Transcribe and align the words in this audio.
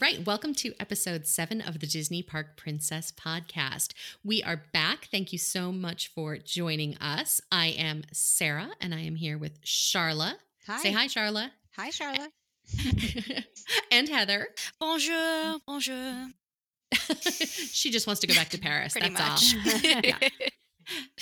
All 0.00 0.08
right, 0.08 0.24
welcome 0.24 0.54
to 0.54 0.72
episode 0.80 1.26
seven 1.26 1.60
of 1.60 1.80
the 1.80 1.86
Disney 1.86 2.22
Park 2.22 2.56
Princess 2.56 3.12
podcast. 3.12 3.92
We 4.24 4.42
are 4.42 4.62
back. 4.72 5.08
Thank 5.10 5.30
you 5.30 5.38
so 5.38 5.72
much 5.72 6.08
for 6.08 6.38
joining 6.38 6.96
us. 6.96 7.42
I 7.52 7.66
am 7.66 8.04
Sarah 8.10 8.70
and 8.80 8.94
I 8.94 9.00
am 9.00 9.16
here 9.16 9.36
with 9.36 9.60
Charla. 9.62 10.36
Hi. 10.66 10.78
Say 10.78 10.92
hi, 10.92 11.06
Charla. 11.06 11.50
Hi, 11.76 11.90
Charlotte. 11.90 12.32
and 13.92 14.08
Heather. 14.08 14.48
Bonjour, 14.80 15.58
bonjour. 15.66 16.28
she 17.20 17.90
just 17.90 18.06
wants 18.06 18.20
to 18.22 18.26
go 18.26 18.32
back 18.32 18.48
to 18.50 18.58
Paris. 18.62 18.94
Pretty 18.94 19.10
That's 19.10 19.54
much. 19.54 19.84
all. 19.84 20.00
Yeah. 20.02 20.28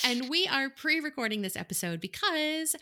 And 0.05 0.29
we 0.29 0.47
are 0.47 0.71
pre 0.71 1.01
recording 1.01 1.43
this 1.43 1.57
episode 1.57 2.01
because 2.01 2.77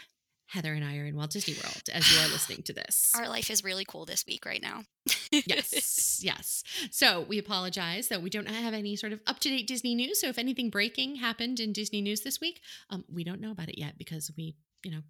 Heather 0.49 0.75
and 0.75 0.85
I 0.85 0.99
are 0.99 1.07
in 1.07 1.17
Walt 1.17 1.31
Disney 1.31 1.55
World 1.55 1.83
as 1.93 2.11
you 2.13 2.21
are 2.21 2.29
listening 2.29 2.63
to 2.65 2.73
this. 2.73 3.13
Our 3.17 3.29
life 3.29 3.51
is 3.51 3.65
really 3.65 3.85
cool 3.85 4.05
this 4.05 4.25
week 4.27 4.47
right 4.47 4.63
now. 4.63 4.85
yes, 5.31 6.21
yes. 6.25 6.63
So 6.91 7.23
we 7.23 7.39
apologize 7.39 8.09
that 8.09 8.23
we 8.23 8.31
don't 8.31 8.49
have 8.49 8.73
any 8.73 8.95
sort 8.95 9.13
of 9.13 9.21
up 9.27 9.41
to 9.41 9.49
date 9.49 9.67
Disney 9.67 9.95
news. 9.97 10.21
So 10.21 10.29
if 10.29 10.39
anything 10.39 10.71
breaking 10.71 11.17
happened 11.17 11.59
in 11.59 11.73
Disney 11.73 12.01
news 12.01 12.21
this 12.21 12.41
week, 12.41 12.61
um, 12.91 13.05
we 13.13 13.25
don't 13.25 13.41
know 13.41 13.51
about 13.51 13.69
it 13.69 13.79
yet 13.79 13.99
because 13.99 14.31
we, 14.37 14.55
you 14.85 14.93
know, 14.93 15.01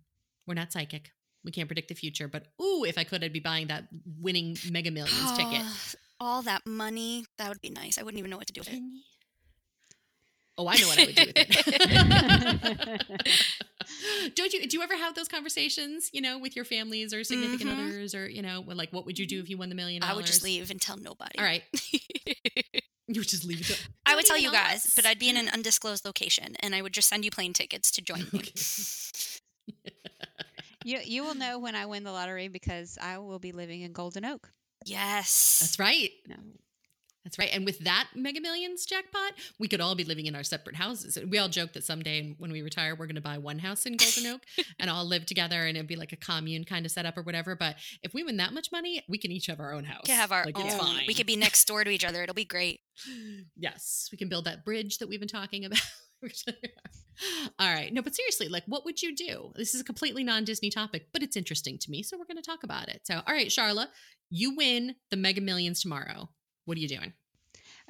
we're 0.47 0.55
not 0.55 0.73
psychic. 0.73 1.11
We 1.45 1.53
can't 1.53 1.69
predict 1.69 1.89
the 1.89 1.95
future. 1.95 2.29
But 2.29 2.47
ooh, 2.61 2.85
if 2.85 2.97
I 2.97 3.05
could, 3.05 3.23
I'd 3.23 3.33
be 3.33 3.41
buying 3.41 3.67
that 3.67 3.89
winning 4.19 4.57
Mega 4.71 4.91
Millions 4.91 5.33
ticket. 5.37 5.63
All 6.19 6.41
that 6.43 6.67
money, 6.67 7.27
that 7.37 7.51
would 7.51 7.61
be 7.61 7.71
nice. 7.71 7.99
I 7.99 8.03
wouldn't 8.03 8.19
even 8.19 8.31
know 8.31 8.39
what 8.39 8.47
to 8.47 8.53
do 8.55 8.63
with 8.63 8.73
it. 8.73 8.83
Oh, 10.59 10.67
I 10.67 10.77
know 10.77 10.87
what 10.89 10.99
I 10.99 11.05
would 11.05 11.15
do 11.15 11.27
with 11.27 11.37
it. 11.37 13.23
Don't 14.51 14.63
you? 14.63 14.69
Do 14.69 14.77
you 14.77 14.83
ever 14.83 14.97
have 14.97 15.15
those 15.15 15.29
conversations? 15.29 16.11
You 16.13 16.21
know, 16.21 16.39
with 16.39 16.55
your 16.57 16.65
families 16.65 17.13
or 17.13 17.25
significant 17.25 17.71
Mhm. 17.71 17.87
others, 17.89 18.15
or 18.15 18.29
you 18.29 18.43
know, 18.43 18.63
like, 18.67 18.93
what 18.93 19.07
would 19.07 19.19
you 19.19 19.27
do 19.27 19.41
if 19.41 19.49
you 19.51 19.57
won 19.57 19.69
the 19.69 19.75
million 19.75 20.01
dollars? 20.03 20.13
I 20.13 20.17
would 20.17 20.27
just 20.27 20.43
leave 20.45 20.71
and 20.71 20.81
tell 20.81 20.97
nobody. 20.97 21.39
All 21.39 21.45
right, 21.45 21.63
you 23.09 23.21
would 23.21 23.29
just 23.29 23.45
leave 23.45 23.61
it. 23.63 23.67
to- 23.67 23.79
I 24.05 24.15
would 24.15 24.25
tell 24.27 24.39
you 24.39 24.53
guys, 24.53 24.93
but 24.95 25.05
I'd 25.07 25.19
be 25.19 25.29
in 25.29 25.37
an 25.37 25.49
undisclosed 25.49 26.05
location 26.05 26.57
and 26.61 26.75
I 26.75 26.83
would 26.83 26.93
just 26.93 27.09
send 27.09 27.25
you 27.25 27.31
plane 27.31 27.53
tickets 27.53 27.91
to 27.93 28.03
join 28.03 28.27
me. 28.33 28.43
You 30.85 31.01
you 31.05 31.25
will 31.25 31.35
know 31.35 31.59
when 31.59 31.75
I 31.75 31.87
win 31.87 32.05
the 32.05 32.13
lottery 32.13 32.47
because 32.47 32.97
I 33.03 33.19
will 33.19 33.41
be 33.41 33.51
living 33.51 33.81
in 33.81 33.93
Golden 33.93 34.25
Oak. 34.25 34.51
yes. 34.85 35.59
That's 35.61 35.79
right. 35.81 36.11
No. 36.29 36.37
That's 37.27 37.41
right. 37.41 37.51
And 37.53 37.65
with 37.65 37.81
that 37.81 38.07
Mega 38.15 38.41
Millions 38.41 38.87
jackpot, 38.87 39.33
we 39.59 39.67
could 39.67 39.81
all 39.81 39.97
be 39.97 40.05
living 40.05 40.27
in 40.27 40.37
our 40.37 40.45
separate 40.45 40.77
houses. 40.77 41.19
We 41.29 41.39
all 41.39 41.49
joke 41.49 41.73
that 41.73 41.83
someday 41.83 42.37
when 42.39 42.53
we 42.53 42.63
retire, 42.63 42.95
we're 42.95 43.09
going 43.09 43.17
to 43.17 43.21
buy 43.21 43.37
one 43.39 43.59
house 43.59 43.85
in 43.85 43.97
Golden 43.97 44.35
Oak 44.35 44.43
and 44.79 44.89
all 44.89 45.05
live 45.05 45.27
together 45.27 45.67
and 45.67 45.77
it'd 45.77 45.89
be 45.89 45.97
like 45.97 46.13
a 46.13 46.17
commune 46.17 46.63
kind 46.63 46.87
of 46.87 46.93
setup 46.93 47.19
or 47.19 47.23
whatever. 47.23 47.57
But 47.57 47.79
if 48.05 48.15
we 48.15 48.23
win 48.23 48.37
that 48.37 48.53
much 48.53 48.71
money, 48.71 49.03
we 49.09 49.19
can 49.19 49.33
each 49.33 49.47
have 49.47 49.59
our 49.59 49.73
own 49.73 49.83
house. 49.83 50.03
We 50.05 50.13
could 50.13 50.21
have 50.21 50.31
our 50.31 50.45
Like, 50.45 50.57
it's 50.57 50.75
own. 50.75 50.79
fine. 50.79 51.05
We 51.09 51.15
could 51.15 51.27
be 51.27 51.35
next 51.35 51.65
door 51.65 51.83
to 51.83 51.91
each 51.91 52.05
other. 52.05 52.23
It'll 52.23 52.33
be 52.33 52.45
great. 52.45 52.79
yes, 53.57 54.09
we 54.13 54.19
can 54.19 54.29
build 54.29 54.45
that 54.45 54.65
bridge 54.65 54.99
that 54.99 55.09
we've 55.09 55.19
been 55.19 55.29
talking 55.29 55.65
about. 55.65 55.81
All 57.59 57.75
right. 57.75 57.93
No, 57.93 58.03
but 58.03 58.15
seriously, 58.15 58.49
like, 58.49 58.63
what 58.67 58.85
would 58.85 59.03
you 59.03 59.17
do? 59.17 59.53
This 59.57 59.75
is 59.75 59.81
a 59.81 59.85
completely 59.85 60.23
non 60.23 60.45
Disney 60.45 60.71
topic, 60.71 61.09
but 61.13 61.25
it's 61.25 61.37
interesting 61.37 61.77
to 61.79 61.91
me. 61.91 62.05
So 62.05 62.17
we're 62.17 62.25
going 62.25 62.37
to 62.37 62.43
talk 62.43 62.63
about 62.63 62.89
it. 62.89 63.01
So, 63.05 63.21
all 63.27 63.35
right, 63.35 63.49
Charla, 63.49 63.87
you 64.31 64.55
win 64.55 64.95
the 65.11 65.17
Mega 65.17 65.41
Millions 65.41 65.81
tomorrow. 65.81 66.29
What 66.67 66.77
are 66.77 66.81
you 66.81 66.89
doing? 66.89 67.13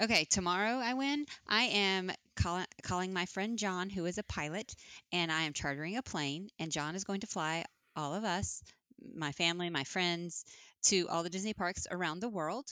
Okay, 0.00 0.26
tomorrow 0.26 0.78
I 0.78 0.92
win. 0.92 1.24
I 1.48 1.64
am 1.64 2.12
call, 2.36 2.62
calling 2.82 3.14
my 3.14 3.24
friend 3.24 3.58
John, 3.58 3.88
who 3.88 4.04
is 4.04 4.18
a 4.18 4.22
pilot, 4.22 4.74
and 5.12 5.32
I 5.32 5.42
am 5.42 5.54
chartering 5.54 5.96
a 5.96 6.02
plane. 6.02 6.50
And 6.58 6.70
John 6.70 6.94
is 6.94 7.04
going 7.04 7.20
to 7.20 7.26
fly 7.26 7.64
all 7.96 8.14
of 8.14 8.24
us, 8.24 8.62
my 9.14 9.32
family, 9.32 9.70
my 9.70 9.84
friends, 9.84 10.44
to 10.84 11.08
all 11.08 11.22
the 11.22 11.30
Disney 11.30 11.54
parks 11.54 11.86
around 11.90 12.20
the 12.20 12.28
world. 12.28 12.66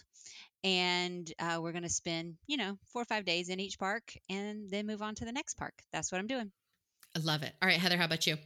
And 0.62 1.30
uh, 1.38 1.58
we're 1.62 1.72
going 1.72 1.84
to 1.84 1.88
spend, 1.88 2.36
you 2.46 2.58
know, 2.58 2.76
four 2.92 3.00
or 3.00 3.06
five 3.06 3.24
days 3.24 3.48
in 3.48 3.58
each 3.58 3.78
park 3.78 4.14
and 4.28 4.70
then 4.70 4.86
move 4.86 5.00
on 5.00 5.14
to 5.16 5.24
the 5.24 5.32
next 5.32 5.54
park. 5.56 5.74
That's 5.90 6.12
what 6.12 6.18
I'm 6.18 6.26
doing. 6.26 6.52
I 7.16 7.20
love 7.20 7.42
it. 7.42 7.54
All 7.62 7.68
right, 7.68 7.80
Heather, 7.80 7.96
how 7.96 8.04
about 8.04 8.26
you? 8.26 8.36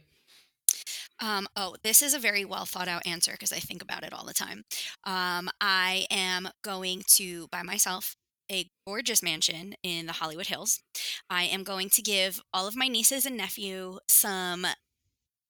Um, 1.21 1.47
oh, 1.55 1.75
this 1.83 2.01
is 2.01 2.13
a 2.13 2.19
very 2.19 2.45
well 2.45 2.65
thought 2.65 2.87
out 2.87 3.05
answer 3.05 3.31
because 3.31 3.51
I 3.51 3.59
think 3.59 3.81
about 3.81 4.03
it 4.03 4.13
all 4.13 4.25
the 4.25 4.33
time. 4.33 4.63
Um, 5.03 5.49
I 5.59 6.05
am 6.09 6.49
going 6.63 7.03
to 7.15 7.47
buy 7.51 7.63
myself 7.63 8.15
a 8.51 8.69
gorgeous 8.87 9.21
mansion 9.21 9.75
in 9.83 10.07
the 10.07 10.13
Hollywood 10.13 10.47
Hills. 10.47 10.81
I 11.29 11.43
am 11.43 11.63
going 11.63 11.89
to 11.91 12.01
give 12.01 12.41
all 12.53 12.67
of 12.67 12.75
my 12.75 12.87
nieces 12.87 13.25
and 13.25 13.37
nephew 13.37 13.99
some 14.07 14.65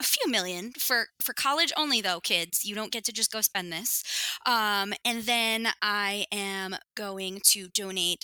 a 0.01 0.03
few 0.03 0.31
million 0.31 0.71
for 0.77 1.07
for 1.21 1.33
college 1.33 1.73
only 1.75 2.01
though 2.01 2.21
kids 2.21 2.63
you 2.63 2.73
don't 2.73 2.91
get 2.91 3.03
to 3.03 3.11
just 3.11 3.31
go 3.31 3.41
spend 3.41 3.71
this 3.71 4.03
um, 4.45 4.93
and 5.03 5.23
then 5.23 5.67
i 5.81 6.25
am 6.31 6.75
going 6.95 7.41
to 7.43 7.67
donate 7.69 8.23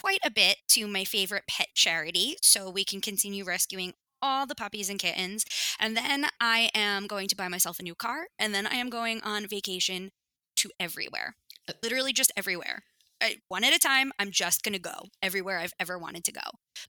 quite 0.00 0.20
a 0.24 0.30
bit 0.30 0.58
to 0.68 0.86
my 0.86 1.04
favorite 1.04 1.44
pet 1.48 1.68
charity 1.74 2.36
so 2.42 2.70
we 2.70 2.84
can 2.84 3.00
continue 3.00 3.44
rescuing 3.44 3.92
all 4.22 4.46
the 4.46 4.54
puppies 4.54 4.88
and 4.88 4.98
kittens 4.98 5.44
and 5.78 5.96
then 5.96 6.26
I 6.40 6.70
am 6.74 7.06
going 7.06 7.28
to 7.28 7.36
buy 7.36 7.48
myself 7.48 7.78
a 7.78 7.82
new 7.82 7.94
car. 7.94 8.26
And 8.38 8.54
then 8.54 8.66
I 8.66 8.74
am 8.74 8.90
going 8.90 9.20
on 9.22 9.46
vacation 9.46 10.10
to 10.56 10.70
everywhere. 10.80 11.36
Uh, 11.68 11.74
Literally 11.82 12.12
just 12.12 12.32
everywhere. 12.36 12.84
I, 13.22 13.36
one 13.48 13.64
at 13.64 13.74
a 13.74 13.78
time, 13.78 14.12
I'm 14.18 14.30
just 14.30 14.62
going 14.62 14.74
to 14.74 14.78
go 14.78 15.08
everywhere 15.22 15.58
I've 15.58 15.72
ever 15.80 15.98
wanted 15.98 16.24
to 16.24 16.32
go. 16.32 16.42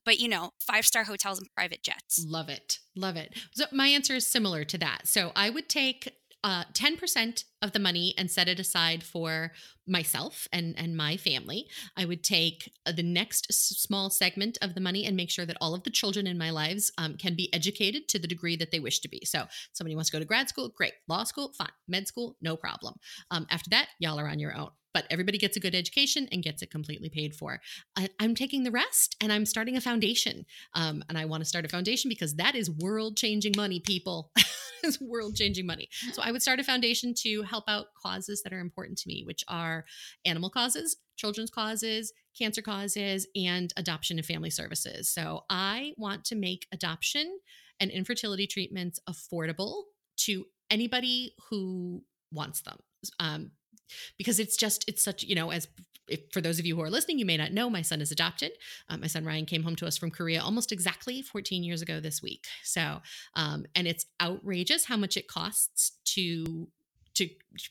But, 0.05 0.19
you 0.19 0.27
know, 0.27 0.51
five 0.59 0.85
star 0.85 1.05
hotels 1.05 1.39
and 1.39 1.47
private 1.55 1.83
jets. 1.83 2.23
Love 2.27 2.49
it. 2.49 2.79
Love 2.95 3.15
it. 3.15 3.33
So 3.53 3.65
my 3.71 3.87
answer 3.87 4.15
is 4.15 4.27
similar 4.27 4.65
to 4.65 4.77
that. 4.79 5.07
So 5.07 5.31
I 5.35 5.49
would 5.49 5.69
take 5.69 6.13
uh, 6.43 6.63
10% 6.73 7.43
of 7.61 7.71
the 7.71 7.79
money 7.79 8.13
and 8.17 8.29
set 8.29 8.47
it 8.47 8.59
aside 8.59 9.03
for 9.03 9.51
myself 9.87 10.47
and, 10.51 10.75
and 10.77 10.95
my 10.95 11.17
family. 11.17 11.67
I 11.95 12.05
would 12.05 12.23
take 12.23 12.71
uh, 12.85 12.91
the 12.91 13.03
next 13.03 13.51
small 13.51 14.09
segment 14.09 14.57
of 14.61 14.75
the 14.75 14.81
money 14.81 15.05
and 15.05 15.15
make 15.15 15.29
sure 15.29 15.45
that 15.45 15.57
all 15.59 15.73
of 15.73 15.83
the 15.83 15.89
children 15.89 16.27
in 16.27 16.37
my 16.37 16.51
lives 16.51 16.91
um, 16.97 17.15
can 17.17 17.35
be 17.35 17.53
educated 17.53 18.07
to 18.09 18.19
the 18.19 18.27
degree 18.27 18.55
that 18.57 18.71
they 18.71 18.79
wish 18.79 18.99
to 18.99 19.09
be. 19.09 19.21
So 19.25 19.45
somebody 19.73 19.95
wants 19.95 20.09
to 20.09 20.15
go 20.15 20.19
to 20.19 20.25
grad 20.25 20.49
school, 20.49 20.69
great. 20.75 20.93
Law 21.07 21.23
school, 21.23 21.53
fine. 21.57 21.67
Med 21.87 22.07
school, 22.07 22.35
no 22.41 22.55
problem. 22.55 22.95
Um, 23.31 23.47
after 23.49 23.69
that, 23.71 23.89
y'all 23.99 24.19
are 24.19 24.27
on 24.27 24.39
your 24.39 24.55
own. 24.55 24.69
But 24.97 25.05
everybody 25.11 25.37
gets 25.37 25.55
a 25.55 25.59
good 25.59 25.75
education 25.75 26.27
and 26.31 26.41
gets 26.41 26.63
it 26.63 26.71
completely 26.71 27.07
paid 27.07 27.35
for. 27.35 27.61
I, 27.95 28.09
I'm 28.19 28.33
taking 28.33 28.63
the 28.63 28.71
rest 28.71 29.15
and 29.21 29.31
I'm 29.31 29.45
starting 29.45 29.77
a 29.77 29.81
foundation. 29.81 30.43
Um, 30.73 31.03
and 31.07 31.19
I 31.19 31.25
want 31.25 31.41
to 31.41 31.45
start 31.45 31.65
a 31.65 31.69
foundation 31.69 32.09
because 32.09 32.33
that 32.37 32.55
is 32.55 32.67
world 32.67 33.15
changing 33.15 33.53
money, 33.55 33.79
people. 33.79 34.31
it's 34.83 34.99
world 34.99 35.35
changing 35.35 35.67
money. 35.67 35.87
So 36.13 36.23
I 36.23 36.31
would 36.31 36.41
start 36.41 36.59
a 36.59 36.63
foundation 36.63 37.13
to 37.19 37.43
help 37.43 37.65
out 37.67 37.93
causes 38.01 38.41
that 38.41 38.53
are 38.53 38.59
important 38.59 38.97
to 38.97 39.07
me, 39.07 39.21
which 39.23 39.43
are 39.47 39.85
animal 40.25 40.49
causes, 40.49 40.97
children's 41.15 41.51
causes, 41.51 42.11
cancer 42.35 42.63
causes, 42.63 43.27
and 43.35 43.71
adoption 43.77 44.17
and 44.17 44.25
family 44.25 44.49
services. 44.49 45.09
So 45.09 45.43
I 45.47 45.93
want 45.97 46.25
to 46.25 46.35
make 46.35 46.65
adoption 46.73 47.37
and 47.79 47.91
infertility 47.91 48.47
treatments 48.47 48.99
affordable 49.07 49.83
to 50.21 50.45
anybody 50.71 51.35
who 51.51 52.01
wants 52.31 52.61
them. 52.61 52.79
Um, 53.19 53.51
because 54.17 54.39
it's 54.39 54.57
just 54.57 54.85
it's 54.87 55.03
such 55.03 55.23
you 55.23 55.35
know 55.35 55.51
as 55.51 55.67
if, 56.07 56.21
for 56.31 56.39
those 56.39 56.57
of 56.57 56.65
you 56.65 56.75
who 56.75 56.81
are 56.81 56.89
listening 56.89 57.19
you 57.19 57.25
may 57.25 57.37
not 57.37 57.51
know 57.51 57.69
my 57.69 57.81
son 57.81 58.01
is 58.01 58.11
adopted. 58.11 58.51
Um, 58.89 59.01
my 59.01 59.07
son 59.07 59.25
ryan 59.25 59.45
came 59.45 59.63
home 59.63 59.75
to 59.77 59.87
us 59.87 59.97
from 59.97 60.11
korea 60.11 60.41
almost 60.41 60.71
exactly 60.71 61.21
14 61.21 61.63
years 61.63 61.81
ago 61.81 61.99
this 61.99 62.21
week. 62.21 62.45
So 62.63 63.01
um, 63.35 63.65
and 63.75 63.87
it's 63.87 64.05
outrageous 64.21 64.85
how 64.85 64.97
much 64.97 65.17
it 65.17 65.27
costs 65.27 65.97
to 66.15 66.67
to 67.15 67.27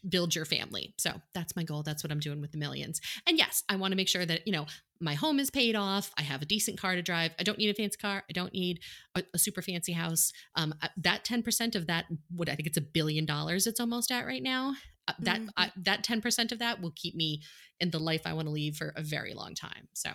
build 0.08 0.34
your 0.34 0.44
family. 0.44 0.92
So 0.98 1.12
that's 1.32 1.54
my 1.54 1.62
goal. 1.62 1.82
That's 1.82 2.02
what 2.02 2.10
i'm 2.10 2.20
doing 2.20 2.40
with 2.40 2.52
the 2.52 2.58
millions. 2.58 3.00
And 3.26 3.38
yes 3.38 3.62
i 3.68 3.76
want 3.76 3.92
to 3.92 3.96
make 3.96 4.08
sure 4.08 4.26
that 4.26 4.46
you 4.46 4.52
know 4.52 4.66
my 5.00 5.14
home 5.14 5.38
is 5.38 5.50
paid 5.50 5.76
off. 5.76 6.10
I 6.18 6.22
have 6.22 6.42
a 6.42 6.46
decent 6.46 6.80
car 6.80 6.94
to 6.94 7.02
drive. 7.02 7.32
I 7.38 7.42
don't 7.42 7.58
need 7.58 7.68
a 7.68 7.74
fancy 7.74 7.98
car. 7.98 8.24
I 8.30 8.32
don't 8.32 8.52
need 8.52 8.80
a, 9.14 9.22
a 9.34 9.38
super 9.38 9.60
fancy 9.60 9.92
house. 9.92 10.32
Um, 10.54 10.74
uh, 10.80 10.88
that 10.96 11.24
10% 11.24 11.74
of 11.74 11.86
that 11.86 12.06
what 12.34 12.48
i 12.48 12.54
think 12.54 12.66
it's 12.66 12.76
a 12.76 12.82
billion 12.82 13.24
dollars 13.24 13.66
it's 13.66 13.80
almost 13.80 14.10
at 14.10 14.26
right 14.26 14.42
now 14.42 14.74
that 15.20 15.40
Mhm. 15.40 15.48
I, 15.56 15.72
that 15.76 16.02
10% 16.04 16.52
of 16.52 16.58
that 16.58 16.80
will 16.80 16.92
keep 16.94 17.14
me 17.14 17.42
in 17.80 17.90
the 17.90 17.98
life 18.00 18.22
i 18.24 18.32
want 18.32 18.46
to 18.48 18.52
lead 18.52 18.76
for 18.76 18.92
a 18.96 19.02
very 19.02 19.34
long 19.34 19.54
time 19.54 19.88
so 19.94 20.10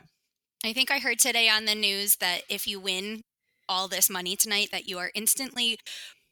I 0.63 0.73
think 0.73 0.91
I 0.91 0.99
heard 0.99 1.17
today 1.17 1.49
on 1.49 1.65
the 1.65 1.73
news 1.73 2.17
that 2.17 2.41
if 2.47 2.67
you 2.67 2.79
win 2.79 3.21
all 3.67 3.87
this 3.87 4.11
money 4.11 4.35
tonight, 4.35 4.69
that 4.71 4.87
you 4.87 4.99
are 4.99 5.09
instantly 5.15 5.79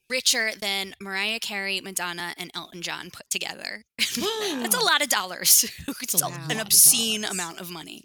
richer 0.08 0.52
than 0.60 0.94
Mariah 1.02 1.40
Carey, 1.40 1.82
Madonna, 1.82 2.36
and 2.38 2.52
Elton 2.54 2.84
John 2.84 3.10
put 3.10 3.28
together. 3.32 3.86
That's 3.98 4.76
a 4.76 4.80
lot 4.86 5.02
of 5.02 5.10
dollars. 5.10 5.66
it's 6.04 6.22
a 6.22 6.26
a- 6.28 6.48
an 6.52 6.60
obscene 6.60 7.22
dollars. 7.22 7.34
amount 7.34 7.60
of 7.60 7.72
money. 7.72 8.04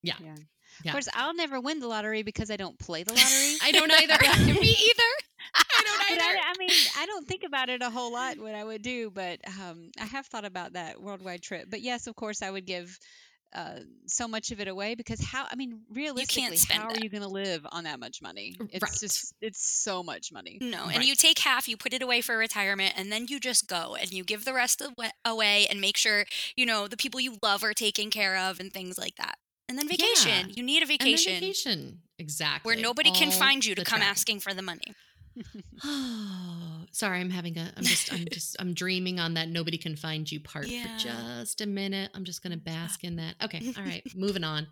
Yeah. 0.00 0.14
Yeah. 0.22 0.36
Of 0.84 0.92
course, 0.92 1.08
I'll 1.14 1.34
never 1.34 1.60
win 1.60 1.80
the 1.80 1.88
lottery 1.88 2.22
because 2.22 2.50
I 2.50 2.56
don't 2.56 2.78
play 2.78 3.02
the 3.02 3.12
lottery. 3.14 3.56
i 3.62 3.72
don't 3.72 3.90
either 3.92 4.14
Me 4.60 4.68
either. 4.68 5.12
i 5.56 5.82
don't 5.84 5.98
But 5.98 6.12
either 6.12 6.38
I, 6.38 6.52
I 6.54 6.58
mean, 6.58 6.70
I 6.98 7.06
don't 7.06 7.26
think 7.28 7.42
about 7.44 7.68
it 7.68 7.82
a 7.82 7.90
whole 7.90 8.12
lot 8.12 8.38
what 8.38 8.54
I 8.54 8.64
would 8.64 8.82
do, 8.82 9.10
but 9.10 9.38
um, 9.46 9.90
I 10.00 10.04
have 10.04 10.26
thought 10.26 10.44
about 10.44 10.72
that 10.72 11.00
worldwide 11.00 11.42
trip. 11.42 11.66
But 11.70 11.80
yes, 11.82 12.06
of 12.06 12.14
course, 12.16 12.42
I 12.42 12.50
would 12.50 12.66
give 12.66 12.98
uh, 13.54 13.78
so 14.06 14.26
much 14.26 14.50
of 14.50 14.58
it 14.58 14.66
away 14.66 14.96
because 14.96 15.20
how 15.24 15.46
I 15.48 15.54
mean 15.54 15.82
realistically 15.92 16.56
spend 16.56 16.80
how 16.82 16.88
are 16.88 16.98
you 17.00 17.08
going 17.08 17.22
to 17.22 17.28
live 17.28 17.64
on 17.70 17.84
that 17.84 18.00
much 18.00 18.20
money? 18.20 18.56
It's 18.70 18.82
Right. 18.82 18.98
just 19.00 19.32
it's 19.40 19.62
so 19.64 20.02
much 20.02 20.32
money. 20.32 20.58
No, 20.60 20.84
and 20.86 20.96
Right. 20.96 21.06
you 21.06 21.14
take 21.14 21.38
half, 21.38 21.68
you 21.68 21.76
put 21.76 21.92
it 21.94 22.02
away 22.02 22.20
for 22.20 22.36
retirement, 22.36 22.94
and 22.96 23.12
then 23.12 23.26
you 23.28 23.38
just 23.38 23.68
go 23.68 23.94
and 23.94 24.12
you 24.12 24.24
give 24.24 24.44
the 24.44 24.54
rest 24.54 24.82
away 25.24 25.66
and 25.70 25.80
make 25.80 25.96
sure, 25.96 26.24
you 26.56 26.66
know, 26.66 26.88
the 26.88 26.96
people 26.96 27.20
you 27.20 27.36
love 27.42 27.62
are 27.62 27.74
taken 27.74 28.10
care 28.10 28.36
of 28.36 28.58
and 28.58 28.72
things 28.72 28.98
like 28.98 29.14
that. 29.16 29.36
And 29.68 29.78
then 29.78 29.88
vacation. 29.88 30.48
Yeah. 30.48 30.54
You 30.56 30.62
need 30.62 30.82
a 30.82 30.86
vacation 30.86 31.34
vacation. 31.34 32.00
Exactly. 32.18 32.68
where 32.68 32.80
nobody 32.80 33.10
can 33.10 33.30
find 33.30 33.64
you 33.64 33.74
to 33.74 33.84
come 33.84 33.98
travel. 33.98 34.10
asking 34.10 34.40
for 34.40 34.54
the 34.54 34.62
money. 34.62 34.94
Oh, 35.84 36.84
sorry. 36.92 37.20
I'm 37.20 37.30
having 37.30 37.58
a. 37.58 37.72
I'm 37.76 37.84
just. 37.84 38.12
I'm 38.12 38.24
just. 38.30 38.56
I'm 38.58 38.74
dreaming 38.74 39.18
on 39.20 39.34
that 39.34 39.48
nobody 39.48 39.78
can 39.78 39.96
find 39.96 40.30
you 40.30 40.40
part 40.40 40.66
Yeah. 40.68 40.84
for 40.98 41.04
just 41.04 41.60
a 41.60 41.66
minute. 41.66 42.10
I'm 42.14 42.24
just 42.24 42.42
going 42.42 42.52
to 42.52 42.58
bask 42.58 43.04
in 43.04 43.16
that. 43.16 43.34
Okay. 43.42 43.72
All 43.76 43.82
right. 43.84 44.02
moving 44.14 44.44
on. 44.44 44.66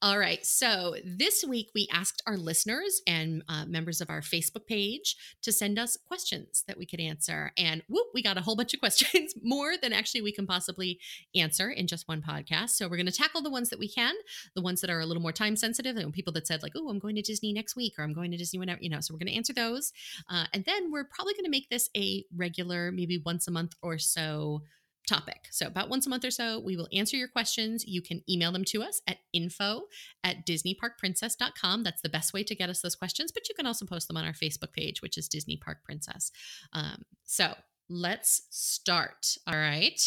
All 0.00 0.18
right. 0.18 0.44
So 0.44 0.96
this 1.04 1.44
week 1.46 1.68
we 1.74 1.88
asked 1.92 2.22
our 2.26 2.36
listeners 2.36 3.00
and 3.06 3.42
uh, 3.48 3.64
members 3.66 4.00
of 4.00 4.10
our 4.10 4.20
Facebook 4.20 4.66
page 4.66 5.16
to 5.42 5.52
send 5.52 5.78
us 5.78 5.96
questions 6.06 6.64
that 6.66 6.78
we 6.78 6.86
could 6.86 7.00
answer, 7.00 7.52
and 7.56 7.82
whoop, 7.88 8.06
we 8.14 8.22
got 8.22 8.36
a 8.38 8.42
whole 8.42 8.56
bunch 8.56 8.74
of 8.74 8.80
questions, 8.80 9.34
more 9.42 9.74
than 9.80 9.92
actually 9.92 10.22
we 10.22 10.32
can 10.32 10.46
possibly 10.46 10.98
answer 11.34 11.70
in 11.70 11.86
just 11.86 12.08
one 12.08 12.22
podcast. 12.22 12.70
So 12.70 12.88
we're 12.88 12.96
going 12.96 13.06
to 13.06 13.12
tackle 13.12 13.42
the 13.42 13.50
ones 13.50 13.70
that 13.70 13.78
we 13.78 13.88
can, 13.88 14.14
the 14.54 14.62
ones 14.62 14.80
that 14.80 14.90
are 14.90 15.00
a 15.00 15.06
little 15.06 15.22
more 15.22 15.32
time 15.32 15.56
sensitive, 15.56 15.96
and 15.96 16.12
people 16.12 16.32
that 16.34 16.46
said 16.46 16.62
like, 16.62 16.72
"Oh, 16.76 16.88
I'm 16.88 16.98
going 16.98 17.16
to 17.16 17.22
Disney 17.22 17.52
next 17.52 17.76
week," 17.76 17.94
or 17.98 18.02
"I'm 18.04 18.12
going 18.12 18.30
to 18.32 18.36
Disney 18.36 18.58
whenever," 18.58 18.80
you 18.82 18.90
know. 18.90 19.00
So 19.00 19.14
we're 19.14 19.18
going 19.18 19.28
to 19.28 19.36
answer 19.36 19.52
those. 19.52 19.91
Uh, 20.30 20.44
and 20.52 20.64
then 20.64 20.90
we're 20.90 21.04
probably 21.04 21.34
going 21.34 21.44
to 21.44 21.50
make 21.50 21.68
this 21.70 21.88
a 21.96 22.24
regular, 22.34 22.92
maybe 22.92 23.22
once 23.24 23.48
a 23.48 23.50
month 23.50 23.74
or 23.82 23.98
so 23.98 24.62
topic. 25.08 25.48
So, 25.50 25.66
about 25.66 25.88
once 25.88 26.06
a 26.06 26.10
month 26.10 26.24
or 26.24 26.30
so, 26.30 26.60
we 26.60 26.76
will 26.76 26.88
answer 26.92 27.16
your 27.16 27.28
questions. 27.28 27.84
You 27.86 28.02
can 28.02 28.22
email 28.28 28.52
them 28.52 28.64
to 28.66 28.82
us 28.82 29.02
at 29.06 29.18
info 29.32 29.82
at 30.24 30.46
disneyparkprincess.com. 30.46 31.82
That's 31.82 32.02
the 32.02 32.08
best 32.08 32.32
way 32.32 32.44
to 32.44 32.54
get 32.54 32.70
us 32.70 32.80
those 32.80 32.94
questions, 32.94 33.32
but 33.32 33.48
you 33.48 33.54
can 33.54 33.66
also 33.66 33.86
post 33.86 34.08
them 34.08 34.16
on 34.16 34.24
our 34.24 34.32
Facebook 34.32 34.72
page, 34.72 35.02
which 35.02 35.18
is 35.18 35.28
Disney 35.28 35.56
Park 35.56 35.78
Princess. 35.84 36.30
Um, 36.72 37.02
so, 37.24 37.54
let's 37.88 38.42
start. 38.50 39.36
All 39.46 39.56
right. 39.56 40.00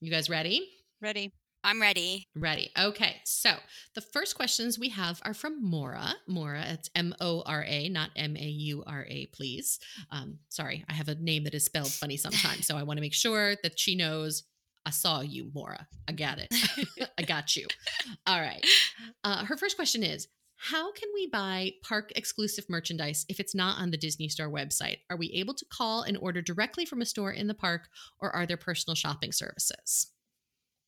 You 0.00 0.10
guys 0.10 0.28
ready? 0.28 0.68
Ready? 1.00 1.32
I'm 1.66 1.82
ready. 1.82 2.28
Ready. 2.36 2.70
Okay. 2.78 3.16
So 3.24 3.50
the 3.96 4.00
first 4.00 4.36
questions 4.36 4.78
we 4.78 4.88
have 4.90 5.20
are 5.24 5.34
from 5.34 5.60
Mora. 5.60 6.14
Mora, 6.28 6.64
it's 6.68 6.88
M 6.94 7.12
O 7.20 7.42
R 7.44 7.64
A, 7.66 7.88
not 7.88 8.10
M 8.14 8.36
A 8.36 8.44
U 8.44 8.84
R 8.86 9.04
A, 9.08 9.26
please. 9.34 9.80
Um, 10.12 10.38
sorry, 10.48 10.84
I 10.88 10.92
have 10.92 11.08
a 11.08 11.16
name 11.16 11.42
that 11.42 11.54
is 11.54 11.64
spelled 11.64 11.90
funny 11.90 12.16
sometimes. 12.16 12.68
So 12.68 12.76
I 12.76 12.84
want 12.84 12.98
to 12.98 13.00
make 13.00 13.14
sure 13.14 13.56
that 13.64 13.80
she 13.80 13.96
knows 13.96 14.44
I 14.86 14.90
saw 14.90 15.22
you, 15.22 15.50
Mora. 15.52 15.88
I 16.06 16.12
got 16.12 16.38
it. 16.38 16.54
I 17.18 17.22
got 17.22 17.56
you. 17.56 17.66
All 18.28 18.40
right. 18.40 18.64
Uh, 19.24 19.44
her 19.44 19.56
first 19.56 19.74
question 19.74 20.04
is 20.04 20.28
How 20.54 20.92
can 20.92 21.08
we 21.12 21.26
buy 21.26 21.72
park 21.82 22.12
exclusive 22.14 22.66
merchandise 22.68 23.26
if 23.28 23.40
it's 23.40 23.56
not 23.56 23.80
on 23.80 23.90
the 23.90 23.96
Disney 23.96 24.28
Store 24.28 24.52
website? 24.52 24.98
Are 25.10 25.16
we 25.16 25.32
able 25.32 25.54
to 25.54 25.64
call 25.64 26.02
and 26.02 26.16
order 26.18 26.42
directly 26.42 26.84
from 26.84 27.02
a 27.02 27.06
store 27.06 27.32
in 27.32 27.48
the 27.48 27.54
park, 27.54 27.88
or 28.20 28.30
are 28.30 28.46
there 28.46 28.56
personal 28.56 28.94
shopping 28.94 29.32
services? 29.32 30.12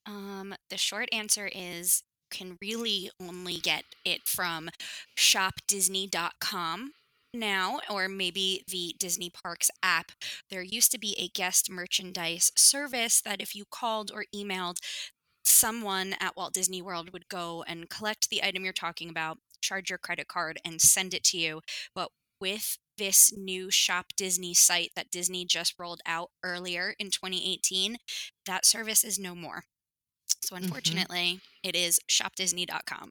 Um, 0.08 0.54
the 0.70 0.78
short 0.78 1.08
answer 1.12 1.50
is 1.54 2.02
you 2.32 2.38
can 2.38 2.58
really 2.62 3.10
only 3.20 3.58
get 3.58 3.84
it 4.06 4.22
from 4.26 4.70
shopdisney.com 5.16 6.92
now 7.34 7.78
or 7.90 8.08
maybe 8.08 8.64
the 8.66 8.94
Disney 8.98 9.28
Parks 9.28 9.70
app. 9.82 10.12
There 10.50 10.62
used 10.62 10.90
to 10.92 10.98
be 10.98 11.14
a 11.18 11.28
guest 11.28 11.70
merchandise 11.70 12.50
service 12.56 13.20
that 13.20 13.42
if 13.42 13.54
you 13.54 13.64
called 13.70 14.10
or 14.10 14.24
emailed 14.34 14.78
someone 15.44 16.14
at 16.20 16.36
Walt 16.36 16.54
Disney 16.54 16.80
World 16.80 17.12
would 17.12 17.28
go 17.28 17.62
and 17.68 17.90
collect 17.90 18.30
the 18.30 18.42
item 18.42 18.64
you're 18.64 18.72
talking 18.72 19.10
about, 19.10 19.38
charge 19.60 19.90
your 19.90 19.98
credit 19.98 20.26
card 20.26 20.58
and 20.64 20.80
send 20.80 21.12
it 21.12 21.24
to 21.24 21.38
you. 21.38 21.60
But 21.94 22.10
with 22.40 22.78
this 22.96 23.30
new 23.36 23.70
Shop 23.70 24.06
Disney 24.16 24.54
site 24.54 24.92
that 24.96 25.10
Disney 25.10 25.44
just 25.44 25.74
rolled 25.78 26.00
out 26.06 26.30
earlier 26.42 26.94
in 26.98 27.10
2018, 27.10 27.98
that 28.46 28.64
service 28.64 29.04
is 29.04 29.18
no 29.18 29.34
more. 29.34 29.64
So 30.42 30.54
mm-hmm. 30.54 30.64
unfortunately, 30.64 31.40
it 31.62 31.76
is 31.76 32.00
shopdisney.com. 32.10 33.10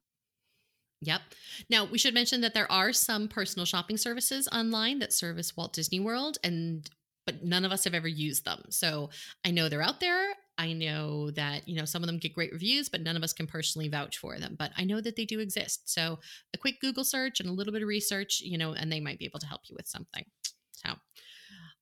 Yep. 1.00 1.20
Now, 1.70 1.84
we 1.84 1.98
should 1.98 2.14
mention 2.14 2.40
that 2.40 2.54
there 2.54 2.70
are 2.70 2.92
some 2.92 3.28
personal 3.28 3.64
shopping 3.64 3.96
services 3.96 4.48
online 4.52 4.98
that 4.98 5.12
service 5.12 5.56
Walt 5.56 5.72
Disney 5.72 6.00
World 6.00 6.38
and 6.42 6.88
but 7.24 7.44
none 7.44 7.66
of 7.66 7.72
us 7.72 7.84
have 7.84 7.92
ever 7.92 8.08
used 8.08 8.46
them. 8.46 8.62
So, 8.70 9.10
I 9.44 9.50
know 9.50 9.68
they're 9.68 9.82
out 9.82 10.00
there. 10.00 10.34
I 10.56 10.72
know 10.72 11.30
that, 11.32 11.68
you 11.68 11.76
know, 11.76 11.84
some 11.84 12.02
of 12.02 12.06
them 12.06 12.18
get 12.18 12.34
great 12.34 12.52
reviews, 12.52 12.88
but 12.88 13.02
none 13.02 13.16
of 13.16 13.22
us 13.22 13.34
can 13.34 13.46
personally 13.46 13.88
vouch 13.88 14.18
for 14.18 14.38
them, 14.38 14.56
but 14.58 14.72
I 14.76 14.84
know 14.84 15.00
that 15.00 15.14
they 15.14 15.24
do 15.24 15.38
exist. 15.38 15.92
So, 15.92 16.18
a 16.54 16.58
quick 16.58 16.80
Google 16.80 17.04
search 17.04 17.38
and 17.38 17.48
a 17.48 17.52
little 17.52 17.72
bit 17.72 17.82
of 17.82 17.88
research, 17.88 18.40
you 18.40 18.58
know, 18.58 18.72
and 18.72 18.90
they 18.90 18.98
might 18.98 19.18
be 19.18 19.26
able 19.26 19.40
to 19.40 19.46
help 19.46 19.60
you 19.68 19.76
with 19.76 19.86
something. 19.86 20.24
So, 20.72 20.94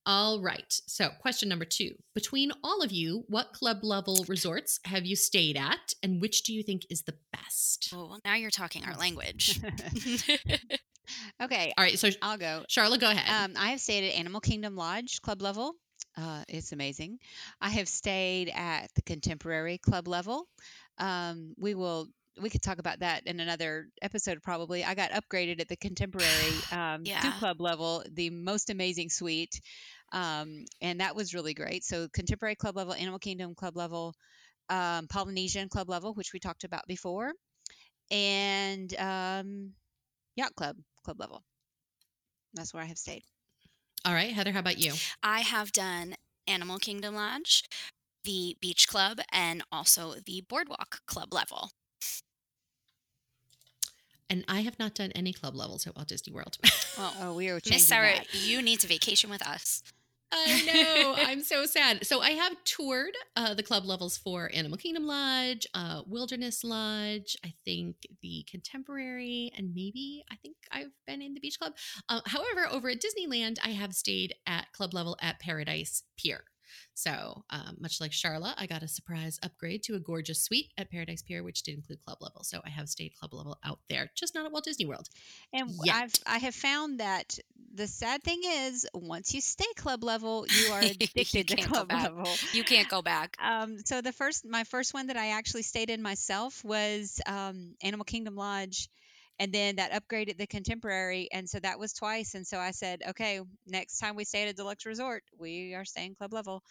all 0.06 0.40
right. 0.40 0.72
So, 0.86 1.08
question 1.20 1.48
number 1.48 1.64
2. 1.64 1.90
Between 2.14 2.52
all 2.62 2.80
of 2.82 2.92
you, 2.92 3.24
what 3.28 3.52
club 3.52 3.78
level 3.82 4.24
resorts 4.28 4.78
have 4.84 5.04
you 5.04 5.16
stayed 5.16 5.56
at 5.56 5.92
and 6.02 6.20
which 6.20 6.44
do 6.44 6.54
you 6.54 6.62
think 6.62 6.82
is 6.88 7.02
the 7.02 7.14
best? 7.32 7.90
Oh, 7.92 8.06
well, 8.06 8.20
now 8.24 8.34
you're 8.36 8.50
talking 8.50 8.84
our 8.84 8.94
language. 8.96 9.60
okay, 11.42 11.72
All 11.76 11.84
right, 11.84 11.98
so 11.98 12.08
I'll 12.22 12.38
go. 12.38 12.64
Charlotte, 12.68 13.00
go 13.00 13.10
ahead. 13.10 13.50
Um, 13.50 13.56
I 13.58 13.70
have 13.70 13.80
stayed 13.80 14.08
at 14.08 14.18
Animal 14.18 14.40
Kingdom 14.40 14.76
Lodge 14.76 15.20
club 15.22 15.42
level. 15.42 15.72
Uh, 16.16 16.42
it's 16.48 16.72
amazing. 16.72 17.18
I 17.60 17.70
have 17.70 17.88
stayed 17.88 18.50
at 18.54 18.88
the 18.94 19.02
Contemporary 19.02 19.78
club 19.78 20.08
level. 20.08 20.46
Um, 20.98 21.54
we 21.58 21.74
will. 21.74 22.08
We 22.40 22.50
could 22.50 22.60
talk 22.62 22.78
about 22.78 22.98
that 23.00 23.26
in 23.26 23.40
another 23.40 23.88
episode, 24.02 24.42
probably. 24.42 24.84
I 24.84 24.94
got 24.94 25.10
upgraded 25.12 25.58
at 25.60 25.68
the 25.68 25.76
Contemporary 25.76 26.52
um, 26.72 27.02
Yeah. 27.04 27.32
club 27.38 27.60
level, 27.62 28.02
the 28.12 28.28
most 28.30 28.68
amazing 28.68 29.08
suite, 29.08 29.58
um, 30.12 30.64
and 30.80 31.00
that 31.00 31.16
was 31.16 31.34
really 31.34 31.54
great. 31.54 31.84
So, 31.84 32.08
Contemporary 32.12 32.54
club 32.56 32.76
level, 32.76 32.94
Animal 32.94 33.18
Kingdom 33.18 33.54
club 33.54 33.76
level, 33.76 34.14
um, 34.68 35.06
Polynesian 35.08 35.68
club 35.68 35.88
level, 35.88 36.14
which 36.14 36.32
we 36.32 36.40
talked 36.40 36.64
about 36.64 36.86
before, 36.86 37.32
and 38.10 38.94
um, 38.98 39.72
Yacht 40.36 40.54
Club 40.54 40.76
club 41.04 41.20
level. 41.20 41.42
That's 42.54 42.72
where 42.72 42.82
I 42.82 42.86
have 42.86 42.98
stayed. 42.98 43.22
All 44.04 44.14
right, 44.14 44.32
Heather, 44.32 44.52
how 44.52 44.60
about 44.60 44.78
you? 44.78 44.92
I 45.22 45.40
have 45.40 45.72
done 45.72 46.14
Animal 46.46 46.78
Kingdom 46.78 47.14
Lodge, 47.16 47.64
the 48.24 48.56
Beach 48.60 48.86
Club, 48.88 49.18
and 49.32 49.62
also 49.72 50.14
the 50.24 50.44
Boardwalk 50.48 51.00
Club 51.06 51.34
level. 51.34 51.70
And 54.28 54.44
I 54.48 54.60
have 54.62 54.78
not 54.78 54.94
done 54.94 55.12
any 55.12 55.32
club 55.32 55.54
levels 55.54 55.86
at 55.86 55.94
Walt 55.94 56.08
Disney 56.08 56.32
World. 56.32 56.58
Well, 56.98 57.14
Oh, 57.20 57.34
we 57.34 57.48
are 57.48 57.60
changing 57.60 57.76
Miss 57.76 57.88
Sarah, 57.88 58.14
that. 58.16 58.34
you 58.34 58.60
need 58.62 58.80
to 58.80 58.86
vacation 58.88 59.30
with 59.30 59.46
us. 59.46 59.82
I 60.32 60.62
know. 60.66 61.14
I'm 61.16 61.42
so 61.42 61.66
sad. 61.66 62.06
So 62.06 62.20
I 62.20 62.30
have 62.30 62.52
toured 62.64 63.14
uh, 63.36 63.54
the 63.54 63.62
club 63.62 63.84
levels 63.84 64.16
for 64.16 64.50
Animal 64.52 64.78
Kingdom 64.78 65.06
Lodge, 65.06 65.66
uh, 65.74 66.02
Wilderness 66.06 66.64
Lodge, 66.64 67.36
I 67.44 67.54
think 67.64 67.96
the 68.22 68.44
Contemporary, 68.50 69.52
and 69.56 69.74
maybe 69.74 70.24
I 70.30 70.36
think 70.36 70.56
I've 70.72 70.92
been 71.06 71.22
in 71.22 71.34
the 71.34 71.40
Beach 71.40 71.58
Club. 71.58 71.74
Uh, 72.08 72.20
however, 72.26 72.66
over 72.70 72.90
at 72.90 73.00
Disneyland, 73.00 73.58
I 73.64 73.70
have 73.70 73.94
stayed 73.94 74.34
at 74.46 74.72
club 74.72 74.94
level 74.94 75.16
at 75.22 75.40
Paradise 75.40 76.02
Pier. 76.18 76.44
So, 76.94 77.44
um, 77.50 77.76
much 77.80 78.00
like 78.00 78.12
Charlotte, 78.12 78.54
I 78.58 78.66
got 78.66 78.82
a 78.82 78.88
surprise 78.88 79.38
upgrade 79.42 79.82
to 79.84 79.94
a 79.94 80.00
gorgeous 80.00 80.42
suite 80.42 80.72
at 80.76 80.90
Paradise 80.90 81.22
Pier, 81.22 81.42
which 81.44 81.62
did 81.62 81.76
include 81.76 82.02
club 82.04 82.18
level. 82.20 82.42
So, 82.42 82.60
I 82.64 82.70
have 82.70 82.88
stayed 82.88 83.14
club 83.18 83.34
level 83.34 83.58
out 83.64 83.80
there, 83.88 84.10
just 84.16 84.34
not 84.34 84.46
at 84.46 84.52
Walt 84.52 84.64
Disney 84.64 84.86
World. 84.86 85.08
And 85.52 85.70
Yet. 85.84 85.94
I've 85.94 86.14
I 86.26 86.38
have 86.38 86.54
found 86.54 87.00
that 87.00 87.38
the 87.76 87.86
sad 87.86 88.22
thing 88.22 88.40
is 88.44 88.86
once 88.94 89.34
you 89.34 89.40
stay 89.40 89.66
club 89.76 90.02
level, 90.02 90.46
you 90.50 90.72
are 90.72 90.82
You 90.82 91.24
to 91.24 91.44
can't 91.44 91.68
go 91.68 91.68
club 91.68 91.88
back. 91.88 92.04
level. 92.04 92.34
You 92.52 92.64
can't 92.64 92.88
go 92.88 93.02
back. 93.02 93.36
Um, 93.42 93.78
so 93.84 94.00
the 94.00 94.12
first 94.12 94.44
my 94.44 94.64
first 94.64 94.94
one 94.94 95.08
that 95.08 95.16
I 95.16 95.28
actually 95.28 95.62
stayed 95.62 95.90
in 95.90 96.02
myself 96.02 96.64
was 96.64 97.20
um, 97.26 97.74
Animal 97.82 98.04
Kingdom 98.04 98.34
Lodge, 98.36 98.88
and 99.38 99.52
then 99.52 99.76
that 99.76 99.92
upgraded 99.92 100.38
the 100.38 100.46
Contemporary, 100.46 101.28
and 101.32 101.48
so 101.48 101.58
that 101.60 101.78
was 101.78 101.92
twice. 101.92 102.34
And 102.34 102.46
so 102.46 102.58
I 102.58 102.70
said, 102.70 103.02
okay, 103.10 103.40
next 103.66 103.98
time 103.98 104.16
we 104.16 104.24
stay 104.24 104.42
at 104.42 104.48
a 104.48 104.52
deluxe 104.54 104.86
resort, 104.86 105.22
we 105.38 105.74
are 105.74 105.84
staying 105.84 106.14
club 106.14 106.32
level. 106.32 106.62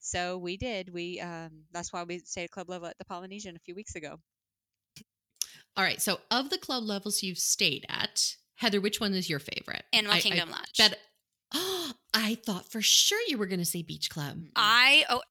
So 0.00 0.38
we 0.38 0.56
did. 0.56 0.92
We 0.92 1.20
um, 1.20 1.64
that's 1.72 1.92
why 1.92 2.02
we 2.04 2.18
stayed 2.20 2.44
at 2.44 2.50
club 2.50 2.68
level 2.68 2.88
at 2.88 2.98
the 2.98 3.04
Polynesian 3.04 3.56
a 3.56 3.60
few 3.60 3.74
weeks 3.74 3.94
ago. 3.94 4.16
All 5.76 5.84
right. 5.84 6.00
So, 6.00 6.20
of 6.30 6.50
the 6.50 6.58
club 6.58 6.84
levels 6.84 7.22
you've 7.22 7.38
stayed 7.38 7.84
at, 7.88 8.36
Heather, 8.56 8.80
which 8.80 9.00
one 9.00 9.14
is 9.14 9.28
your 9.28 9.38
favorite? 9.40 9.84
Animal 9.92 10.14
I- 10.14 10.18
I 10.18 10.20
Kingdom 10.20 10.50
Lodge. 10.50 10.76
bet- 10.78 10.98
I 12.14 12.36
thought 12.44 12.70
for 12.70 12.80
sure 12.80 13.20
you 13.28 13.38
were 13.38 13.46
going 13.46 13.58
to 13.60 13.64
say 13.64 13.82
Beach 13.82 14.08
Club. 14.10 14.44
I, 14.56 15.04
oh, 15.10 15.22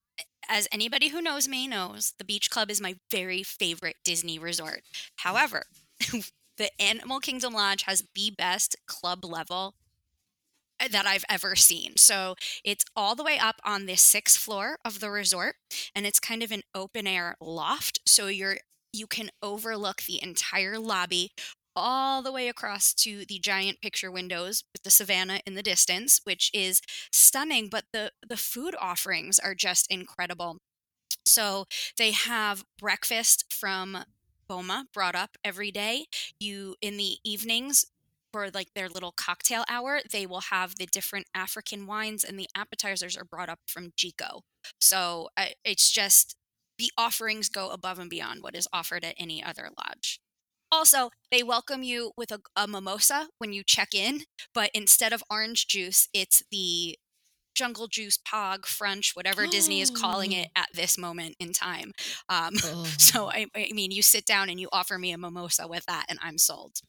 as 0.49 0.67
anybody 0.71 1.09
who 1.09 1.21
knows 1.21 1.47
me 1.47 1.67
knows, 1.67 2.13
the 2.17 2.25
Beach 2.25 2.49
Club 2.49 2.69
is 2.69 2.81
my 2.81 2.95
very 3.09 3.43
favorite 3.43 3.95
Disney 4.03 4.37
resort. 4.37 4.81
However, 5.17 5.63
the 6.57 6.81
Animal 6.81 7.19
Kingdom 7.19 7.53
Lodge 7.53 7.83
has 7.83 8.03
the 8.15 8.31
best 8.37 8.75
club 8.85 9.23
level 9.25 9.75
that 10.91 11.05
I've 11.07 11.25
ever 11.29 11.55
seen. 11.55 11.95
So 11.97 12.35
it's 12.63 12.83
all 12.95 13.15
the 13.15 13.23
way 13.23 13.37
up 13.39 13.55
on 13.63 13.85
the 13.85 13.95
sixth 13.95 14.37
floor 14.37 14.77
of 14.83 14.99
the 14.99 15.09
resort, 15.09 15.55
and 15.95 16.05
it's 16.05 16.19
kind 16.19 16.43
of 16.43 16.51
an 16.51 16.63
open 16.75 17.07
air 17.07 17.35
loft. 17.39 17.99
So 18.05 18.27
you're 18.27 18.57
you 18.91 19.07
can 19.07 19.29
overlook 19.41 20.03
the 20.03 20.21
entire 20.21 20.77
lobby 20.77 21.31
all 21.75 22.21
the 22.21 22.31
way 22.31 22.47
across 22.47 22.93
to 22.93 23.25
the 23.25 23.39
giant 23.39 23.81
picture 23.81 24.11
windows 24.11 24.63
with 24.73 24.83
the 24.83 24.91
savannah 24.91 25.41
in 25.45 25.55
the 25.55 25.63
distance 25.63 26.21
which 26.23 26.51
is 26.53 26.81
stunning 27.11 27.67
but 27.69 27.85
the 27.93 28.11
the 28.27 28.37
food 28.37 28.75
offerings 28.79 29.39
are 29.39 29.55
just 29.55 29.87
incredible. 29.91 30.57
So 31.25 31.65
they 31.97 32.11
have 32.11 32.65
breakfast 32.77 33.45
from 33.51 34.05
boma 34.47 34.87
brought 34.93 35.15
up 35.15 35.37
every 35.43 35.71
day. 35.71 36.05
You 36.39 36.75
in 36.81 36.97
the 36.97 37.17
evenings 37.23 37.85
for 38.31 38.49
like 38.49 38.73
their 38.73 38.89
little 38.89 39.11
cocktail 39.11 39.63
hour 39.69 39.99
they 40.11 40.25
will 40.25 40.41
have 40.41 40.75
the 40.75 40.87
different 40.87 41.27
african 41.35 41.85
wines 41.85 42.23
and 42.23 42.37
the 42.37 42.49
appetizers 42.55 43.15
are 43.15 43.23
brought 43.23 43.47
up 43.47 43.59
from 43.67 43.91
Jiko 43.91 44.41
so 44.79 45.29
it's 45.63 45.91
just 45.91 46.35
the 46.79 46.91
offerings 46.97 47.47
go 47.47 47.69
above 47.69 47.99
and 47.99 48.09
beyond 48.09 48.41
what 48.41 48.55
is 48.55 48.67
offered 48.73 49.05
at 49.05 49.13
any 49.17 49.43
other 49.43 49.69
lodge 49.77 50.19
also, 50.73 51.11
they 51.31 51.43
welcome 51.43 51.83
you 51.83 52.11
with 52.17 52.31
a, 52.31 52.39
a, 52.55 52.67
mimosa 52.67 53.27
when 53.37 53.53
you 53.53 53.63
check 53.63 53.93
in, 53.93 54.21
but 54.53 54.71
instead 54.73 55.13
of 55.13 55.23
orange 55.29 55.67
juice, 55.67 56.09
it's 56.13 56.43
the 56.51 56.97
jungle 57.55 57.87
juice 57.87 58.17
pog 58.17 58.65
french 58.65 59.11
whatever 59.15 59.43
oh. 59.43 59.47
disney 59.47 59.79
is 59.79 59.91
calling 59.91 60.31
it 60.31 60.47
oh. 60.55 60.61
at 60.61 60.69
this 60.73 60.97
moment 60.97 61.35
in 61.39 61.53
time 61.53 61.91
um, 62.27 62.51
oh. 62.63 62.91
so 62.97 63.29
I, 63.29 63.45
I 63.55 63.69
mean 63.73 63.91
you 63.91 64.01
sit 64.01 64.25
down 64.25 64.49
and 64.49 64.59
you 64.59 64.69
offer 64.71 64.97
me 64.97 65.11
a 65.11 65.19
mimosa 65.19 65.67
with 65.67 65.85
that 65.85 66.07
and 66.09 66.17
i'm 66.23 66.39
sold 66.39 66.79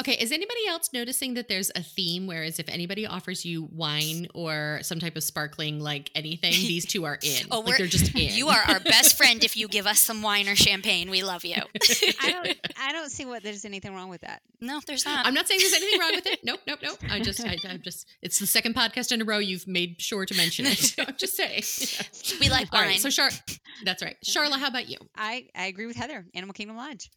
Okay, 0.00 0.12
is 0.14 0.32
anybody 0.32 0.66
else 0.68 0.90
noticing 0.92 1.34
that 1.34 1.48
there's 1.48 1.70
a 1.74 1.82
theme? 1.82 2.26
Whereas 2.26 2.58
if 2.58 2.68
anybody 2.68 3.06
offers 3.06 3.44
you 3.44 3.68
wine 3.72 4.28
or 4.34 4.80
some 4.82 5.00
type 5.00 5.16
of 5.16 5.22
sparkling, 5.22 5.80
like 5.80 6.10
anything, 6.14 6.52
these 6.52 6.86
two 6.86 7.04
are 7.04 7.18
in. 7.22 7.46
oh, 7.50 7.60
like 7.60 7.78
they're 7.78 7.86
just 7.86 8.14
in. 8.14 8.34
You 8.34 8.48
are 8.48 8.62
our 8.68 8.80
best 8.84 9.16
friend 9.16 9.42
if 9.44 9.56
you 9.56 9.68
give 9.68 9.86
us 9.86 10.00
some 10.00 10.22
wine 10.22 10.48
or 10.48 10.54
champagne. 10.54 11.10
We 11.10 11.22
love 11.22 11.44
you. 11.44 11.56
I 12.20 12.30
don't. 12.30 12.56
I 12.80 12.92
don't 12.92 13.10
see 13.10 13.24
what 13.24 13.42
there's 13.42 13.64
anything 13.64 13.94
wrong 13.94 14.08
with 14.08 14.22
that. 14.22 14.42
No, 14.60 14.80
there's 14.86 15.04
not. 15.04 15.26
I'm 15.26 15.34
not 15.34 15.48
saying 15.48 15.60
there's 15.60 15.74
anything 15.74 16.00
wrong 16.00 16.12
with 16.14 16.26
it. 16.26 16.40
Nope, 16.44 16.60
nope, 16.66 16.78
nope. 16.82 16.98
I 17.10 17.20
just, 17.20 17.44
I, 17.44 17.56
am 17.64 17.82
just. 17.82 18.08
It's 18.22 18.38
the 18.38 18.46
second 18.46 18.74
podcast 18.74 19.12
in 19.12 19.20
a 19.20 19.24
row 19.24 19.38
you've 19.38 19.66
made 19.66 20.00
sure 20.00 20.24
to 20.26 20.34
mention 20.36 20.66
it. 20.66 20.94
I'm 20.98 21.16
just 21.16 21.36
saying. 21.36 21.62
we 22.40 22.48
like 22.48 22.72
wine. 22.72 22.82
All 22.82 22.88
right, 22.88 23.00
so 23.00 23.10
Char, 23.10 23.30
that's 23.84 24.02
right. 24.02 24.16
Charla, 24.24 24.58
how 24.58 24.68
about 24.68 24.88
you? 24.88 24.98
I 25.16 25.48
I 25.54 25.66
agree 25.66 25.86
with 25.86 25.96
Heather. 25.96 26.24
Animal 26.34 26.52
Kingdom 26.54 26.76
Lodge. 26.76 27.10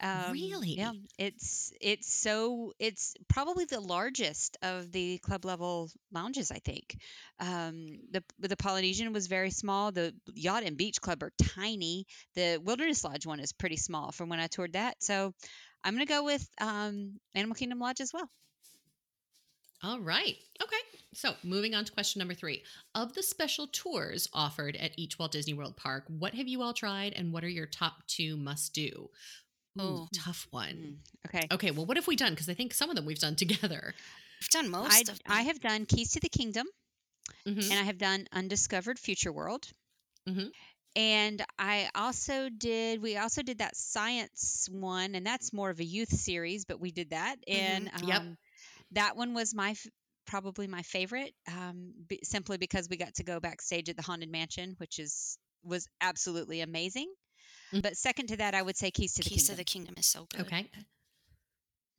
Um, 0.00 0.32
really? 0.32 0.76
Yeah. 0.76 0.92
It's 1.18 1.72
it's 1.80 2.12
so 2.12 2.72
it's 2.78 3.14
probably 3.28 3.64
the 3.64 3.80
largest 3.80 4.56
of 4.62 4.90
the 4.92 5.18
club 5.18 5.44
level 5.44 5.90
lounges. 6.12 6.50
I 6.50 6.58
think. 6.58 6.96
Um, 7.40 8.00
the 8.10 8.22
the 8.40 8.56
Polynesian 8.56 9.12
was 9.12 9.26
very 9.26 9.50
small. 9.50 9.92
The 9.92 10.14
Yacht 10.34 10.64
and 10.64 10.76
Beach 10.76 11.00
Club 11.00 11.22
are 11.22 11.32
tiny. 11.54 12.06
The 12.34 12.60
Wilderness 12.62 13.04
Lodge 13.04 13.26
one 13.26 13.40
is 13.40 13.52
pretty 13.52 13.76
small 13.76 14.12
from 14.12 14.28
when 14.28 14.40
I 14.40 14.46
toured 14.46 14.72
that. 14.72 15.02
So 15.02 15.32
I'm 15.82 15.94
gonna 15.94 16.06
go 16.06 16.24
with 16.24 16.46
um, 16.60 17.20
Animal 17.34 17.54
Kingdom 17.54 17.78
Lodge 17.78 18.00
as 18.00 18.12
well. 18.12 18.28
All 19.82 20.00
right. 20.00 20.36
Okay. 20.62 20.76
So 21.12 21.34
moving 21.44 21.74
on 21.74 21.84
to 21.84 21.92
question 21.92 22.18
number 22.18 22.34
three. 22.34 22.62
Of 22.94 23.14
the 23.14 23.22
special 23.22 23.68
tours 23.70 24.28
offered 24.32 24.76
at 24.76 24.92
each 24.96 25.18
Walt 25.18 25.32
Disney 25.32 25.52
World 25.54 25.76
park, 25.76 26.04
what 26.08 26.34
have 26.34 26.48
you 26.48 26.62
all 26.62 26.72
tried 26.72 27.12
and 27.12 27.32
what 27.32 27.44
are 27.44 27.48
your 27.48 27.66
top 27.66 28.06
two 28.06 28.36
must 28.36 28.74
do? 28.74 29.10
Oh, 29.78 30.08
tough 30.14 30.46
one. 30.50 31.00
Mm, 31.24 31.28
okay. 31.28 31.48
Okay. 31.50 31.70
Well, 31.70 31.86
what 31.86 31.96
have 31.96 32.06
we 32.06 32.16
done? 32.16 32.30
Because 32.30 32.48
I 32.48 32.54
think 32.54 32.72
some 32.74 32.90
of 32.90 32.96
them 32.96 33.06
we've 33.06 33.18
done 33.18 33.36
together. 33.36 33.94
We've 34.40 34.50
done 34.50 34.70
most 34.70 34.94
I, 34.94 35.00
of 35.00 35.06
them. 35.06 35.16
I 35.28 35.42
have 35.42 35.60
done 35.60 35.86
Keys 35.86 36.12
to 36.12 36.20
the 36.20 36.28
Kingdom, 36.28 36.66
mm-hmm. 37.46 37.58
and 37.58 37.72
I 37.72 37.82
have 37.82 37.98
done 37.98 38.26
Undiscovered 38.32 38.98
Future 38.98 39.32
World. 39.32 39.66
Mm-hmm. 40.28 40.48
And 40.96 41.44
I 41.58 41.88
also 41.94 42.48
did. 42.48 43.02
We 43.02 43.16
also 43.16 43.42
did 43.42 43.58
that 43.58 43.76
science 43.76 44.68
one, 44.70 45.14
and 45.14 45.26
that's 45.26 45.52
more 45.52 45.70
of 45.70 45.80
a 45.80 45.84
youth 45.84 46.10
series, 46.10 46.64
but 46.64 46.80
we 46.80 46.92
did 46.92 47.10
that, 47.10 47.36
and 47.48 47.90
mm-hmm. 47.90 48.08
yep. 48.08 48.20
Um, 48.20 48.36
that 48.92 49.16
one 49.16 49.34
was 49.34 49.54
my 49.54 49.74
probably 50.26 50.66
my 50.66 50.82
favorite, 50.82 51.32
um, 51.48 51.92
b- 52.08 52.20
simply 52.22 52.58
because 52.58 52.88
we 52.88 52.96
got 52.96 53.14
to 53.14 53.24
go 53.24 53.40
backstage 53.40 53.88
at 53.88 53.96
the 53.96 54.02
Haunted 54.02 54.30
Mansion, 54.30 54.74
which 54.78 54.98
is 54.98 55.36
was 55.64 55.88
absolutely 56.00 56.60
amazing. 56.60 57.12
Mm-hmm. 57.74 57.80
But 57.80 57.96
second 57.96 58.28
to 58.28 58.36
that, 58.36 58.54
I 58.54 58.62
would 58.62 58.76
say 58.76 58.90
Keys 58.90 59.14
to 59.14 59.22
the 59.22 59.30
Keys 59.30 59.48
Kingdom. 59.48 59.54
to 59.54 59.56
the 59.58 59.64
Kingdom 59.64 59.94
is 59.98 60.06
so 60.06 60.26
good. 60.30 60.42
Okay. 60.42 60.70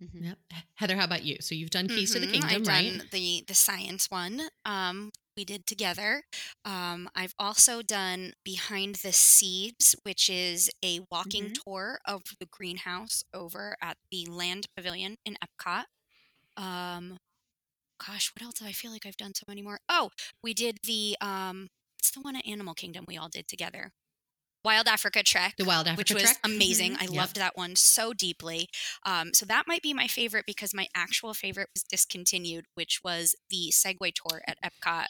Mm-hmm. 0.01 0.25
Yep. 0.25 0.38
Heather, 0.75 0.96
how 0.96 1.05
about 1.05 1.24
you? 1.24 1.38
So 1.41 1.53
you've 1.53 1.70
done 1.70 1.88
Keys 1.88 2.13
mm-hmm. 2.13 2.22
to 2.22 2.27
the 2.27 2.34
mm-hmm. 2.34 2.48
Kingdom, 2.48 2.62
I've 2.62 2.67
right? 2.67 2.98
Done 2.98 3.08
the 3.12 3.44
the 3.48 3.53
science 3.53 4.10
one. 4.10 4.41
Um, 4.63 5.12
we 5.36 5.44
did 5.44 5.65
together. 5.65 6.24
Um, 6.63 7.10
I've 7.13 7.34
also 7.38 7.82
done 7.82 8.34
Behind 8.44 8.96
the 8.96 9.12
Seeds, 9.12 9.96
which 10.03 10.29
is 10.29 10.70
a 10.84 11.01
walking 11.12 11.46
mm-hmm. 11.46 11.70
tour 11.70 12.00
of 12.05 12.24
the 12.39 12.46
greenhouse 12.46 13.24
over 13.34 13.75
at 13.82 13.98
the 14.12 14.25
Land 14.29 14.67
Pavilion 14.75 15.17
in 15.25 15.38
Epcot. 15.44 15.86
Um, 16.55 17.17
gosh, 18.05 18.32
what 18.36 18.46
else? 18.46 18.62
I 18.63 18.72
feel 18.72 18.91
like 18.91 19.05
I've 19.05 19.17
done 19.17 19.34
so 19.34 19.44
many 19.48 19.62
more. 19.62 19.79
Oh, 19.89 20.10
we 20.41 20.53
did 20.53 20.79
the 20.84 21.17
um, 21.20 21.67
it's 22.00 22.12
the 22.12 22.22
one 22.22 22.36
at 22.36 22.48
Animal 22.48 22.74
Kingdom 22.74 23.05
we 23.08 23.17
all 23.17 23.29
did 23.29 23.48
together. 23.48 23.91
Wild 24.65 24.88
Africa 24.88 25.24
Trek. 25.24 25.53
The 25.57 25.65
Wild 25.65 25.88
Africa 25.88 26.00
which 26.00 26.13
was 26.13 26.24
Trek. 26.24 26.39
amazing. 26.43 26.93
Mm-hmm. 26.93 27.01
I 27.01 27.05
yep. 27.05 27.13
loved 27.13 27.36
that 27.38 27.55
one 27.55 27.75
so 27.75 28.13
deeply. 28.13 28.67
Um, 29.05 29.34
so 29.34 29.45
that 29.45 29.65
might 29.67 29.81
be 29.81 29.93
my 29.93 30.07
favorite 30.07 30.45
because 30.45 30.74
my 30.74 30.88
actual 30.95 31.34
favorite 31.34 31.69
was 31.74 31.84
discontinued, 31.84 32.65
which 32.74 33.01
was 33.03 33.36
the 33.50 33.72
Segway 33.72 34.12
tour 34.13 34.41
at 34.48 34.57
Epcot. 34.63 35.05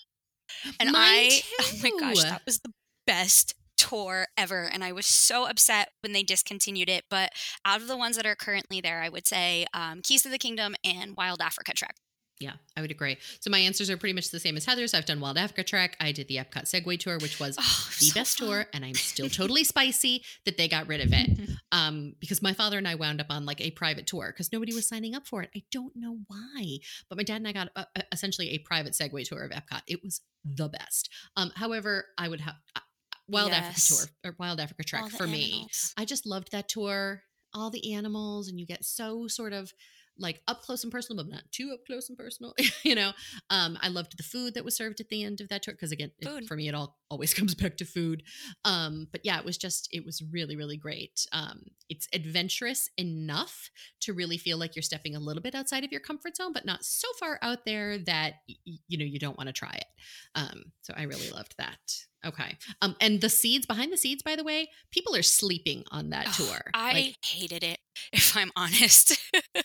And 0.80 0.92
Mine 0.92 1.04
I, 1.04 1.42
too. 1.42 1.56
oh 1.62 1.80
my 1.82 1.92
gosh, 2.00 2.24
that 2.24 2.44
was 2.46 2.60
the 2.60 2.72
best 3.08 3.56
tour 3.78 4.28
ever. 4.38 4.64
And 4.72 4.84
I 4.84 4.92
was 4.92 5.06
so 5.06 5.48
upset 5.48 5.90
when 6.02 6.14
they 6.14 6.24
discontinued 6.24 6.90
it. 6.90 7.06
But 7.10 7.32
out 7.64 7.82
of 7.82 7.88
the 7.88 7.98
ones 7.98 8.16
that 8.18 8.26
are 8.26 8.36
currently 8.36 8.82
there, 8.82 9.02
I 9.02 9.10
would 9.10 9.28
say 9.28 9.66
um, 9.74 10.02
Keys 10.04 10.24
to 10.24 10.30
the 10.30 10.38
Kingdom 10.38 10.76
and 10.84 11.16
Wild 11.16 11.42
Africa 11.42 11.74
Trek. 11.74 11.96
Yeah, 12.40 12.54
I 12.76 12.82
would 12.82 12.92
agree. 12.92 13.18
So 13.40 13.50
my 13.50 13.60
answers 13.60 13.90
are 13.90 13.96
pretty 13.96 14.14
much 14.14 14.30
the 14.30 14.42
same 14.42 14.58
as 14.58 14.66
Heather's. 14.66 14.94
I've 14.94 15.06
done 15.06 15.22
Wild 15.22 15.38
Africa 15.38 15.64
Trek. 15.64 15.96
I 16.02 16.12
did 16.12 16.28
the 16.28 16.36
Epcot 16.36 16.64
Segway 16.64 17.00
Tour, 17.00 17.18
which 17.20 17.40
was 17.40 17.56
oh, 17.58 17.90
the 18.00 18.08
so 18.08 18.20
best 18.20 18.40
fun. 18.40 18.48
tour, 18.48 18.66
and 18.74 18.84
I'm 18.84 18.94
still 18.94 19.30
totally 19.30 19.64
spicy 19.64 20.22
that 20.46 20.58
they 20.58 20.68
got 20.68 20.88
rid 20.88 21.00
of 21.00 21.14
it. 21.14 21.50
Um, 21.72 22.14
because 22.20 22.42
my 22.42 22.52
father 22.52 22.78
and 22.78 22.88
I 22.88 22.96
wound 22.96 23.22
up 23.22 23.28
on 23.30 23.46
like 23.46 23.62
a 23.62 23.72
private 23.72 24.06
tour 24.06 24.34
because 24.34 24.52
nobody 24.52 24.74
was 24.74 24.88
signing 24.88 25.16
up 25.16 25.28
for 25.28 25.44
it. 25.44 25.50
I 25.56 25.64
don't 25.72 25.94
know 25.96 26.18
why, 26.28 26.78
but 27.10 27.18
my 27.18 27.24
dad 27.24 27.38
and 27.38 27.48
I 27.48 27.54
got 27.54 27.70
a, 27.76 27.88
a, 27.96 28.04
essentially 28.12 28.50
a 28.50 28.58
private 28.60 28.94
Segway 28.94 29.26
tour 29.26 29.44
of 29.44 29.52
Epcot. 29.52 29.82
It 29.88 30.02
was 30.04 30.22
the 30.44 30.68
best. 30.68 31.10
Um, 31.38 31.52
however, 31.56 32.06
I 32.18 32.28
would 32.28 32.42
have 32.42 32.56
uh, 32.76 32.82
Wild 33.28 33.50
yes. 33.52 33.92
Africa 33.92 34.12
Tour 34.24 34.32
or 34.32 34.36
Wild 34.40 34.60
Africa 34.60 34.84
Trek 34.84 35.10
for 35.10 35.24
animals. 35.24 35.32
me. 35.32 35.68
I 35.98 36.06
just 36.06 36.26
loved 36.26 36.52
that 36.52 36.68
tour. 36.68 37.24
All 37.54 37.70
the 37.72 37.94
animals, 37.94 38.50
and 38.50 38.60
you 38.60 38.66
get 38.66 38.84
so 38.84 39.28
sort 39.28 39.54
of 39.54 39.74
like 40.18 40.42
up 40.48 40.62
close 40.62 40.84
and 40.84 40.92
personal, 40.92 41.24
but 41.24 41.32
not 41.32 41.44
too 41.52 41.72
up 41.74 41.86
close 41.86 42.10
and 42.10 42.18
personal. 42.18 42.54
you 42.84 42.96
know, 42.96 43.12
um, 43.50 43.78
I 43.82 43.90
loved 43.90 44.18
the 44.18 44.24
food 44.24 44.54
that 44.54 44.66
was 44.66 44.76
served 44.76 45.00
at 45.00 45.10
the 45.10 45.24
end 45.24 45.42
of 45.42 45.50
that 45.50 45.64
tour 45.64 45.74
because 45.74 45.92
again, 45.92 46.12
it, 46.20 46.48
for 46.48 46.56
me, 46.56 46.68
it 46.68 46.76
all 46.76 46.98
always 47.10 47.34
comes 47.36 47.56
back 47.56 47.78
to 47.78 47.86
food. 47.86 48.24
Um, 48.64 49.08
but 49.12 49.22
yeah, 49.24 49.40
it 49.40 49.46
was 49.46 49.58
just 49.58 49.90
it 49.92 50.06
was 50.06 50.24
really 50.32 50.56
really 50.56 50.78
great. 50.78 51.26
Um, 51.32 51.66
it's 51.90 52.08
adventurous 52.14 52.90
enough 52.98 53.70
to 54.02 54.14
really 54.14 54.38
feel 54.38 54.58
like 54.58 54.76
you're 54.76 54.84
stepping 54.84 55.16
a 55.16 55.20
little 55.20 55.42
bit 55.42 55.56
outside 55.56 55.84
of 55.84 55.92
your 55.92 56.02
comfort 56.02 56.36
zone, 56.36 56.54
but 56.54 56.66
not 56.66 56.84
so 56.84 57.08
far 57.20 57.40
out 57.42 57.66
there 57.66 57.98
that 58.00 58.36
y- 58.48 58.78
you 58.88 58.98
know 58.98 59.06
you 59.06 59.20
don't 59.20 59.38
want 59.38 59.48
to 59.48 59.54
try 59.54 59.74
it. 59.74 59.88
Um, 60.36 60.72
so 60.82 60.94
I 60.96 61.04
really 61.04 61.30
loved 61.30 61.56
that. 61.58 61.80
Okay. 62.26 62.58
Um, 62.82 62.96
and 63.00 63.22
the 63.22 63.30
seeds 63.30 63.66
behind 63.66 63.94
the 63.94 63.98
seeds, 63.98 64.24
by 64.24 64.36
the 64.36 64.44
way, 64.44 64.70
people 64.92 65.16
are 65.16 65.22
sleeping 65.22 65.84
on 65.92 66.10
that 66.10 66.28
oh, 66.28 66.46
tour. 66.46 66.60
I 66.74 66.94
like, 66.94 67.16
hated 67.24 67.64
it, 67.64 67.80
if 68.14 68.36
I'm 68.36 68.52
honest. 68.56 69.18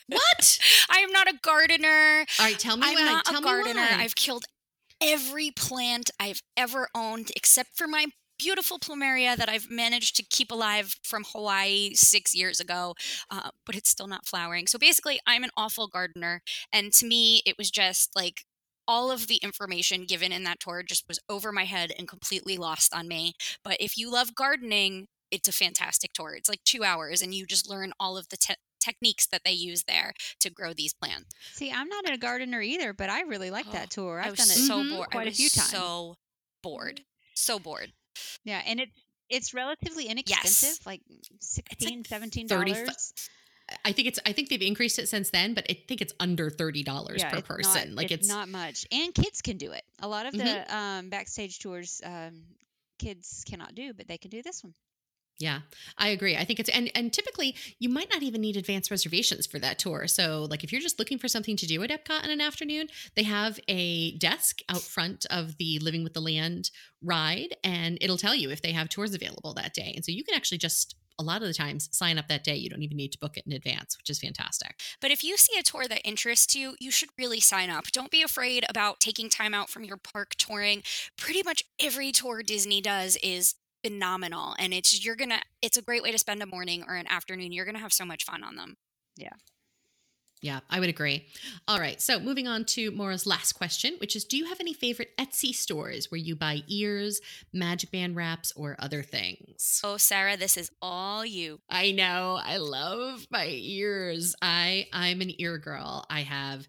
what? 0.09 0.59
I 0.91 0.99
am 0.99 1.13
not 1.13 1.29
a 1.29 1.35
gardener. 1.43 2.25
All 2.39 2.47
right, 2.47 2.59
tell 2.59 2.77
me 2.77 2.87
I'm 2.87 2.95
why. 2.95 3.05
not 3.05 3.25
tell 3.25 3.41
a 3.41 3.43
gardener. 3.43 3.87
I've 3.93 4.15
killed 4.15 4.45
every 5.03 5.51
plant 5.51 6.11
I've 6.21 6.43
ever 6.57 6.89
owned 6.95 7.31
except 7.37 7.71
for 7.77 7.87
my 7.87 8.07
beautiful 8.39 8.79
plumeria 8.79 9.37
that 9.37 9.51
I've 9.51 9.71
managed 9.71 10.17
to 10.17 10.23
keep 10.23 10.51
alive 10.51 10.95
from 11.05 11.25
Hawaii 11.33 11.93
six 11.95 12.35
years 12.35 12.59
ago, 12.59 12.95
uh, 13.31 13.51
but 13.67 13.77
it's 13.77 13.91
still 13.91 14.07
not 14.07 14.27
flowering. 14.27 14.67
So 14.67 14.79
basically, 14.79 15.21
I'm 15.27 15.45
an 15.45 15.51
awful 15.57 15.89
gardener. 15.89 16.41
And 16.73 16.93
to 16.95 17.07
me, 17.07 17.43
it 17.45 17.57
was 17.59 17.71
just 17.71 18.11
like 18.17 18.45
all 18.89 19.11
of 19.11 19.27
the 19.27 19.37
information 19.37 20.07
given 20.07 20.33
in 20.33 20.45
that 20.45 20.59
tour 20.59 20.83
just 20.83 21.07
was 21.07 21.21
over 21.29 21.53
my 21.53 21.65
head 21.65 21.93
and 21.99 22.09
completely 22.09 22.57
lost 22.57 22.95
on 22.95 23.07
me. 23.07 23.35
But 23.63 23.77
if 23.79 23.99
you 23.99 24.11
love 24.11 24.35
gardening, 24.35 25.07
it's 25.31 25.49
a 25.49 25.53
fantastic 25.53 26.13
tour. 26.13 26.35
It's 26.35 26.49
like 26.49 26.63
two 26.65 26.85
hours, 26.85 27.23
and 27.23 27.35
you 27.35 27.47
just 27.47 27.69
learn 27.69 27.93
all 27.99 28.17
of 28.17 28.29
the 28.29 28.37
te- 28.37 28.55
techniques 28.81 29.27
that 29.27 29.43
they 29.45 29.53
use 29.53 29.85
there 29.85 30.15
to 30.41 30.51
grow 30.51 30.73
these 30.73 30.95
plants. 30.95 31.27
See, 31.53 31.71
I'm 31.71 31.89
not 31.89 32.11
a 32.11 32.17
gardener 32.17 32.61
either, 32.61 32.93
but 32.93 33.11
I 33.11 33.23
really 33.23 33.51
like 33.51 33.67
oh, 33.69 33.73
that 33.73 33.91
tour. 33.91 34.21
I've 34.21 34.37
done 34.37 34.47
it 34.47 34.55
so 34.55 34.79
mm-hmm. 34.79 34.97
bored. 34.97 35.11
quite 35.11 35.29
a 35.29 35.33
few 35.33 35.51
times. 35.51 35.71
So 35.71 36.17
bored, 36.63 37.03
so 37.35 37.59
bored. 37.59 37.93
Yeah, 38.45 38.63
and 38.67 38.81
it's 38.81 38.93
it's 39.29 39.55
relatively 39.55 40.07
inexpensive, 40.07 40.71
yes. 40.71 40.87
like 40.87 41.03
16 41.41 42.05
17 42.05 42.47
dollars. 42.49 43.13
I 43.85 43.93
think 43.93 44.09
it's 44.09 44.19
I 44.27 44.33
think 44.33 44.49
they've 44.49 44.61
increased 44.61 44.99
it 44.99 45.09
since 45.09 45.31
then, 45.31 45.55
but 45.55 45.65
I 45.71 45.77
think 45.87 46.01
it's 46.01 46.13
under 46.19 46.51
thirty 46.51 46.83
dollars 46.83 47.21
Yeah, 47.21 47.31
per 47.31 47.41
person. 47.41 47.91
Not, 47.91 47.97
like 47.97 48.11
it's, 48.11 48.27
it's, 48.27 48.29
not 48.29 48.49
much, 48.49 48.87
and 48.91 49.15
kids 49.15 49.43
can 49.43 49.59
do 49.59 49.71
it. 49.73 49.83
A 50.01 50.09
lot 50.09 50.27
of 50.27 50.35
Mhm. 50.35 50.39
the 50.39 50.77
um, 50.77 51.09
backstage 51.09 51.61
tours, 51.61 52.01
um, 52.05 52.43
kids 52.99 53.45
cannot 53.49 53.75
do, 53.75 53.93
but 53.93 54.09
they 54.09 54.19
can 54.19 54.31
do 54.31 54.43
this 54.43 54.65
one. 54.65 54.75
Yeah, 55.41 55.61
I 55.97 56.09
agree. 56.09 56.37
I 56.37 56.45
think 56.45 56.61
it's 56.61 56.69
and 56.69 56.91
and 56.95 57.11
typically 57.13 57.57
you 57.79 57.89
might 57.89 58.11
not 58.13 58.23
even 58.23 58.43
need 58.43 58.59
advanced 58.59 58.91
reservations 58.91 59.47
for 59.47 59.59
that 59.59 59.79
tour. 59.79 60.07
So 60.07 60.47
like 60.51 60.63
if 60.63 60.71
you're 60.71 60.83
just 60.83 60.99
looking 60.99 61.19
for 61.19 61.29
something 61.29 61.57
to 61.57 61.67
do 61.67 61.83
at 61.83 61.91
Epcot 61.91 62.25
in 62.25 62.31
an 62.31 62.43
afternoon, 62.43 62.89
they 63.17 63.23
have 63.23 63.59
a 63.67 64.17
desk 64.19 64.61
out 64.69 64.83
front 64.83 65.25
of 65.31 65.57
the 65.57 65.79
Living 65.79 66.05
with 66.05 66.13
the 66.13 66.21
Land 66.21 66.71
ride, 67.03 67.57
and 67.65 67.97
it'll 68.03 68.19
tell 68.19 68.35
you 68.35 68.51
if 68.51 68.61
they 68.61 68.73
have 68.73 68.91
tours 68.91 69.15
available 69.15 69.55
that 69.55 69.73
day. 69.73 69.93
And 69.97 70.05
so 70.05 70.13
you 70.13 70.25
can 70.25 70.35
actually 70.35 70.59
just 70.59 70.95
a 71.19 71.23
lot 71.23 71.43
of 71.43 71.49
the 71.49 71.55
times 71.55 71.89
sign 71.93 72.19
up 72.19 72.29
that 72.29 72.45
day. 72.45 72.57
You 72.57 72.71
don't 72.71 72.83
even 72.83 72.97
need 72.97 73.13
to 73.13 73.19
book 73.19 73.37
it 73.37 73.45
in 73.47 73.53
advance, 73.53 73.97
which 73.99 74.09
is 74.09 74.19
fantastic. 74.19 74.81
But 75.01 75.11
if 75.11 75.23
you 75.23 75.37
see 75.37 75.59
a 75.59 75.63
tour 75.63 75.87
that 75.87 76.01
interests 76.03 76.57
you, 76.57 76.77
you 76.81 76.91
should 76.91 77.11
really 77.19 77.41
sign 77.41 77.69
up. 77.69 77.93
Don't 77.93 78.11
be 78.11 78.23
afraid 78.23 78.65
about 78.69 79.01
taking 79.01 79.29
time 79.29 79.53
out 79.53 79.69
from 79.69 79.85
your 79.85 79.99
park 79.99 80.35
touring. 80.37 80.83
Pretty 81.19 81.43
much 81.43 81.63
every 81.79 82.11
tour 82.11 82.43
Disney 82.43 82.81
does 82.81 83.19
is 83.23 83.55
phenomenal 83.85 84.55
and 84.59 84.73
it's 84.75 85.05
you're 85.05 85.17
to 85.17 85.39
it's 85.63 85.77
a 85.77 85.83
great 85.83 86.03
way 86.03 86.13
to 86.13 86.19
spend 86.19 86.43
a 86.43 86.47
morning 86.47 86.85
or 86.87 86.97
an 86.97 87.07
afternoon. 87.09 87.53
You're 87.53 87.65
going 87.65 87.75
to 87.77 87.81
have 87.81 87.93
so 87.93 88.05
much 88.05 88.25
fun 88.25 88.43
on 88.45 88.57
them. 88.57 88.77
Yeah, 89.17 89.33
Yeah, 90.43 90.61
I 90.71 90.81
would 90.81 90.89
agree. 90.89 91.27
All 91.69 91.79
right. 91.79 92.01
So 92.01 92.19
moving 92.19 92.49
on 92.49 92.65
to 92.67 92.91
Mora's 92.93 93.27
last 93.27 93.53
question, 93.53 93.97
which 93.99 94.17
is 94.17 94.25
Do 94.25 94.39
you 94.39 94.47
have 94.47 94.59
any 94.61 94.73
favorite 94.73 95.11
Etsy 95.19 95.53
stores 95.55 96.11
where 96.11 96.19
you 96.19 96.35
buy 96.35 96.63
ears, 96.69 97.21
magic 97.53 97.91
band 97.91 98.17
wraps, 98.17 98.53
or 98.57 98.77
other 98.79 99.03
things? 99.03 99.81
Oh, 99.85 99.99
Sarah, 99.99 100.39
this 100.39 100.57
is 100.57 100.71
all 100.81 101.27
you. 101.27 101.61
I 101.69 101.91
know. 101.93 102.41
I 102.43 102.57
love 102.57 103.27
my 103.31 103.47
ears. 103.49 104.35
I 104.41 104.87
I'm 104.93 105.21
an 105.21 105.33
ear 105.39 105.59
girl. 105.59 106.07
I 106.09 106.21
have 106.23 106.67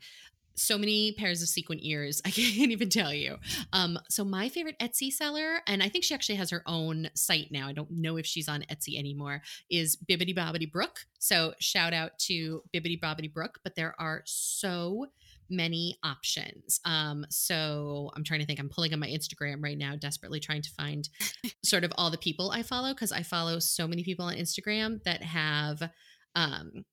so 0.62 0.78
many 0.78 1.14
pairs 1.14 1.42
of 1.42 1.50
sequin 1.50 1.80
ears. 1.82 2.22
I 2.26 2.32
can't 2.32 2.72
even 2.72 2.90
tell 2.90 3.14
you. 3.14 3.38
Um, 3.74 3.98
so 4.10 4.24
my 4.24 4.50
favorite 4.50 4.78
Etsy 4.80 5.12
seller, 5.12 5.62
and 5.68 5.82
I 5.82 5.90
think 5.90 6.04
she 6.04 6.14
actually 6.14 6.36
has 6.36 6.50
her 6.52 6.64
own 6.66 7.10
site 7.16 7.52
now. 7.52 7.68
I 7.68 7.74
don't 7.74 7.92
know 7.92 8.18
if 8.18 8.26
she's 8.26 8.48
on 8.48 8.64
Etsy 8.72 8.98
anymore. 8.98 9.42
Is 9.70 9.96
Bibbidi 9.96 10.36
Bobbidi 10.36 10.72
Brook. 10.72 11.00
So 11.20 11.54
shout 11.60 11.94
out 11.94 12.18
to 12.20 12.64
Bibbidi 12.74 13.00
Bobbidi 13.00 13.32
Brook. 13.32 13.60
But 13.64 13.76
there 13.76 13.96
are 14.00 14.22
so 14.26 15.08
many 15.50 15.98
options. 16.04 16.80
Um, 16.86 17.26
so 17.30 18.10
I'm 18.16 18.24
trying 18.24 18.40
to 18.40 18.46
think. 18.46 18.60
I'm 18.60 18.70
pulling 18.70 18.94
on 18.94 19.00
my 19.00 19.10
Instagram 19.10 19.62
right 19.62 19.78
now, 19.78 19.96
desperately 19.96 20.40
trying 20.40 20.62
to 20.62 20.70
find 20.72 21.10
sort 21.64 21.84
of 21.84 21.92
all 21.98 22.10
the 22.10 22.18
people 22.18 22.52
I 22.52 22.64
follow 22.64 22.94
because 22.94 23.12
I 23.12 23.24
follow 23.24 23.60
so 23.60 23.88
many 23.88 24.04
people 24.04 24.26
on 24.26 24.36
Instagram 24.36 25.04
that 25.04 25.22
have 25.22 25.92
um 26.36 26.86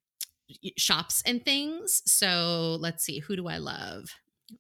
shops 0.76 1.22
and 1.26 1.44
things. 1.44 2.02
So 2.06 2.76
let's 2.80 3.04
see, 3.04 3.18
who 3.20 3.36
do 3.36 3.48
I 3.48 3.58
love? 3.58 4.06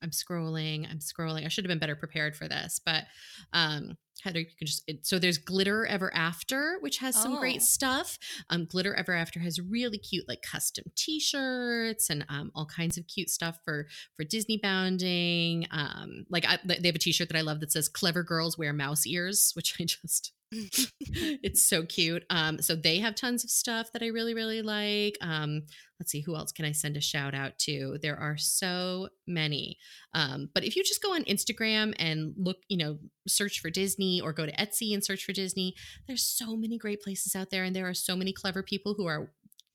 I'm 0.02 0.10
scrolling, 0.10 0.86
I'm 0.90 0.98
scrolling. 0.98 1.46
I 1.46 1.48
should 1.48 1.64
have 1.64 1.68
been 1.70 1.78
better 1.78 1.96
prepared 1.96 2.36
for 2.36 2.46
this, 2.48 2.80
but 2.84 3.04
um 3.52 3.96
Heather, 4.24 4.40
you 4.40 4.46
can 4.46 4.66
just 4.66 4.82
it, 4.88 5.06
so 5.06 5.20
there's 5.20 5.38
Glitter 5.38 5.86
Ever 5.86 6.12
After, 6.12 6.78
which 6.80 6.98
has 6.98 7.14
some 7.14 7.36
Oh. 7.36 7.38
great 7.38 7.62
stuff. 7.62 8.18
Um, 8.50 8.64
Glitter 8.64 8.92
Ever 8.92 9.14
After 9.14 9.38
has 9.38 9.60
really 9.60 9.96
cute 9.96 10.26
like 10.26 10.42
custom 10.42 10.86
T-shirts 10.96 12.10
and 12.10 12.24
um, 12.28 12.50
all 12.54 12.66
kinds 12.66 12.98
of 12.98 13.06
cute 13.06 13.30
stuff 13.30 13.60
for 13.64 13.86
for 14.16 14.24
Disney 14.24 14.58
bounding. 14.60 15.66
Um, 15.70 16.24
like 16.30 16.44
I, 16.46 16.58
they 16.64 16.88
have 16.88 16.96
a 16.96 16.98
T-shirt 16.98 17.28
that 17.28 17.38
I 17.38 17.42
love 17.42 17.60
that 17.60 17.70
says 17.70 17.88
"Clever 17.88 18.24
Girls 18.24 18.58
Wear 18.58 18.72
Mouse 18.72 19.06
Ears," 19.06 19.52
which 19.56 19.76
I 19.80 19.84
just 19.84 20.32
it's 21.00 21.66
so 21.66 21.84
cute. 21.84 22.24
Um, 22.30 22.60
so 22.62 22.74
they 22.74 22.98
have 22.98 23.14
tons 23.14 23.44
of 23.44 23.50
stuff 23.50 23.92
that 23.92 24.02
I 24.02 24.06
really, 24.06 24.34
really 24.34 24.62
like. 24.62 25.18
Um, 25.20 25.62
let's 26.00 26.10
see, 26.10 26.20
who 26.22 26.36
else 26.36 26.52
can 26.52 26.64
I 26.64 26.72
send 26.72 26.96
a 26.96 27.00
shout 27.00 27.34
out 27.34 27.58
to? 27.60 27.98
There 28.00 28.16
are 28.18 28.36
so 28.36 29.08
many. 29.26 29.78
Um, 30.14 30.48
but 30.54 30.64
if 30.64 30.74
you 30.74 30.82
just 30.84 31.02
go 31.02 31.14
on 31.14 31.24
Instagram 31.24 31.94
and 31.98 32.34
look, 32.36 32.58
you 32.68 32.78
know, 32.78 32.98
search 33.26 33.60
for 33.60 33.70
Disney 33.70 34.20
or 34.20 34.32
go 34.32 34.46
to 34.46 34.52
Etsy 34.56 34.94
and 34.94 35.04
search 35.04 35.24
for 35.24 35.32
Disney, 35.32 35.74
there's 36.06 36.24
so 36.24 36.56
many 36.56 36.78
great 36.78 37.02
places 37.02 37.36
out 37.36 37.50
there, 37.50 37.64
and 37.64 37.76
there 37.76 37.88
are 37.88 37.94
so 37.94 38.16
many 38.16 38.32
clever 38.32 38.62
people 38.62 38.94
who 38.94 39.06
are, 39.06 39.32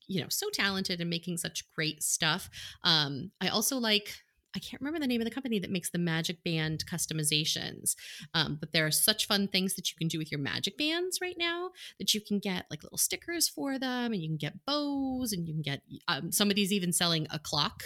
you 0.08 0.20
know, 0.20 0.28
so 0.28 0.48
talented 0.52 1.00
and 1.00 1.08
making 1.08 1.36
such 1.36 1.70
great 1.72 2.02
stuff. 2.02 2.50
Um, 2.82 3.30
I 3.40 3.48
also 3.48 3.76
like. 3.76 4.23
I 4.54 4.60
can't 4.60 4.80
remember 4.80 5.00
the 5.00 5.06
name 5.06 5.20
of 5.20 5.24
the 5.24 5.34
company 5.34 5.58
that 5.58 5.70
makes 5.70 5.90
the 5.90 5.98
magic 5.98 6.42
band 6.44 6.84
customizations. 6.86 7.96
Um, 8.34 8.56
but 8.60 8.72
there 8.72 8.86
are 8.86 8.90
such 8.90 9.26
fun 9.26 9.48
things 9.48 9.74
that 9.74 9.90
you 9.90 9.96
can 9.98 10.08
do 10.08 10.18
with 10.18 10.30
your 10.30 10.40
magic 10.40 10.78
bands 10.78 11.18
right 11.20 11.36
now 11.38 11.70
that 11.98 12.14
you 12.14 12.20
can 12.20 12.38
get 12.38 12.66
like 12.70 12.82
little 12.82 12.98
stickers 12.98 13.48
for 13.48 13.78
them 13.78 14.12
and 14.12 14.22
you 14.22 14.28
can 14.28 14.36
get 14.36 14.64
bows 14.64 15.32
and 15.32 15.46
you 15.46 15.54
can 15.54 15.62
get 15.62 15.82
um, 16.08 16.30
somebody's 16.30 16.72
even 16.72 16.92
selling 16.92 17.26
a 17.30 17.38
clock 17.38 17.82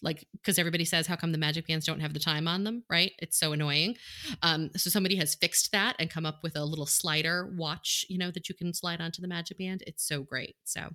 like 0.00 0.26
because 0.32 0.58
everybody 0.58 0.84
says 0.84 1.08
how 1.08 1.16
come 1.16 1.32
the 1.32 1.38
magic 1.38 1.66
bands 1.66 1.84
don't 1.84 2.00
have 2.00 2.14
the 2.14 2.20
time 2.20 2.48
on 2.48 2.64
them? 2.64 2.84
Right? 2.90 3.12
It's 3.18 3.38
so 3.38 3.52
annoying. 3.52 3.96
Um, 4.42 4.70
so 4.76 4.90
somebody 4.90 5.16
has 5.16 5.34
fixed 5.34 5.72
that 5.72 5.96
and 5.98 6.10
come 6.10 6.26
up 6.26 6.40
with 6.42 6.56
a 6.56 6.64
little 6.64 6.86
slider 6.86 7.52
watch 7.56 8.04
you 8.08 8.18
know 8.18 8.30
that 8.30 8.48
you 8.48 8.54
can 8.54 8.74
slide 8.74 9.00
onto 9.00 9.22
the 9.22 9.28
magic 9.28 9.58
band. 9.58 9.82
It's 9.86 10.06
so 10.06 10.22
great. 10.22 10.56
So 10.64 10.88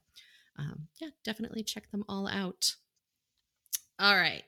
um, 0.60 0.88
yeah 1.02 1.10
definitely 1.24 1.64
check 1.64 1.92
them 1.92 2.04
all 2.10 2.28
out. 2.28 2.76
All 4.00 4.16
right 4.16 4.44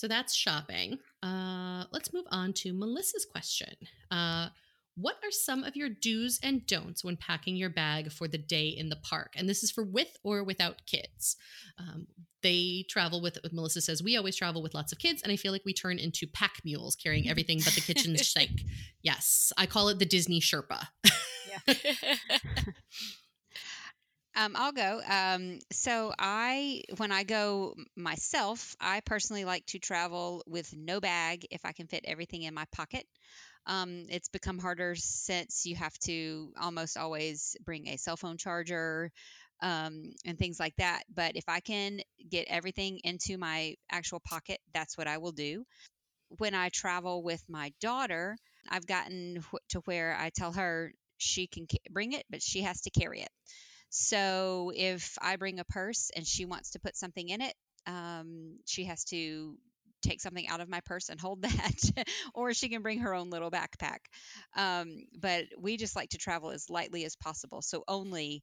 so 0.00 0.08
that's 0.08 0.34
shopping. 0.34 0.98
Uh, 1.22 1.84
let's 1.92 2.14
move 2.14 2.24
on 2.30 2.54
to 2.54 2.72
Melissa's 2.72 3.26
question. 3.30 3.74
Uh, 4.10 4.48
what 4.96 5.16
are 5.22 5.30
some 5.30 5.62
of 5.62 5.76
your 5.76 5.90
do's 5.90 6.40
and 6.42 6.66
don'ts 6.66 7.04
when 7.04 7.18
packing 7.18 7.54
your 7.54 7.68
bag 7.68 8.10
for 8.10 8.26
the 8.26 8.38
day 8.38 8.68
in 8.68 8.88
the 8.88 8.96
park? 8.96 9.34
And 9.36 9.46
this 9.46 9.62
is 9.62 9.70
for 9.70 9.84
with 9.84 10.16
or 10.24 10.42
without 10.42 10.86
kids. 10.86 11.36
Um, 11.78 12.06
they 12.42 12.86
travel 12.88 13.20
with, 13.20 13.36
Melissa 13.52 13.82
says, 13.82 14.02
we 14.02 14.16
always 14.16 14.36
travel 14.36 14.62
with 14.62 14.72
lots 14.72 14.90
of 14.90 14.98
kids, 14.98 15.20
and 15.22 15.30
I 15.30 15.36
feel 15.36 15.52
like 15.52 15.66
we 15.66 15.74
turn 15.74 15.98
into 15.98 16.26
pack 16.26 16.62
mules 16.64 16.96
carrying 16.96 17.28
everything 17.28 17.58
but 17.62 17.74
the 17.74 17.82
kitchen 17.82 18.16
sink. 18.16 18.62
Yes, 19.02 19.52
I 19.58 19.66
call 19.66 19.90
it 19.90 19.98
the 19.98 20.06
Disney 20.06 20.40
Sherpa. 20.40 20.86
Um, 24.36 24.54
I'll 24.56 24.72
go. 24.72 25.00
Um, 25.08 25.58
so 25.72 26.12
I, 26.18 26.82
when 26.98 27.10
I 27.10 27.24
go 27.24 27.74
myself, 27.96 28.76
I 28.80 29.00
personally 29.00 29.44
like 29.44 29.66
to 29.66 29.78
travel 29.78 30.44
with 30.46 30.72
no 30.76 31.00
bag 31.00 31.46
if 31.50 31.64
I 31.64 31.72
can 31.72 31.88
fit 31.88 32.04
everything 32.06 32.42
in 32.42 32.54
my 32.54 32.64
pocket. 32.72 33.04
Um, 33.66 34.06
it's 34.08 34.28
become 34.28 34.58
harder 34.58 34.94
since 34.96 35.66
you 35.66 35.76
have 35.76 35.96
to 36.00 36.52
almost 36.60 36.96
always 36.96 37.56
bring 37.64 37.88
a 37.88 37.96
cell 37.96 38.16
phone 38.16 38.38
charger 38.38 39.10
um, 39.62 40.12
and 40.24 40.38
things 40.38 40.60
like 40.60 40.76
that. 40.76 41.02
But 41.14 41.36
if 41.36 41.44
I 41.48 41.60
can 41.60 42.00
get 42.30 42.46
everything 42.48 43.00
into 43.04 43.38
my 43.38 43.76
actual 43.90 44.20
pocket, 44.20 44.60
that's 44.74 44.96
what 44.98 45.08
I 45.08 45.18
will 45.18 45.32
do. 45.32 45.64
When 46.38 46.54
I 46.54 46.70
travel 46.70 47.22
with 47.22 47.42
my 47.48 47.72
daughter, 47.80 48.36
I've 48.68 48.86
gotten 48.86 49.44
to 49.70 49.80
where 49.86 50.16
I 50.18 50.30
tell 50.30 50.52
her 50.52 50.92
she 51.18 51.46
can 51.48 51.66
ca- 51.70 51.78
bring 51.90 52.12
it, 52.14 52.24
but 52.30 52.42
she 52.42 52.62
has 52.62 52.82
to 52.82 52.90
carry 52.90 53.20
it. 53.22 53.30
So 53.90 54.72
if 54.74 55.18
I 55.20 55.36
bring 55.36 55.58
a 55.58 55.64
purse 55.64 56.10
and 56.14 56.26
she 56.26 56.44
wants 56.44 56.70
to 56.70 56.80
put 56.80 56.96
something 56.96 57.28
in 57.28 57.40
it, 57.40 57.54
um, 57.86 58.58
she 58.66 58.84
has 58.84 59.04
to 59.06 59.56
take 60.02 60.20
something 60.20 60.48
out 60.48 60.60
of 60.60 60.68
my 60.68 60.80
purse 60.80 61.08
and 61.08 61.20
hold 61.20 61.42
that, 61.42 62.06
or 62.34 62.54
she 62.54 62.68
can 62.68 62.82
bring 62.82 63.00
her 63.00 63.14
own 63.14 63.30
little 63.30 63.50
backpack. 63.50 63.98
Um, 64.56 65.04
but 65.20 65.44
we 65.58 65.76
just 65.76 65.96
like 65.96 66.10
to 66.10 66.18
travel 66.18 66.50
as 66.50 66.70
lightly 66.70 67.04
as 67.04 67.16
possible. 67.16 67.62
So 67.62 67.84
only 67.86 68.42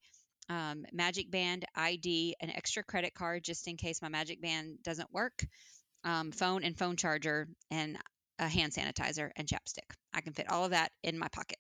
um, 0.50 0.86
Magic 0.94 1.32
Band, 1.32 1.66
ID, 1.76 2.36
an 2.42 2.50
extra 2.50 2.84
credit 2.84 3.14
card 3.14 3.44
just 3.44 3.68
in 3.68 3.78
case 3.78 4.02
my 4.02 4.10
Magic 4.10 4.42
Band 4.42 4.80
doesn't 4.84 5.12
work, 5.12 5.46
um, 6.04 6.32
phone 6.32 6.64
and 6.64 6.78
phone 6.78 6.96
charger, 6.96 7.48
and 7.72 7.98
a 8.40 8.48
hand 8.48 8.74
sanitizer 8.74 9.32
and 9.36 9.48
chapstick. 9.48 9.96
I 10.14 10.22
can 10.22 10.34
fit 10.34 10.50
all 10.50 10.66
of 10.66 10.72
that 10.72 10.92
in 11.04 11.18
my 11.18 11.28
pocket. 11.30 11.58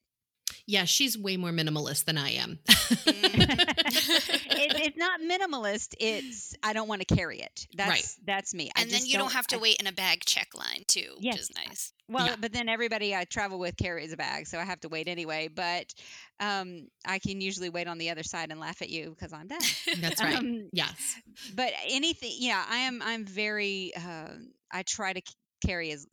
Yeah, 0.67 0.85
she's 0.85 1.17
way 1.17 1.37
more 1.37 1.51
minimalist 1.51 2.05
than 2.05 2.17
I 2.17 2.31
am. 2.33 2.59
it, 2.67 4.73
it's 4.75 4.97
not 4.97 5.19
minimalist. 5.21 5.95
It's 5.99 6.55
I 6.63 6.73
don't 6.73 6.87
want 6.87 7.07
to 7.07 7.15
carry 7.15 7.39
it. 7.39 7.67
That's 7.75 7.89
Right. 7.89 8.07
that's 8.25 8.53
me. 8.53 8.69
I 8.75 8.81
and 8.81 8.89
then 8.91 8.99
just 8.99 9.11
you 9.11 9.17
don't 9.17 9.31
have 9.33 9.47
to 9.47 9.57
I- 9.57 9.59
wait 9.59 9.77
in 9.77 9.87
a 9.87 9.91
bag 9.91 10.21
check 10.25 10.49
line 10.55 10.83
too, 10.87 11.15
which 11.19 11.37
is 11.39 11.51
nice. 11.55 11.93
Well, 12.09 12.27
Yeah. 12.27 12.35
but 12.39 12.53
then 12.53 12.69
everybody 12.69 13.15
I 13.15 13.25
travel 13.25 13.59
with 13.59 13.75
carries 13.77 14.13
a 14.13 14.17
bag, 14.17 14.47
so 14.47 14.57
I 14.59 14.63
have 14.63 14.79
to 14.81 14.89
wait 14.89 15.07
anyway. 15.07 15.49
But 15.53 15.93
um, 16.39 16.87
I 17.05 17.19
can 17.19 17.41
usually 17.41 17.69
wait 17.69 17.87
on 17.87 17.97
the 17.97 18.09
other 18.11 18.23
side 18.23 18.51
and 18.51 18.59
laugh 18.59 18.81
at 18.81 18.89
you 18.89 19.09
because 19.09 19.33
I'm 19.33 19.47
done. 19.47 19.59
That's 19.99 20.21
right. 20.23 20.37
Um, 20.37 20.69
yes. 20.71 21.15
but 21.55 21.73
anything, 21.87 22.31
yeah, 22.37 22.63
I 22.69 22.77
am. 22.79 23.01
I'm 23.03 23.25
very. 23.25 23.91
Uh, 23.95 24.29
I 24.71 24.83
try 24.83 25.13
to 25.13 25.21
carry 25.65 25.91
as 25.91 26.05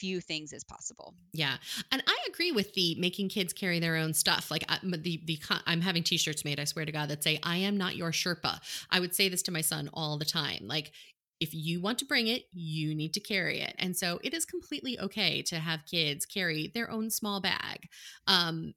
few 0.00 0.20
things 0.20 0.52
as 0.52 0.64
possible. 0.64 1.14
Yeah, 1.32 1.56
and 1.92 2.02
I 2.06 2.16
agree 2.28 2.52
with 2.52 2.72
the 2.74 2.94
making 2.96 3.28
kids 3.28 3.52
carry 3.52 3.78
their 3.78 3.96
own 3.96 4.14
stuff. 4.14 4.50
Like 4.50 4.64
I, 4.68 4.78
m- 4.82 5.02
the 5.02 5.20
the 5.24 5.38
I'm 5.66 5.82
having 5.82 6.02
T-shirts 6.02 6.44
made. 6.44 6.58
I 6.58 6.64
swear 6.64 6.86
to 6.86 6.92
God 6.92 7.10
that 7.10 7.22
say 7.22 7.38
"I 7.42 7.58
am 7.58 7.76
not 7.76 7.96
your 7.96 8.10
Sherpa." 8.10 8.60
I 8.90 8.98
would 8.98 9.14
say 9.14 9.28
this 9.28 9.42
to 9.42 9.52
my 9.52 9.60
son 9.60 9.90
all 9.92 10.18
the 10.18 10.24
time. 10.24 10.66
Like 10.66 10.92
if 11.38 11.54
you 11.54 11.80
want 11.80 11.98
to 11.98 12.06
bring 12.06 12.26
it, 12.26 12.44
you 12.52 12.94
need 12.94 13.14
to 13.14 13.20
carry 13.20 13.60
it, 13.60 13.74
and 13.78 13.94
so 13.96 14.18
it 14.24 14.32
is 14.32 14.44
completely 14.44 14.98
okay 14.98 15.42
to 15.42 15.56
have 15.56 15.86
kids 15.90 16.24
carry 16.24 16.70
their 16.74 16.90
own 16.90 17.10
small 17.10 17.40
bag. 17.40 17.88
Um, 18.26 18.74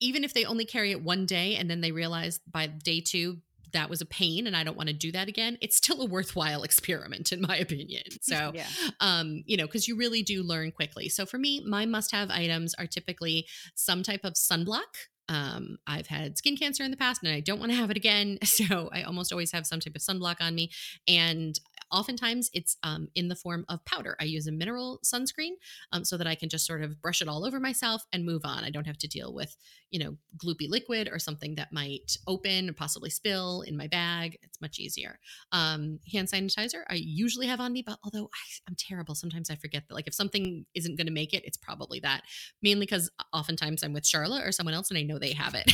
even 0.00 0.24
if 0.24 0.34
they 0.34 0.44
only 0.44 0.64
carry 0.64 0.90
it 0.90 1.02
one 1.02 1.26
day 1.26 1.56
and 1.56 1.70
then 1.70 1.80
they 1.80 1.92
realize 1.92 2.40
by 2.50 2.66
day 2.66 3.00
two 3.00 3.38
that 3.72 3.90
was 3.90 4.00
a 4.00 4.06
pain 4.06 4.46
and 4.46 4.56
I 4.56 4.64
don't 4.64 4.76
want 4.76 4.88
to 4.88 4.94
do 4.94 5.12
that 5.12 5.28
again, 5.28 5.58
it's 5.60 5.76
still 5.76 6.02
a 6.02 6.06
worthwhile 6.06 6.62
experiment 6.62 7.32
in 7.32 7.40
my 7.40 7.56
opinion. 7.56 8.02
So, 8.22 8.52
Yeah. 8.54 8.66
um, 9.00 9.42
you 9.46 9.56
know, 9.56 9.64
because 9.66 9.88
you 9.88 9.96
really 9.96 10.22
do 10.22 10.42
learn 10.42 10.70
quickly. 10.72 11.08
So 11.08 11.24
for 11.24 11.38
me, 11.38 11.62
my 11.66 11.86
must-have 11.86 12.30
items 12.30 12.74
are 12.74 12.86
typically 12.86 13.46
some 13.74 14.02
type 14.02 14.20
of 14.24 14.34
sunblock. 14.34 15.08
Um, 15.28 15.78
I've 15.86 16.06
had 16.06 16.38
skin 16.38 16.56
cancer 16.56 16.82
in 16.84 16.90
the 16.90 16.96
past 16.96 17.22
and 17.22 17.32
I 17.32 17.40
don't 17.40 17.58
want 17.58 17.70
to 17.72 17.76
have 17.78 17.90
it 17.90 17.96
again. 17.96 18.38
So 18.58 18.88
I 18.92 19.02
almost 19.02 19.30
always 19.30 19.52
have 19.52 19.66
some 19.66 19.78
type 19.78 19.94
of 19.94 20.02
sunblock 20.02 20.36
on 20.40 20.52
me. 20.54 20.70
And 21.06 21.58
oftentimes 21.92 22.50
it's 22.52 22.76
um, 22.82 23.08
in 23.14 23.28
the 23.28 23.36
form 23.36 23.64
of 23.68 23.84
powder. 23.84 24.16
I 24.20 24.24
use 24.24 24.46
a 24.46 24.52
mineral 24.52 25.00
sunscreen 25.04 25.52
um, 25.92 26.04
so 26.04 26.16
that 26.16 26.26
I 26.26 26.34
can 26.34 26.48
just 26.48 26.66
sort 26.66 26.82
of 26.82 27.00
brush 27.00 27.22
it 27.22 27.28
all 27.28 27.44
over 27.44 27.60
myself 27.60 28.04
and 28.12 28.24
move 28.24 28.42
on. 28.44 28.64
I 28.64 28.70
don't 28.70 28.86
have 28.86 28.98
to 28.98 29.08
deal 29.08 29.32
with, 29.32 29.56
you 29.90 29.98
know, 30.00 30.16
gloopy 30.36 30.68
liquid 30.68 31.08
or 31.10 31.18
something 31.18 31.54
that 31.54 31.72
might 31.72 32.16
open 32.26 32.68
or 32.68 32.72
possibly 32.72 33.10
spill 33.10 33.62
in 33.62 33.76
my 33.76 33.86
bag. 33.86 34.38
It's 34.42 34.60
much 34.60 34.78
easier. 34.78 35.18
Um, 35.52 36.00
hand 36.12 36.28
sanitizer, 36.28 36.82
I 36.88 36.94
usually 36.94 37.46
have 37.46 37.60
on 37.60 37.72
me, 37.72 37.82
but 37.86 37.98
although 38.04 38.24
I, 38.26 38.46
I'm 38.68 38.76
terrible, 38.76 39.14
sometimes 39.14 39.50
I 39.50 39.56
forget 39.56 39.84
that. 39.88 39.94
Like 39.94 40.08
if 40.08 40.14
something 40.14 40.66
isn't 40.74 40.96
going 40.96 41.06
to 41.06 41.12
make 41.12 41.32
it, 41.32 41.44
it's 41.44 41.56
probably 41.56 42.00
that. 42.00 42.22
Mainly 42.62 42.86
because 42.86 43.10
oftentimes 43.32 43.82
I'm 43.82 43.92
with 43.92 44.06
Charlotte 44.06 44.46
or 44.46 44.52
someone 44.52 44.74
else 44.74 44.90
and 44.90 44.98
I 44.98 45.02
know 45.02 45.17
they 45.18 45.32
have 45.32 45.54
it. 45.54 45.70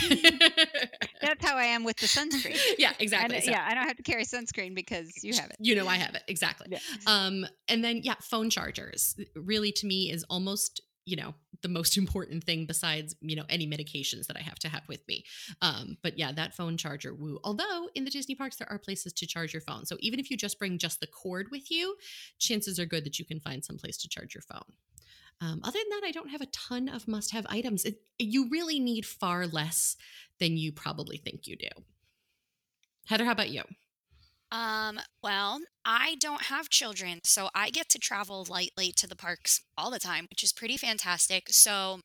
That's 1.20 1.44
how 1.44 1.56
I 1.56 1.64
am 1.64 1.84
with 1.84 1.96
the 1.96 2.06
sunscreen. 2.06 2.58
yeah, 2.78 2.92
exactly. 2.98 3.36
don't- 3.36 3.44
So 3.44 3.50
yeah, 3.50 3.66
I 3.68 3.74
don't 3.74 3.86
have 3.86 3.96
to 3.96 4.02
carry 4.02 4.24
sunscreen 4.24 4.74
because 4.74 5.22
you 5.22 5.34
have 5.34 5.50
it. 5.50 5.56
You 5.58 5.74
know 5.74 5.86
I 5.88 5.96
have 5.96 6.14
it. 6.14 6.22
Exactly. 6.28 6.68
Yeah. 6.70 6.78
Um, 7.06 7.46
and 7.68 7.82
then 7.84 8.00
yeah, 8.02 8.14
phone 8.20 8.50
chargers 8.50 9.16
really 9.34 9.72
to 9.72 9.86
me 9.86 10.10
is 10.10 10.24
almost 10.30 10.80
you 11.06 11.16
know 11.16 11.34
the 11.62 11.68
most 11.68 11.96
important 12.02 12.44
thing 12.44 12.66
besides 12.66 13.14
you 13.20 13.36
know 13.36 13.44
any 13.48 13.66
medications 13.66 14.26
that 14.26 14.36
I 14.36 14.40
have 14.40 14.58
to 14.60 14.68
have 14.68 14.82
with 14.88 15.06
me. 15.08 15.24
Um, 15.62 15.96
but 16.02 16.18
yeah, 16.18 16.32
that 16.32 16.54
phone 16.54 16.76
charger 16.76 17.14
woo. 17.14 17.38
Although 17.44 17.88
in 17.94 18.04
the 18.04 18.10
Disney 18.10 18.34
parks 18.34 18.56
there 18.56 18.70
are 18.70 18.78
places 18.78 19.12
to 19.14 19.26
charge 19.26 19.52
your 19.52 19.62
phone, 19.62 19.86
so 19.86 19.96
even 20.00 20.18
if 20.20 20.30
you 20.30 20.36
just 20.36 20.58
bring 20.58 20.78
just 20.78 21.00
the 21.00 21.06
cord 21.06 21.48
with 21.50 21.70
you, 21.70 21.96
chances 22.38 22.78
are 22.78 22.86
good 22.86 23.04
that 23.04 23.18
you 23.18 23.24
can 23.24 23.40
find 23.40 23.64
some 23.64 23.76
place 23.76 23.96
to 23.98 24.08
charge 24.08 24.34
your 24.34 24.42
phone. 24.42 24.72
Um, 25.40 25.60
other 25.62 25.78
than 25.78 26.00
that, 26.00 26.06
I 26.06 26.12
don't 26.12 26.30
have 26.30 26.40
a 26.40 26.46
ton 26.46 26.88
of 26.88 27.08
must-have 27.08 27.46
items. 27.48 27.84
It, 27.84 27.96
you 28.18 28.48
really 28.48 28.80
need 28.80 29.04
far 29.04 29.46
less 29.46 29.96
than 30.38 30.56
you 30.56 30.72
probably 30.72 31.16
think 31.16 31.46
you 31.46 31.56
do. 31.56 31.68
Heather, 33.06 33.24
how 33.24 33.32
about 33.32 33.50
you? 33.50 33.62
Um, 34.50 35.00
well, 35.22 35.60
I 35.84 36.16
don't 36.20 36.42
have 36.42 36.68
children, 36.70 37.20
so 37.24 37.48
I 37.54 37.70
get 37.70 37.88
to 37.90 37.98
travel 37.98 38.46
lightly 38.48 38.92
to 38.92 39.06
the 39.06 39.16
parks 39.16 39.62
all 39.76 39.90
the 39.90 39.98
time, 39.98 40.26
which 40.30 40.44
is 40.44 40.52
pretty 40.52 40.76
fantastic. 40.76 41.48
So 41.50 42.00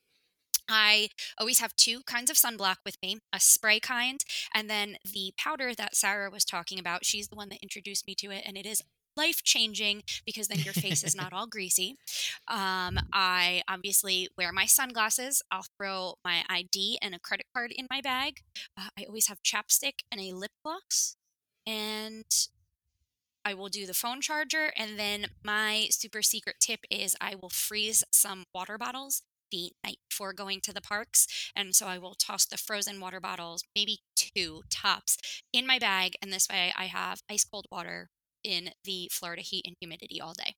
I 0.67 1.09
always 1.39 1.59
have 1.59 1.75
two 1.75 2.01
kinds 2.07 2.29
of 2.29 2.37
sunblock 2.37 2.77
with 2.85 2.97
me, 3.01 3.19
a 3.31 3.39
spray 3.39 3.79
kind, 3.79 4.23
and 4.53 4.69
then 4.69 4.97
the 5.03 5.33
powder 5.37 5.73
that 5.75 5.95
Sarah 5.95 6.29
was 6.29 6.43
talking 6.43 6.79
about. 6.79 7.05
She's 7.05 7.27
the 7.27 7.35
one 7.35 7.49
that 7.49 7.61
introduced 7.61 8.07
me 8.07 8.15
to 8.15 8.31
it, 8.31 8.43
and 8.45 8.57
it 8.57 8.65
is 8.65 8.81
life 9.19 9.43
changing 9.43 10.03
because 10.25 10.47
then 10.47 10.59
your 10.59 10.73
face 10.73 11.03
is 11.03 11.15
not 11.15 11.33
all 11.37 11.45
greasy. 11.45 11.97
Um, 12.47 12.97
I 13.13 13.61
obviously 13.67 14.29
wear 14.37 14.51
my 14.51 14.65
sunglasses. 14.65 15.41
I'll 15.51 15.65
throw 15.77 16.15
my 16.23 16.43
ID 16.49 16.97
and 17.01 17.13
a 17.13 17.19
credit 17.19 17.47
card 17.53 17.71
in 17.75 17.87
my 17.89 18.01
bag. 18.01 18.41
Uh, 18.77 18.89
I 18.97 19.03
always 19.03 19.27
have 19.27 19.43
chapstick 19.43 19.99
and 20.11 20.21
a 20.21 20.33
lip 20.33 20.51
gloss 20.63 21.17
and 21.67 22.25
I 23.45 23.53
will 23.53 23.69
do 23.69 23.85
the 23.85 23.93
phone 23.93 24.21
charger. 24.21 24.71
And 24.75 24.97
then 24.97 25.27
my 25.43 25.87
super 25.91 26.21
secret 26.21 26.55
tip 26.59 26.81
is 26.89 27.15
I 27.21 27.35
will 27.35 27.49
freeze 27.49 28.03
some 28.11 28.45
water 28.53 28.77
bottles 28.77 29.21
the 29.51 29.71
night 29.83 29.97
before 30.09 30.33
going 30.33 30.61
to 30.61 30.73
the 30.73 30.81
parks. 30.81 31.27
And 31.55 31.75
so 31.75 31.87
I 31.87 31.97
will 31.97 32.15
toss 32.15 32.45
the 32.45 32.57
frozen 32.57 32.99
water 32.99 33.19
bottles, 33.19 33.63
maybe 33.75 33.99
two 34.15 34.61
tops, 34.69 35.17
in 35.51 35.65
my 35.65 35.79
bag. 35.79 36.15
And 36.21 36.31
this 36.31 36.47
way 36.49 36.73
I 36.77 36.85
have 36.85 37.21
ice 37.29 37.43
cold 37.43 37.65
water 37.71 38.09
in 38.43 38.71
the 38.83 39.09
Florida 39.11 39.41
heat 39.41 39.65
and 39.65 39.75
humidity 39.79 40.19
all 40.21 40.33
day. 40.33 40.55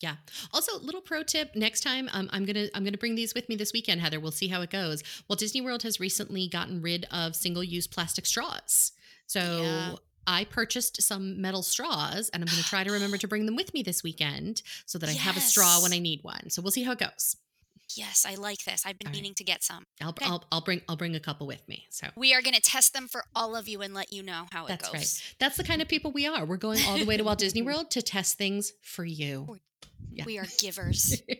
Yeah. 0.00 0.16
Also, 0.52 0.78
little 0.78 1.02
pro 1.02 1.22
tip: 1.22 1.54
next 1.54 1.82
time, 1.82 2.08
um, 2.12 2.28
I'm 2.32 2.44
gonna 2.46 2.68
I'm 2.74 2.84
gonna 2.84 2.98
bring 2.98 3.14
these 3.14 3.34
with 3.34 3.48
me 3.48 3.56
this 3.56 3.72
weekend, 3.72 4.00
Heather. 4.00 4.18
We'll 4.18 4.32
see 4.32 4.48
how 4.48 4.62
it 4.62 4.70
goes. 4.70 5.02
Well, 5.28 5.36
Disney 5.36 5.60
World 5.60 5.82
has 5.82 6.00
recently 6.00 6.48
gotten 6.48 6.80
rid 6.80 7.06
of 7.10 7.36
single-use 7.36 7.86
plastic 7.86 8.26
straws, 8.26 8.92
so. 9.26 9.62
Yeah. 9.62 9.94
I 10.26 10.44
purchased 10.44 11.02
some 11.02 11.40
metal 11.40 11.62
straws 11.62 12.28
and 12.28 12.42
I'm 12.42 12.46
going 12.46 12.62
to 12.62 12.68
try 12.68 12.84
to 12.84 12.92
remember 12.92 13.16
to 13.16 13.26
bring 13.26 13.46
them 13.46 13.56
with 13.56 13.72
me 13.72 13.82
this 13.82 14.02
weekend 14.02 14.62
so 14.84 14.98
that 14.98 15.08
I 15.08 15.14
have 15.14 15.38
a 15.38 15.40
straw 15.40 15.82
when 15.82 15.94
I 15.94 15.98
need 15.98 16.22
one. 16.22 16.50
So 16.50 16.60
we'll 16.60 16.70
see 16.70 16.82
how 16.82 16.92
it 16.92 16.98
goes. 16.98 17.36
Yes, 17.96 18.26
I 18.28 18.34
like 18.36 18.64
this. 18.64 18.84
I've 18.86 18.98
been 18.98 19.08
All 19.08 19.12
right. 19.12 19.16
meaning 19.18 19.34
to 19.34 19.44
get 19.44 19.62
some. 19.62 19.84
I'll, 20.00 20.10
Okay. 20.10 20.24
I'll, 20.26 20.44
I'll 20.52 20.60
bring 20.60 20.82
I'll 20.88 20.96
bring 20.96 21.14
a 21.16 21.20
couple 21.20 21.46
with 21.46 21.66
me. 21.68 21.86
So 21.90 22.08
We 22.16 22.34
are 22.34 22.42
going 22.42 22.54
to 22.54 22.60
test 22.60 22.92
them 22.94 23.08
for 23.08 23.24
all 23.34 23.56
of 23.56 23.68
you 23.68 23.80
and 23.82 23.94
let 23.94 24.12
you 24.12 24.22
know 24.22 24.46
how 24.52 24.66
it 24.66 24.68
goes. 24.68 24.78
that's 24.78 24.94
right. 24.94 25.34
That's 25.38 25.56
the 25.56 25.64
kind 25.64 25.80
of 25.82 25.88
people 25.88 26.10
we 26.12 26.26
are. 26.26 26.44
We're 26.44 26.56
going 26.56 26.80
all 26.86 26.98
the 26.98 27.04
way 27.04 27.16
to 27.16 27.24
Walt 27.24 27.38
Disney 27.38 27.62
World 27.70 27.90
to 27.92 28.02
test 28.02 28.36
things 28.38 28.72
for 28.82 29.04
you. 29.04 29.58
Yeah. 30.12 30.24
We 30.24 30.38
are 30.38 30.46
givers. 30.58 31.22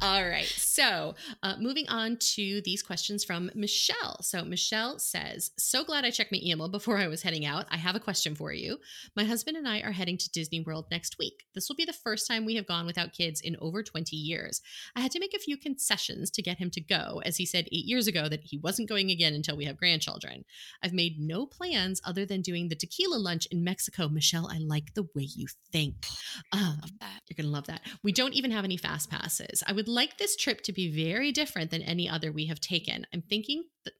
All 0.00 0.22
right. 0.22 0.46
So, 0.46 1.16
uh, 1.42 1.56
moving 1.58 1.88
on 1.88 2.18
to 2.34 2.60
these 2.64 2.84
questions 2.84 3.24
from 3.24 3.50
Michelle. 3.56 4.22
So, 4.22 4.44
Michelle 4.44 5.00
says, 5.00 5.50
So 5.58 5.82
glad 5.82 6.04
I 6.04 6.10
checked 6.10 6.30
my 6.30 6.38
email 6.40 6.68
before 6.68 6.98
I 6.98 7.08
was 7.08 7.22
heading 7.22 7.44
out. 7.44 7.66
I 7.68 7.78
have 7.78 7.96
a 7.96 8.00
question 8.00 8.36
for 8.36 8.52
you. 8.52 8.78
My 9.16 9.24
husband 9.24 9.56
and 9.56 9.66
I 9.66 9.80
are 9.80 9.90
heading 9.90 10.16
to 10.16 10.30
Disney 10.30 10.60
World 10.60 10.86
next 10.92 11.18
week. 11.18 11.46
This 11.52 11.68
will 11.68 11.74
be 11.74 11.84
the 11.84 11.92
first 11.92 12.28
time 12.28 12.44
we 12.44 12.54
have 12.54 12.68
gone 12.68 12.86
without 12.86 13.12
kids 13.12 13.40
in 13.40 13.56
over 13.60 13.82
20 13.82 14.14
years. 14.14 14.60
I 14.94 15.00
had 15.00 15.10
to 15.12 15.20
make 15.20 15.34
a 15.34 15.40
few 15.40 15.56
concessions 15.56 16.30
to 16.30 16.42
get 16.42 16.58
him 16.58 16.70
to 16.70 16.80
go, 16.80 17.20
as 17.24 17.36
he 17.36 17.44
said 17.44 17.66
eight 17.72 17.86
years 17.86 18.06
ago 18.06 18.28
that 18.28 18.44
he 18.44 18.56
wasn't 18.56 18.88
going 18.88 19.10
again 19.10 19.34
until 19.34 19.56
we 19.56 19.64
have 19.64 19.76
grandchildren. 19.76 20.44
I've 20.80 20.92
made 20.92 21.18
no 21.18 21.44
plans 21.44 22.00
other 22.04 22.24
than 22.24 22.40
doing 22.40 22.68
the 22.68 22.76
tequila 22.76 23.16
lunch 23.16 23.46
in 23.46 23.64
Mexico. 23.64 24.08
Michelle, 24.08 24.48
I 24.48 24.58
like 24.58 24.94
the 24.94 25.08
way 25.16 25.24
you 25.34 25.48
think. 25.72 26.06
Um, 26.52 26.80
you're 27.28 27.36
going 27.36 27.46
to 27.46 27.52
love 27.52 27.66
that. 27.66 27.80
We 28.04 28.12
don't 28.12 28.34
even 28.34 28.52
have 28.52 28.64
any 28.64 28.76
fast 28.76 29.10
passes. 29.10 29.64
I 29.66 29.72
would 29.72 29.87
like 29.88 30.18
this 30.18 30.36
trip 30.36 30.60
to 30.62 30.72
be 30.72 30.94
very 30.94 31.32
different 31.32 31.70
than 31.70 31.82
any 31.82 32.08
other 32.08 32.30
we 32.30 32.46
have 32.46 32.60
taken. 32.60 33.06
I'm 33.12 33.22
thinking 33.22 33.64
that 33.84 33.94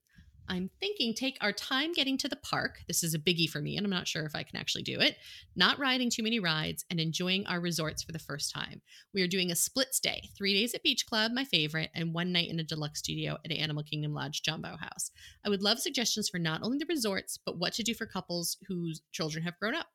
I'm 0.51 0.71
thinking 0.81 1.13
take 1.13 1.37
our 1.43 1.53
time 1.53 1.93
getting 1.93 2.17
to 2.19 2.29
the 2.29 2.37
park. 2.37 2.79
This 2.87 3.05
is 3.05 3.13
a 3.13 3.19
biggie 3.19 3.51
for 3.51 3.61
me 3.61 3.77
and 3.77 3.85
I'm 3.85 3.91
not 3.91 4.09
sure 4.09 4.25
if 4.25 4.35
I 4.35 4.45
can 4.45 4.57
actually 4.57 4.83
do 4.83 4.99
it. 4.99 5.17
Not 5.55 5.79
riding 5.79 6.09
too 6.09 6.23
many 6.23 6.41
rides 6.41 6.87
and 6.91 6.99
enjoying 6.99 7.47
our 7.47 7.61
resorts 7.61 8.03
for 8.03 8.13
the 8.13 8.19
first 8.19 8.55
time. 8.55 8.81
We 9.13 9.21
are 9.21 9.29
doing 9.29 9.51
a 9.51 9.57
split 9.57 9.93
stay, 9.93 10.31
3 10.39 10.55
days 10.55 10.73
at 10.73 10.83
Beach 10.83 11.05
Club, 11.05 11.33
my 11.33 11.45
favorite, 11.45 11.91
and 11.95 12.15
one 12.15 12.33
night 12.33 12.49
in 12.49 12.61
a 12.61 12.65
deluxe 12.65 13.01
studio 13.01 13.37
at 13.45 13.53
Animal 13.53 13.83
Kingdom 13.83 14.15
Lodge 14.15 14.41
Jambo 14.43 14.77
House. 14.79 15.11
I 15.45 15.51
would 15.51 15.63
love 15.63 15.81
suggestions 15.81 16.31
for 16.31 16.39
not 16.39 16.63
only 16.63 16.79
the 16.79 16.87
resorts, 16.87 17.39
but 17.45 17.59
what 17.59 17.75
to 17.75 17.83
do 17.83 17.93
for 17.93 18.07
couples 18.07 18.57
whose 18.69 19.03
children 19.13 19.45
have 19.45 19.59
grown 19.59 19.75
up. 19.75 19.89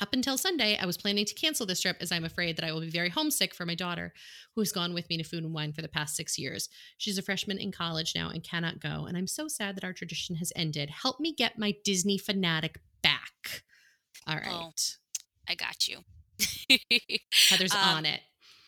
Up 0.00 0.12
until 0.12 0.38
Sunday, 0.38 0.78
I 0.80 0.86
was 0.86 0.96
planning 0.96 1.24
to 1.24 1.34
cancel 1.34 1.66
this 1.66 1.80
trip 1.80 1.96
as 2.00 2.12
I'm 2.12 2.24
afraid 2.24 2.56
that 2.56 2.64
I 2.64 2.70
will 2.70 2.80
be 2.82 2.90
very 2.90 3.08
homesick 3.08 3.52
for 3.52 3.66
my 3.66 3.74
daughter, 3.74 4.12
who 4.54 4.60
has 4.60 4.70
gone 4.70 4.94
with 4.94 5.08
me 5.10 5.16
to 5.16 5.24
Food 5.24 5.42
and 5.42 5.52
Wine 5.52 5.72
for 5.72 5.82
the 5.82 5.88
past 5.88 6.14
six 6.14 6.38
years. 6.38 6.68
She's 6.98 7.18
a 7.18 7.22
freshman 7.22 7.58
in 7.58 7.72
college 7.72 8.12
now 8.14 8.30
and 8.30 8.44
cannot 8.44 8.78
go, 8.80 9.06
and 9.06 9.16
I'm 9.16 9.26
so 9.26 9.48
sad 9.48 9.76
that 9.76 9.84
our 9.84 9.92
tradition 9.92 10.36
has 10.36 10.52
ended. 10.54 10.90
Help 10.90 11.18
me 11.18 11.34
get 11.34 11.58
my 11.58 11.74
Disney 11.82 12.16
fanatic 12.16 12.78
back. 13.02 13.64
All 14.26 14.36
right. 14.36 14.46
Oh. 14.48 14.72
I 15.48 15.54
got 15.56 15.88
you. 15.88 15.98
Heather's 17.48 17.74
Um, 17.74 17.80
on 17.80 18.06
it. 18.06 18.20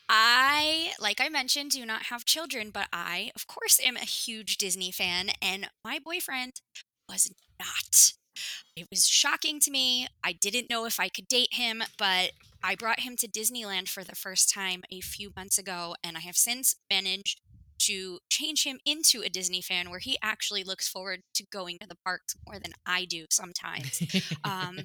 I, 0.08 0.90
like 0.98 1.20
I 1.20 1.28
mentioned, 1.28 1.70
do 1.70 1.86
not 1.86 2.04
have 2.04 2.24
children, 2.24 2.70
but 2.70 2.88
I, 2.92 3.30
of 3.36 3.46
course, 3.46 3.78
am 3.84 3.96
a 3.96 4.00
huge 4.00 4.56
Disney 4.58 4.90
fan, 4.90 5.30
and 5.40 5.70
my 5.84 6.00
boyfriend 6.04 6.60
was 7.08 7.30
not. 7.60 8.14
It 8.76 8.86
was 8.90 9.06
shocking 9.06 9.60
to 9.60 9.70
me. 9.70 10.08
I 10.24 10.32
didn't 10.32 10.70
know 10.70 10.84
if 10.86 10.98
I 11.00 11.08
could 11.08 11.28
date 11.28 11.54
him, 11.54 11.82
but 11.98 12.32
I 12.62 12.74
brought 12.74 13.00
him 13.00 13.16
to 13.16 13.28
Disneyland 13.28 13.88
for 13.88 14.04
the 14.04 14.14
first 14.14 14.52
time 14.52 14.82
a 14.90 15.00
few 15.00 15.32
months 15.36 15.58
ago, 15.58 15.94
and 16.04 16.16
I 16.16 16.20
have 16.20 16.36
since 16.36 16.76
managed 16.90 17.40
to 17.80 18.18
change 18.28 18.64
him 18.64 18.78
into 18.84 19.22
a 19.22 19.30
Disney 19.30 19.62
fan 19.62 19.88
where 19.88 20.00
he 20.00 20.18
actually 20.22 20.62
looks 20.62 20.86
forward 20.86 21.22
to 21.34 21.44
going 21.50 21.78
to 21.78 21.86
the 21.86 21.96
parks 22.04 22.36
more 22.46 22.58
than 22.58 22.72
I 22.86 23.06
do 23.06 23.26
sometimes. 23.30 24.02
um, 24.44 24.80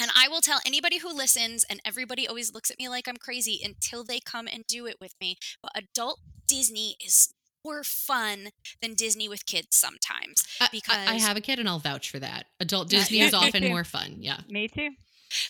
And 0.00 0.10
I 0.16 0.28
will 0.28 0.40
tell 0.40 0.60
anybody 0.64 0.98
who 0.98 1.14
listens, 1.14 1.64
and 1.68 1.80
everybody 1.84 2.26
always 2.26 2.54
looks 2.54 2.70
at 2.70 2.78
me 2.78 2.88
like 2.88 3.06
I'm 3.06 3.18
crazy 3.18 3.60
until 3.62 4.02
they 4.02 4.18
come 4.18 4.48
and 4.50 4.66
do 4.66 4.86
it 4.86 4.96
with 4.98 5.14
me. 5.20 5.36
But 5.62 5.72
adult 5.74 6.20
Disney 6.48 6.96
is 7.04 7.34
more 7.64 7.82
fun 7.84 8.50
than 8.82 8.94
Disney 8.94 9.28
with 9.28 9.46
kids 9.46 9.76
sometimes. 9.76 10.44
I- 10.60 10.68
I, 10.88 11.14
I 11.14 11.18
have 11.18 11.36
a 11.36 11.40
kid 11.40 11.58
and 11.58 11.68
I'll 11.68 11.78
vouch 11.78 12.10
for 12.10 12.18
that. 12.18 12.46
Adult 12.60 12.88
Disney 12.88 13.18
yeah, 13.18 13.26
is 13.26 13.34
often 13.34 13.62
too. 13.62 13.68
more 13.76 13.84
fun. 13.84 14.16
Yeah. 14.20 14.40
Me 14.48 14.68
too. 14.68 14.90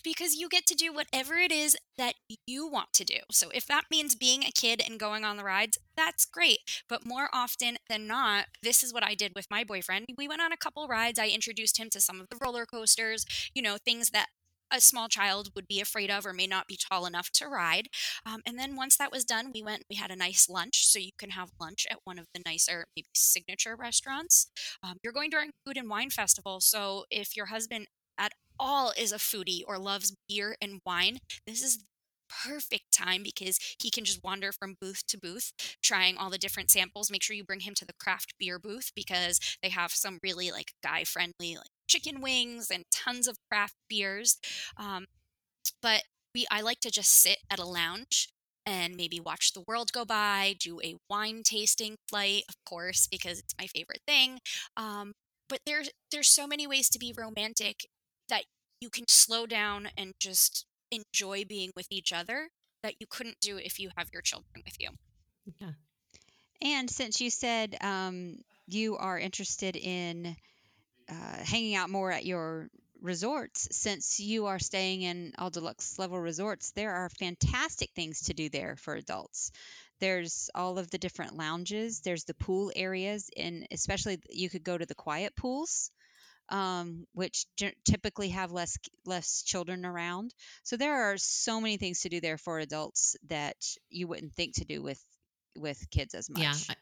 because 0.04 0.34
you 0.34 0.48
get 0.48 0.66
to 0.66 0.74
do 0.74 0.92
whatever 0.92 1.34
it 1.36 1.50
is 1.52 1.76
that 1.96 2.14
you 2.46 2.66
want 2.68 2.92
to 2.94 3.04
do. 3.04 3.16
So 3.30 3.48
if 3.54 3.66
that 3.66 3.84
means 3.90 4.14
being 4.14 4.44
a 4.44 4.50
kid 4.52 4.82
and 4.86 4.98
going 5.00 5.24
on 5.24 5.36
the 5.36 5.44
rides, 5.44 5.78
that's 5.96 6.24
great. 6.26 6.58
But 6.88 7.06
more 7.06 7.28
often 7.32 7.78
than 7.88 8.06
not, 8.06 8.46
this 8.62 8.82
is 8.82 8.92
what 8.92 9.04
I 9.04 9.14
did 9.14 9.32
with 9.34 9.46
my 9.50 9.64
boyfriend. 9.64 10.06
We 10.18 10.28
went 10.28 10.42
on 10.42 10.52
a 10.52 10.56
couple 10.56 10.86
rides. 10.88 11.18
I 11.18 11.28
introduced 11.28 11.78
him 11.78 11.88
to 11.90 12.00
some 12.00 12.20
of 12.20 12.28
the 12.28 12.36
roller 12.44 12.66
coasters, 12.66 13.24
you 13.54 13.62
know, 13.62 13.76
things 13.82 14.10
that 14.10 14.26
a 14.72 14.80
small 14.80 15.08
child 15.08 15.50
would 15.54 15.66
be 15.66 15.80
afraid 15.80 16.10
of 16.10 16.26
or 16.26 16.32
may 16.32 16.46
not 16.46 16.66
be 16.66 16.78
tall 16.78 17.06
enough 17.06 17.30
to 17.32 17.46
ride. 17.46 17.88
Um, 18.26 18.40
and 18.46 18.58
then 18.58 18.76
once 18.76 18.96
that 18.96 19.12
was 19.12 19.24
done, 19.24 19.50
we 19.54 19.62
went, 19.62 19.84
we 19.88 19.96
had 19.96 20.10
a 20.10 20.16
nice 20.16 20.48
lunch. 20.48 20.86
So 20.86 20.98
you 20.98 21.10
can 21.18 21.30
have 21.30 21.50
lunch 21.60 21.86
at 21.90 21.98
one 22.04 22.18
of 22.18 22.26
the 22.34 22.42
nicer, 22.44 22.86
maybe 22.96 23.08
signature 23.14 23.76
restaurants. 23.76 24.50
Um, 24.82 24.96
you're 25.02 25.12
going 25.12 25.30
during 25.30 25.50
Food 25.64 25.76
and 25.76 25.88
Wine 25.88 26.10
Festival. 26.10 26.60
So 26.60 27.04
if 27.10 27.36
your 27.36 27.46
husband 27.46 27.86
at 28.18 28.32
all 28.58 28.92
is 28.96 29.12
a 29.12 29.16
foodie 29.16 29.62
or 29.66 29.78
loves 29.78 30.14
beer 30.28 30.56
and 30.60 30.80
wine, 30.84 31.18
this 31.46 31.62
is 31.62 31.84
perfect 32.44 32.92
time 32.92 33.22
because 33.22 33.58
he 33.78 33.90
can 33.90 34.04
just 34.04 34.22
wander 34.22 34.52
from 34.52 34.76
booth 34.80 35.06
to 35.06 35.18
booth 35.18 35.52
trying 35.82 36.16
all 36.16 36.30
the 36.30 36.38
different 36.38 36.70
samples 36.70 37.10
make 37.10 37.22
sure 37.22 37.36
you 37.36 37.44
bring 37.44 37.60
him 37.60 37.74
to 37.74 37.84
the 37.84 37.92
craft 38.00 38.34
beer 38.38 38.58
booth 38.58 38.92
because 38.94 39.40
they 39.62 39.68
have 39.68 39.90
some 39.90 40.18
really 40.22 40.50
like 40.50 40.72
guy 40.82 41.04
friendly 41.04 41.56
like 41.56 41.66
chicken 41.90 42.20
wings 42.20 42.70
and 42.70 42.84
tons 42.92 43.26
of 43.26 43.36
craft 43.50 43.74
beers. 43.88 44.38
Um, 44.76 45.06
but 45.82 46.04
we, 46.34 46.46
I 46.50 46.60
like 46.60 46.80
to 46.80 46.90
just 46.90 47.12
sit 47.12 47.38
at 47.50 47.58
a 47.58 47.64
lounge 47.64 48.28
and 48.64 48.96
maybe 48.96 49.18
watch 49.18 49.52
the 49.52 49.64
world 49.66 49.92
go 49.92 50.04
by, 50.04 50.54
do 50.58 50.80
a 50.82 50.96
wine 51.08 51.42
tasting 51.44 51.96
flight, 52.08 52.44
of 52.48 52.54
course, 52.64 53.08
because 53.10 53.40
it's 53.40 53.54
my 53.58 53.66
favorite 53.66 54.02
thing. 54.06 54.38
Um, 54.76 55.12
but 55.48 55.58
there's 55.66 55.90
there's 56.12 56.28
so 56.28 56.46
many 56.46 56.66
ways 56.66 56.88
to 56.90 56.98
be 56.98 57.12
romantic 57.16 57.86
that 58.28 58.44
you 58.80 58.88
can 58.88 59.06
slow 59.08 59.46
down 59.46 59.88
and 59.96 60.12
just 60.20 60.64
enjoy 60.90 61.44
being 61.44 61.70
with 61.76 61.86
each 61.90 62.12
other 62.12 62.48
that 62.82 62.94
you 63.00 63.06
couldn't 63.08 63.40
do 63.40 63.58
if 63.58 63.78
you 63.78 63.90
have 63.96 64.08
your 64.12 64.22
children 64.22 64.62
with 64.64 64.76
you. 64.78 64.88
Yeah. 65.60 65.72
And 66.62 66.90
since 66.90 67.20
you 67.20 67.30
said 67.30 67.76
um, 67.80 68.36
you 68.66 68.96
are 68.96 69.18
interested 69.18 69.76
in 69.76 70.36
uh, 71.08 71.44
hanging 71.44 71.74
out 71.74 71.90
more 71.90 72.12
at 72.12 72.26
your 72.26 72.68
resorts, 73.00 73.68
since 73.70 74.20
you 74.20 74.46
are 74.46 74.58
staying 74.58 75.02
in 75.02 75.32
all 75.38 75.50
deluxe 75.50 75.98
level 75.98 76.18
resorts, 76.18 76.72
there 76.72 76.92
are 76.92 77.08
fantastic 77.08 77.90
things 77.94 78.22
to 78.22 78.34
do 78.34 78.48
there 78.48 78.76
for 78.76 78.94
adults. 78.94 79.52
There's 80.00 80.50
all 80.54 80.78
of 80.78 80.90
the 80.90 80.98
different 80.98 81.36
lounges. 81.36 82.00
There's 82.00 82.24
the 82.24 82.34
pool 82.34 82.72
areas, 82.74 83.30
and 83.36 83.66
especially 83.70 84.20
you 84.30 84.48
could 84.48 84.64
go 84.64 84.76
to 84.76 84.86
the 84.86 84.94
quiet 84.94 85.36
pools, 85.36 85.90
um, 86.50 87.06
which 87.14 87.46
typically 87.84 88.30
have 88.30 88.52
less 88.52 88.76
less 89.06 89.42
children 89.42 89.86
around. 89.86 90.34
So 90.62 90.76
there 90.76 91.10
are 91.10 91.16
so 91.16 91.60
many 91.60 91.76
things 91.76 92.00
to 92.00 92.08
do 92.08 92.20
there 92.20 92.38
for 92.38 92.58
adults 92.58 93.16
that 93.28 93.56
you 93.88 94.08
wouldn't 94.08 94.34
think 94.34 94.56
to 94.56 94.64
do 94.64 94.82
with 94.82 95.02
with 95.56 95.88
kids 95.90 96.14
as 96.14 96.28
much. 96.28 96.40
Yeah. 96.40 96.74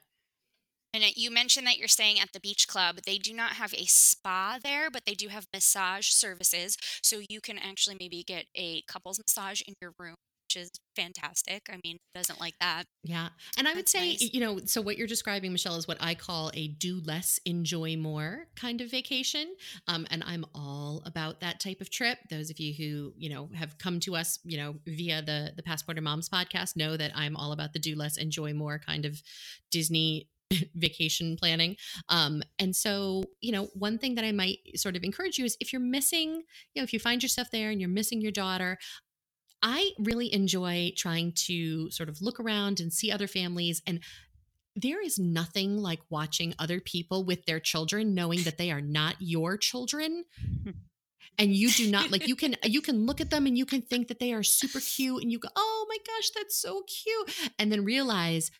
And 0.94 1.04
uh, 1.04 1.08
you 1.14 1.30
mentioned 1.30 1.66
that 1.66 1.78
you're 1.78 1.88
staying 1.88 2.18
at 2.18 2.32
the 2.32 2.40
beach 2.40 2.66
club. 2.66 3.00
They 3.04 3.18
do 3.18 3.34
not 3.34 3.52
have 3.52 3.74
a 3.74 3.84
spa 3.84 4.58
there, 4.62 4.90
but 4.90 5.04
they 5.04 5.14
do 5.14 5.28
have 5.28 5.46
massage 5.52 6.08
services. 6.08 6.76
So 7.02 7.20
you 7.28 7.40
can 7.40 7.58
actually 7.58 7.96
maybe 8.00 8.22
get 8.22 8.46
a 8.54 8.82
couples 8.82 9.18
massage 9.18 9.60
in 9.66 9.74
your 9.82 9.92
room, 9.98 10.16
which 10.48 10.56
is 10.56 10.70
fantastic. 10.96 11.68
I 11.70 11.78
mean, 11.84 11.98
doesn't 12.14 12.40
like 12.40 12.54
that? 12.58 12.84
Yeah. 13.04 13.28
And 13.58 13.68
I 13.68 13.74
would 13.74 13.86
say, 13.86 14.10
nice. 14.10 14.30
you 14.32 14.40
know, 14.40 14.58
so 14.64 14.80
what 14.80 14.96
you're 14.96 15.06
describing, 15.06 15.52
Michelle, 15.52 15.76
is 15.76 15.86
what 15.86 15.98
I 16.00 16.14
call 16.14 16.50
a 16.54 16.68
do 16.68 17.02
less, 17.04 17.38
enjoy 17.44 17.98
more 17.98 18.46
kind 18.56 18.80
of 18.80 18.90
vacation. 18.90 19.54
Um, 19.88 20.06
and 20.10 20.24
I'm 20.26 20.46
all 20.54 21.02
about 21.04 21.40
that 21.40 21.60
type 21.60 21.82
of 21.82 21.90
trip. 21.90 22.18
Those 22.30 22.48
of 22.48 22.58
you 22.58 22.72
who, 22.72 23.12
you 23.18 23.28
know, 23.28 23.50
have 23.54 23.76
come 23.76 24.00
to 24.00 24.16
us, 24.16 24.38
you 24.42 24.56
know, 24.56 24.76
via 24.86 25.20
the 25.20 25.52
the 25.54 25.62
Passporter 25.62 26.00
Moms 26.00 26.30
podcast 26.30 26.76
know 26.76 26.96
that 26.96 27.12
I'm 27.14 27.36
all 27.36 27.52
about 27.52 27.74
the 27.74 27.78
do 27.78 27.94
less, 27.94 28.16
enjoy 28.16 28.54
more 28.54 28.78
kind 28.78 29.04
of 29.04 29.22
Disney 29.70 30.28
vacation 30.74 31.36
planning. 31.36 31.76
Um, 32.08 32.42
and 32.58 32.74
so, 32.74 33.24
you 33.40 33.52
know, 33.52 33.68
one 33.74 33.98
thing 33.98 34.14
that 34.14 34.24
I 34.24 34.32
might 34.32 34.58
sort 34.76 34.96
of 34.96 35.04
encourage 35.04 35.38
you 35.38 35.44
is 35.44 35.56
if 35.60 35.72
you're 35.72 35.82
missing, 35.82 36.42
you 36.74 36.80
know, 36.80 36.84
if 36.84 36.92
you 36.92 36.98
find 36.98 37.22
yourself 37.22 37.50
there 37.50 37.70
and 37.70 37.80
you're 37.80 37.90
missing 37.90 38.20
your 38.20 38.32
daughter, 38.32 38.78
I 39.62 39.90
really 39.98 40.32
enjoy 40.32 40.92
trying 40.96 41.32
to 41.46 41.90
sort 41.90 42.08
of 42.08 42.22
look 42.22 42.38
around 42.38 42.80
and 42.80 42.92
see 42.92 43.10
other 43.10 43.26
families 43.26 43.82
and 43.86 44.00
there 44.80 45.02
is 45.02 45.18
nothing 45.18 45.76
like 45.76 46.00
watching 46.08 46.54
other 46.58 46.80
people 46.80 47.24
with 47.24 47.44
their 47.46 47.58
children 47.58 48.14
knowing 48.14 48.44
that 48.44 48.58
they 48.58 48.70
are 48.70 48.80
not 48.80 49.16
your 49.18 49.56
children. 49.56 50.24
And 51.40 51.54
you 51.54 51.70
do 51.70 51.90
not 51.90 52.10
like 52.10 52.26
you 52.26 52.34
can 52.34 52.56
you 52.64 52.80
can 52.80 53.06
look 53.06 53.20
at 53.20 53.30
them 53.30 53.46
and 53.46 53.56
you 53.56 53.64
can 53.64 53.82
think 53.82 54.08
that 54.08 54.18
they 54.18 54.32
are 54.32 54.42
super 54.42 54.80
cute 54.80 55.22
and 55.22 55.30
you 55.30 55.38
go 55.38 55.48
oh 55.54 55.86
my 55.88 55.96
gosh 56.04 56.30
that's 56.30 56.60
so 56.60 56.82
cute 56.82 57.52
and 57.58 57.70
then 57.70 57.84
realize 57.84 58.50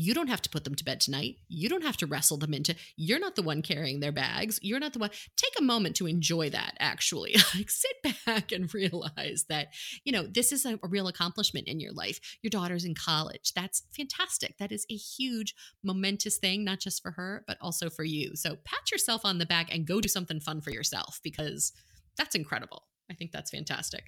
you 0.00 0.14
don't 0.14 0.28
have 0.28 0.40
to 0.40 0.48
put 0.48 0.62
them 0.62 0.76
to 0.76 0.84
bed 0.84 1.00
tonight. 1.00 1.38
You 1.48 1.68
don't 1.68 1.82
have 1.82 1.96
to 1.96 2.06
wrestle 2.06 2.36
them 2.36 2.54
into. 2.54 2.76
You're 2.96 3.18
not 3.18 3.34
the 3.34 3.42
one 3.42 3.62
carrying 3.62 3.98
their 3.98 4.12
bags. 4.12 4.60
You're 4.62 4.78
not 4.78 4.92
the 4.92 5.00
one. 5.00 5.10
Take 5.36 5.54
a 5.58 5.62
moment 5.62 5.96
to 5.96 6.06
enjoy 6.06 6.50
that 6.50 6.74
actually. 6.78 7.34
Like 7.54 7.70
sit 7.70 8.24
back 8.26 8.52
and 8.52 8.72
realize 8.74 9.46
that, 9.48 9.68
you 10.04 10.12
know, 10.12 10.22
this 10.22 10.52
is 10.52 10.64
a, 10.64 10.78
a 10.82 10.88
real 10.88 11.08
accomplishment 11.08 11.66
in 11.66 11.80
your 11.80 11.92
life. 11.92 12.20
Your 12.42 12.50
daughter's 12.50 12.84
in 12.84 12.94
college. 12.94 13.52
That's 13.54 13.82
fantastic. 13.96 14.58
That 14.58 14.70
is 14.70 14.86
a 14.90 14.94
huge 14.94 15.54
momentous 15.82 16.36
thing 16.36 16.62
not 16.62 16.78
just 16.78 17.02
for 17.02 17.12
her, 17.12 17.42
but 17.48 17.56
also 17.60 17.90
for 17.90 18.04
you. 18.04 18.36
So 18.36 18.56
pat 18.64 18.92
yourself 18.92 19.24
on 19.24 19.38
the 19.38 19.46
back 19.46 19.74
and 19.74 19.86
go 19.86 20.00
do 20.00 20.08
something 20.08 20.40
fun 20.40 20.60
for 20.60 20.70
yourself 20.70 21.20
because 21.24 21.72
that's 22.16 22.34
incredible. 22.34 22.84
I 23.10 23.14
think 23.14 23.32
that's 23.32 23.50
fantastic. 23.50 24.04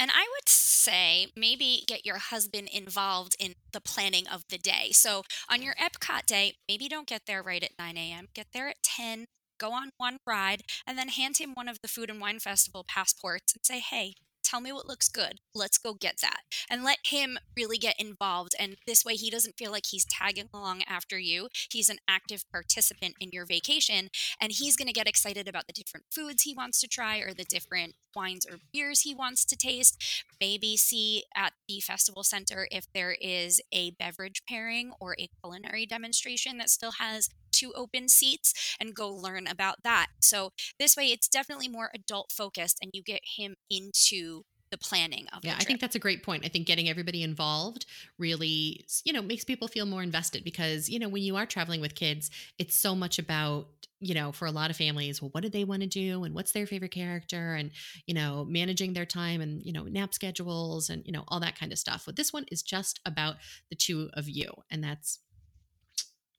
And 0.00 0.10
I 0.10 0.22
would 0.22 0.39
say 0.80 1.28
maybe 1.36 1.84
get 1.86 2.06
your 2.06 2.18
husband 2.18 2.68
involved 2.72 3.36
in 3.38 3.54
the 3.72 3.80
planning 3.80 4.26
of 4.26 4.44
the 4.48 4.58
day. 4.58 4.88
So 4.92 5.22
on 5.50 5.62
your 5.62 5.74
Epcot 5.74 6.26
day, 6.26 6.54
maybe 6.68 6.88
don't 6.88 7.06
get 7.06 7.22
there 7.26 7.42
right 7.42 7.62
at 7.62 7.78
9 7.78 7.96
a.m., 7.96 8.28
get 8.34 8.48
there 8.52 8.68
at 8.68 8.82
10, 8.82 9.26
go 9.58 9.72
on 9.72 9.90
one 9.98 10.18
ride, 10.26 10.62
and 10.86 10.98
then 10.98 11.08
hand 11.08 11.36
him 11.38 11.52
one 11.54 11.68
of 11.68 11.78
the 11.82 11.88
Food 11.88 12.10
and 12.10 12.20
Wine 12.20 12.38
Festival 12.38 12.84
passports 12.88 13.52
and 13.52 13.64
say, 13.64 13.80
hey, 13.80 14.14
tell 14.42 14.60
me 14.60 14.72
what 14.72 14.88
looks 14.88 15.08
good. 15.08 15.38
Let's 15.54 15.78
go 15.78 15.94
get 15.94 16.16
that. 16.22 16.40
And 16.68 16.82
let 16.82 16.98
him 17.04 17.38
really 17.56 17.78
get 17.78 18.00
involved. 18.00 18.54
And 18.58 18.76
this 18.86 19.04
way, 19.04 19.14
he 19.14 19.30
doesn't 19.30 19.56
feel 19.56 19.70
like 19.70 19.86
he's 19.90 20.06
tagging 20.06 20.48
along 20.52 20.82
after 20.88 21.18
you. 21.18 21.48
He's 21.70 21.88
an 21.88 21.98
active 22.08 22.42
participant 22.50 23.14
in 23.20 23.30
your 23.32 23.46
vacation, 23.46 24.08
and 24.40 24.52
he's 24.52 24.76
going 24.76 24.88
to 24.88 24.94
get 24.94 25.08
excited 25.08 25.46
about 25.46 25.66
the 25.66 25.72
different 25.72 26.06
foods 26.10 26.42
he 26.42 26.54
wants 26.54 26.80
to 26.80 26.88
try 26.88 27.18
or 27.18 27.32
the 27.32 27.44
different 27.44 27.94
wines 28.14 28.46
or 28.46 28.58
beers 28.72 29.02
he 29.02 29.14
wants 29.14 29.44
to 29.46 29.56
taste. 29.56 30.24
Maybe 30.40 30.76
see 30.76 31.24
at 31.36 31.52
the 31.68 31.80
festival 31.80 32.24
center 32.24 32.66
if 32.70 32.86
there 32.92 33.16
is 33.20 33.60
a 33.72 33.92
beverage 33.92 34.42
pairing 34.48 34.92
or 35.00 35.14
a 35.18 35.28
culinary 35.42 35.86
demonstration 35.86 36.58
that 36.58 36.70
still 36.70 36.92
has 36.92 37.28
two 37.52 37.72
open 37.74 38.08
seats 38.08 38.76
and 38.80 38.94
go 38.94 39.08
learn 39.08 39.46
about 39.46 39.82
that. 39.82 40.06
So 40.20 40.52
this 40.78 40.96
way 40.96 41.06
it's 41.06 41.28
definitely 41.28 41.68
more 41.68 41.90
adult 41.94 42.32
focused 42.32 42.78
and 42.80 42.90
you 42.94 43.02
get 43.02 43.20
him 43.36 43.56
into 43.68 44.44
the 44.70 44.78
planning 44.78 45.26
of 45.32 45.44
Yeah, 45.44 45.56
I 45.58 45.64
think 45.64 45.80
that's 45.80 45.96
a 45.96 46.00
great 46.00 46.22
point. 46.22 46.44
I 46.44 46.48
think 46.48 46.66
getting 46.66 46.88
everybody 46.88 47.22
involved 47.22 47.86
really, 48.18 48.86
you 49.04 49.12
know, 49.12 49.22
makes 49.22 49.44
people 49.44 49.68
feel 49.68 49.86
more 49.86 50.02
invested 50.02 50.44
because, 50.44 50.88
you 50.88 50.98
know, 50.98 51.08
when 51.08 51.22
you 51.22 51.36
are 51.36 51.46
traveling 51.46 51.80
with 51.80 51.94
kids, 51.94 52.30
it's 52.58 52.76
so 52.76 52.94
much 52.94 53.18
about, 53.18 53.66
you 53.98 54.14
know, 54.14 54.32
for 54.32 54.46
a 54.46 54.50
lot 54.50 54.70
of 54.70 54.76
families, 54.76 55.20
well, 55.20 55.30
what 55.32 55.42
do 55.42 55.48
they 55.48 55.64
want 55.64 55.82
to 55.82 55.88
do 55.88 56.24
and 56.24 56.34
what's 56.34 56.52
their 56.52 56.66
favorite 56.66 56.92
character 56.92 57.54
and, 57.54 57.72
you 58.06 58.14
know, 58.14 58.46
managing 58.48 58.92
their 58.92 59.06
time 59.06 59.40
and, 59.40 59.62
you 59.64 59.72
know, 59.72 59.84
nap 59.84 60.14
schedules 60.14 60.88
and, 60.88 61.02
you 61.04 61.12
know, 61.12 61.24
all 61.28 61.40
that 61.40 61.58
kind 61.58 61.72
of 61.72 61.78
stuff. 61.78 62.04
But 62.06 62.16
this 62.16 62.32
one 62.32 62.46
is 62.50 62.62
just 62.62 63.00
about 63.04 63.36
the 63.70 63.76
two 63.76 64.08
of 64.14 64.28
you. 64.28 64.50
And 64.70 64.82
that's 64.82 65.18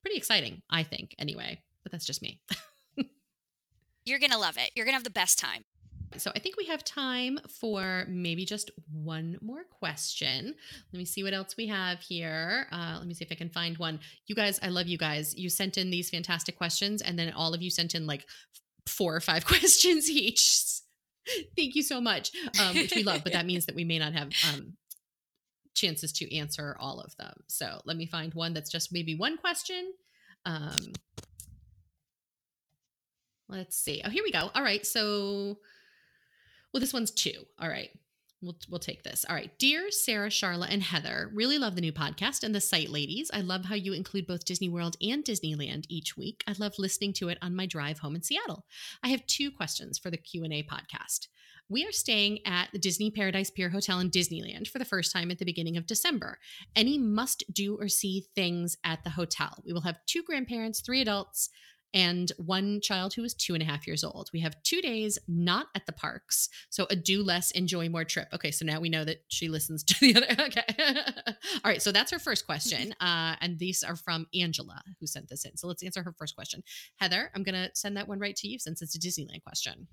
pretty 0.01 0.17
exciting, 0.17 0.61
I 0.69 0.83
think, 0.83 1.15
anyway. 1.19 1.61
But 1.83 1.91
that's 1.91 2.05
just 2.05 2.21
me. 2.21 2.41
You're 4.05 4.19
going 4.19 4.31
to 4.31 4.37
love 4.37 4.57
it. 4.57 4.71
You're 4.75 4.85
going 4.85 4.93
to 4.93 4.97
have 4.97 5.03
the 5.03 5.11
best 5.11 5.37
time. 5.37 5.63
So 6.17 6.31
I 6.35 6.39
think 6.39 6.57
we 6.57 6.65
have 6.65 6.83
time 6.83 7.39
for 7.47 8.05
maybe 8.07 8.45
just 8.45 8.71
one 8.91 9.37
more 9.41 9.63
question. 9.63 10.53
Let 10.91 10.97
me 10.97 11.05
see 11.05 11.23
what 11.23 11.33
else 11.33 11.55
we 11.57 11.67
have 11.67 11.99
here. 12.01 12.67
Uh, 12.71 12.95
let 12.97 13.07
me 13.07 13.13
see 13.13 13.23
if 13.23 13.31
I 13.31 13.35
can 13.35 13.49
find 13.49 13.77
one. 13.77 13.99
You 14.27 14.35
guys, 14.35 14.59
I 14.61 14.67
love 14.67 14.87
you 14.87 14.97
guys. 14.97 15.35
You 15.35 15.49
sent 15.49 15.77
in 15.77 15.89
these 15.89 16.09
fantastic 16.09 16.57
questions, 16.57 17.01
and 17.01 17.17
then 17.17 17.31
all 17.33 17.53
of 17.53 17.61
you 17.61 17.69
sent 17.69 17.95
in 17.95 18.07
like 18.07 18.25
four 18.87 19.15
or 19.15 19.21
five 19.21 19.45
questions 19.45 20.09
each. 20.09 20.81
Thank 21.55 21.75
you 21.75 21.83
so 21.83 22.01
much, 22.01 22.31
um, 22.59 22.75
which 22.75 22.95
we 22.95 23.03
love, 23.03 23.23
but 23.23 23.33
that 23.33 23.45
means 23.45 23.67
that 23.67 23.75
we 23.75 23.83
may 23.83 23.99
not 23.99 24.13
have 24.13 24.29
um, 24.53 24.73
chances 25.75 26.11
to 26.13 26.35
answer 26.35 26.75
all 26.79 26.99
of 26.99 27.15
them. 27.17 27.33
So 27.47 27.79
let 27.85 27.95
me 27.95 28.05
find 28.05 28.33
one 28.33 28.53
that's 28.53 28.71
just 28.71 28.91
maybe 28.91 29.15
one 29.15 29.37
question. 29.37 29.93
Um, 30.45 30.93
let's 33.47 33.77
see. 33.77 34.01
Oh, 34.03 34.09
here 34.09 34.23
we 34.23 34.31
go. 34.31 34.49
All 34.53 34.63
right. 34.63 34.85
So 34.85 35.59
well, 36.73 36.81
this 36.81 36.93
one's 36.93 37.11
two. 37.11 37.45
All 37.59 37.69
right. 37.69 37.89
We'll, 38.41 38.57
we'll 38.69 38.79
take 38.79 39.03
this. 39.03 39.23
All 39.29 39.35
right. 39.35 39.51
Dear 39.59 39.91
Sarah, 39.91 40.29
Charla, 40.29 40.67
and 40.67 40.81
Heather, 40.81 41.29
really 41.33 41.59
love 41.59 41.75
the 41.75 41.81
new 41.81 41.93
podcast 41.93 42.43
and 42.43 42.55
the 42.55 42.61
site 42.61 42.89
ladies. 42.89 43.29
I 43.31 43.41
love 43.41 43.65
how 43.65 43.75
you 43.75 43.93
include 43.93 44.25
both 44.25 44.45
Disney 44.45 44.67
World 44.67 44.97
and 44.99 45.23
Disneyland 45.23 45.85
each 45.89 46.17
week. 46.17 46.43
I 46.47 46.55
love 46.57 46.73
listening 46.79 47.13
to 47.13 47.29
it 47.29 47.37
on 47.43 47.55
my 47.55 47.67
drive 47.67 47.99
home 47.99 48.15
in 48.15 48.23
Seattle. 48.23 48.65
I 49.03 49.09
have 49.09 49.27
two 49.27 49.51
questions 49.51 49.99
for 49.99 50.09
the 50.09 50.17
Q&A 50.17 50.63
podcast. 50.63 51.27
We 51.69 51.85
are 51.85 51.91
staying 51.93 52.39
at 52.45 52.69
the 52.73 52.79
Disney 52.79 53.11
Paradise 53.11 53.49
Pier 53.49 53.69
Hotel 53.69 53.99
in 53.99 54.09
Disneyland 54.09 54.67
for 54.67 54.77
the 54.77 54.85
first 54.85 55.13
time 55.13 55.31
at 55.31 55.37
the 55.37 55.45
beginning 55.45 55.77
of 55.77 55.85
December. 55.85 56.37
Any 56.75 56.97
must 56.97 57.45
do 57.53 57.77
or 57.79 57.87
see 57.87 58.25
things 58.35 58.75
at 58.83 59.03
the 59.03 59.11
hotel? 59.11 59.63
We 59.65 59.71
will 59.71 59.81
have 59.81 60.05
two 60.05 60.21
grandparents, 60.21 60.81
three 60.81 60.99
adults, 60.99 61.49
and 61.93 62.31
one 62.37 62.79
child 62.81 63.13
who 63.13 63.23
is 63.23 63.33
two 63.33 63.53
and 63.53 63.61
a 63.61 63.65
half 63.65 63.87
years 63.87 64.03
old. 64.03 64.29
We 64.33 64.39
have 64.41 64.61
two 64.63 64.81
days 64.81 65.19
not 65.27 65.67
at 65.75 65.85
the 65.85 65.91
parks. 65.91 66.49
So 66.69 66.87
a 66.89 66.95
do 66.95 67.23
less, 67.23 67.51
enjoy 67.51 67.89
more 67.89 68.05
trip. 68.05 68.27
Okay, 68.33 68.51
so 68.51 68.65
now 68.65 68.79
we 68.79 68.89
know 68.89 69.03
that 69.03 69.23
she 69.27 69.49
listens 69.49 69.83
to 69.83 69.99
the 69.99 70.15
other. 70.15 70.43
Okay. 70.43 70.63
All 71.63 71.71
right, 71.71 71.81
so 71.81 71.91
that's 71.91 72.11
her 72.11 72.19
first 72.19 72.45
question. 72.45 72.93
Uh, 73.01 73.35
and 73.41 73.57
these 73.57 73.83
are 73.83 73.95
from 73.95 74.27
Angela, 74.33 74.81
who 74.99 75.07
sent 75.07 75.27
this 75.27 75.43
in. 75.43 75.57
So 75.57 75.67
let's 75.67 75.81
answer 75.83 76.03
her 76.03 76.13
first 76.17 76.35
question. 76.35 76.63
Heather, 76.97 77.31
I'm 77.35 77.41
going 77.43 77.55
to 77.55 77.71
send 77.73 77.97
that 77.97 78.07
one 78.07 78.19
right 78.19 78.35
to 78.35 78.47
you 78.47 78.59
since 78.59 78.81
it's 78.81 78.95
a 78.95 78.99
Disneyland 78.99 79.43
question. 79.43 79.87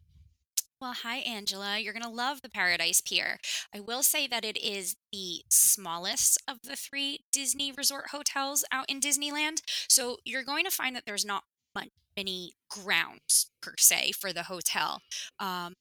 Well, 0.80 0.92
hi, 0.92 1.16
Angela. 1.18 1.78
You're 1.78 1.92
going 1.92 2.04
to 2.04 2.08
love 2.08 2.42
the 2.42 2.48
Paradise 2.48 3.00
Pier. 3.00 3.38
I 3.74 3.80
will 3.80 4.04
say 4.04 4.28
that 4.28 4.44
it 4.44 4.56
is 4.56 4.94
the 5.10 5.42
smallest 5.50 6.40
of 6.46 6.58
the 6.62 6.76
three 6.76 7.24
Disney 7.32 7.72
resort 7.72 8.10
hotels 8.12 8.64
out 8.70 8.88
in 8.88 9.00
Disneyland. 9.00 9.62
So 9.88 10.18
you're 10.24 10.44
going 10.44 10.64
to 10.64 10.70
find 10.70 10.94
that 10.94 11.04
there's 11.04 11.24
not 11.24 11.42
many 12.16 12.52
grounds 12.68 13.50
per 13.62 13.74
se 13.78 14.12
for 14.12 14.32
the 14.32 14.44
hotel. 14.44 15.00
Um, 15.38 15.74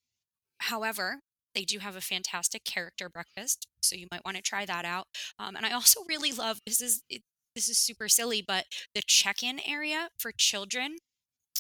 however, 0.60 1.22
they 1.56 1.64
do 1.64 1.80
have 1.80 1.96
a 1.96 2.02
fantastic 2.02 2.64
character 2.64 3.10
breakfast, 3.10 3.68
so 3.82 3.96
you 3.96 4.08
might 4.12 4.24
want 4.24 4.38
to 4.38 4.44
try 4.44 4.66
that 4.66 4.86
out. 4.86 5.08
Um, 5.40 5.56
and 5.56 5.66
I 5.66 5.72
also 5.72 6.02
really 6.10 6.32
love 6.32 6.60
this 6.66 6.82
is 6.82 7.02
it, 7.10 7.24
this 7.56 7.70
is 7.70 7.80
super 7.80 8.08
silly, 8.08 8.44
but 8.48 8.66
the 8.94 9.02
check-in 9.02 9.60
area 9.66 10.10
for 10.20 10.32
children 10.32 10.98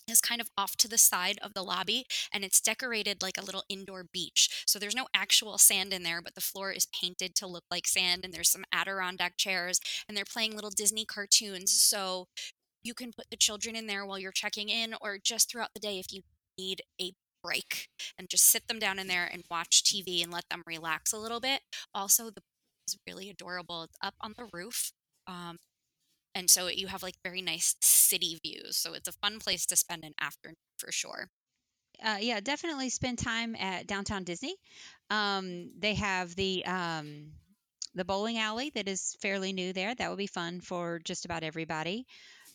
is 0.07 0.21
kind 0.21 0.39
of 0.39 0.49
off 0.57 0.75
to 0.77 0.87
the 0.87 0.97
side 0.97 1.37
of 1.41 1.53
the 1.53 1.63
lobby 1.63 2.05
and 2.31 2.43
it's 2.43 2.61
decorated 2.61 3.21
like 3.21 3.37
a 3.37 3.43
little 3.43 3.63
indoor 3.67 4.05
beach. 4.13 4.63
So 4.65 4.79
there's 4.79 4.95
no 4.95 5.07
actual 5.13 5.57
sand 5.57 5.91
in 5.93 6.03
there, 6.03 6.21
but 6.21 6.35
the 6.35 6.41
floor 6.41 6.71
is 6.71 6.87
painted 6.99 7.35
to 7.35 7.47
look 7.47 7.63
like 7.69 7.87
sand 7.87 8.23
and 8.23 8.33
there's 8.33 8.49
some 8.49 8.63
Adirondack 8.71 9.37
chairs 9.37 9.79
and 10.07 10.15
they're 10.15 10.23
playing 10.23 10.55
little 10.55 10.69
Disney 10.69 11.03
cartoons. 11.03 11.71
So 11.71 12.27
you 12.87 12.93
can 12.93 13.11
put 13.11 13.29
the 13.29 13.37
children 13.37 13.75
in 13.75 13.85
there 13.85 14.05
while 14.05 14.17
you're 14.17 14.31
checking 14.31 14.69
in 14.69 14.95
or 15.01 15.17
just 15.21 15.51
throughout 15.51 15.73
the 15.73 15.79
day 15.79 15.99
if 15.99 16.11
you 16.11 16.21
need 16.57 16.81
a 17.01 17.11
break 17.43 17.89
and 18.17 18.29
just 18.29 18.45
sit 18.45 18.67
them 18.67 18.79
down 18.79 18.97
in 18.97 19.07
there 19.07 19.29
and 19.31 19.43
watch 19.51 19.83
TV 19.83 20.23
and 20.23 20.31
let 20.31 20.45
them 20.49 20.63
relax 20.65 21.13
a 21.13 21.19
little 21.19 21.39
bit. 21.39 21.61
Also, 21.93 22.29
the 22.29 22.41
is 22.87 22.97
really 23.05 23.29
adorable. 23.29 23.83
It's 23.83 23.97
up 24.01 24.15
on 24.21 24.33
the 24.37 24.47
roof. 24.53 24.91
Um, 25.27 25.57
and 26.33 26.49
so 26.49 26.67
you 26.67 26.87
have 26.87 27.03
like 27.03 27.15
very 27.23 27.41
nice 27.41 27.75
city 27.81 28.39
views. 28.43 28.77
So 28.77 28.93
it's 28.93 29.07
a 29.07 29.13
fun 29.13 29.39
place 29.39 29.65
to 29.67 29.75
spend 29.75 30.03
an 30.03 30.13
afternoon 30.21 30.55
for 30.77 30.91
sure. 30.91 31.27
Uh, 32.03 32.17
yeah, 32.21 32.39
definitely 32.39 32.89
spend 32.89 33.17
time 33.17 33.55
at 33.55 33.87
downtown 33.87 34.23
Disney. 34.23 34.55
Um, 35.09 35.71
they 35.77 35.95
have 35.95 36.35
the 36.35 36.63
um, 36.65 37.31
the 37.95 38.05
bowling 38.05 38.37
alley 38.37 38.71
that 38.75 38.87
is 38.87 39.17
fairly 39.19 39.51
new 39.51 39.73
there. 39.73 39.95
That 39.95 40.09
would 40.09 40.19
be 40.19 40.27
fun 40.27 40.61
for 40.61 40.99
just 41.03 41.25
about 41.25 41.43
everybody. 41.43 42.05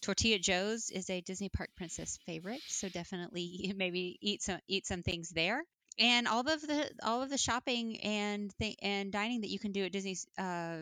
Tortilla 0.03 0.39
Joe's 0.39 0.91
is 0.91 1.09
a 1.09 1.21
Disney 1.21 1.49
Park 1.49 1.71
Princess 1.77 2.19
favorite, 2.27 2.61
so 2.67 2.89
definitely 2.89 3.73
maybe 3.77 4.19
eat 4.21 4.43
some 4.43 4.59
eat 4.69 4.87
some 4.87 5.03
things 5.03 5.31
there. 5.31 5.63
And 5.99 6.27
all 6.27 6.41
of 6.41 6.61
the 6.61 6.91
all 7.03 7.23
of 7.23 7.31
the 7.31 7.39
shopping 7.39 8.01
and 8.01 8.53
th- 8.59 8.77
and 8.83 9.13
dining 9.13 9.43
that 9.43 9.51
you 9.51 9.59
can 9.59 9.73
do 9.73 9.85
at 9.85 9.93
Disney's 9.93 10.27
uh, 10.39 10.79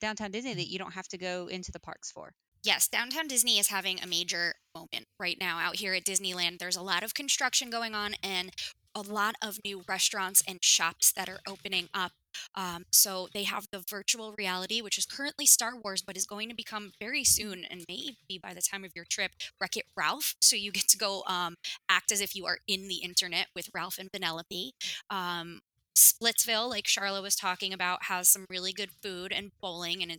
downtown 0.00 0.30
Disney 0.30 0.54
that 0.54 0.68
you 0.68 0.78
don't 0.78 0.92
have 0.92 1.08
to 1.08 1.18
go 1.18 1.46
into 1.46 1.72
the 1.72 1.80
parks 1.80 2.10
for. 2.10 2.32
Yes, 2.64 2.86
downtown 2.86 3.26
Disney 3.26 3.58
is 3.58 3.68
having 3.68 3.98
a 4.00 4.06
major 4.06 4.54
moment 4.74 5.06
right 5.18 5.36
now 5.40 5.58
out 5.58 5.76
here 5.76 5.94
at 5.94 6.04
Disneyland. 6.04 6.58
There's 6.58 6.76
a 6.76 6.82
lot 6.82 7.02
of 7.02 7.14
construction 7.14 7.70
going 7.70 7.94
on 7.94 8.14
and 8.22 8.52
a 8.94 9.00
lot 9.00 9.34
of 9.42 9.58
new 9.64 9.82
restaurants 9.88 10.44
and 10.46 10.62
shops 10.62 11.12
that 11.12 11.28
are 11.28 11.40
opening 11.48 11.88
up. 11.94 12.12
Um, 12.54 12.84
so 12.90 13.28
they 13.32 13.44
have 13.44 13.66
the 13.70 13.82
virtual 13.88 14.34
reality, 14.36 14.80
which 14.80 14.98
is 14.98 15.06
currently 15.06 15.46
Star 15.46 15.72
Wars, 15.76 16.02
but 16.02 16.16
is 16.16 16.26
going 16.26 16.48
to 16.48 16.54
become 16.54 16.92
very 17.00 17.24
soon, 17.24 17.64
and 17.70 17.84
maybe 17.88 18.40
by 18.42 18.54
the 18.54 18.62
time 18.62 18.84
of 18.84 18.92
your 18.94 19.04
trip, 19.08 19.32
Wreck 19.60 19.76
It 19.76 19.86
Ralph. 19.96 20.34
So 20.40 20.56
you 20.56 20.72
get 20.72 20.88
to 20.88 20.98
go 20.98 21.22
um, 21.26 21.56
act 21.88 22.12
as 22.12 22.20
if 22.20 22.34
you 22.34 22.46
are 22.46 22.58
in 22.66 22.88
the 22.88 22.96
internet 22.96 23.48
with 23.54 23.70
Ralph 23.74 23.98
and 23.98 24.10
Penelope. 24.12 24.72
Um, 25.10 25.60
Splitsville, 25.96 26.70
like 26.70 26.84
Charla 26.84 27.22
was 27.22 27.36
talking 27.36 27.72
about, 27.72 28.04
has 28.04 28.28
some 28.28 28.46
really 28.48 28.72
good 28.72 28.90
food 29.02 29.32
and 29.32 29.52
bowling, 29.60 30.02
and 30.02 30.10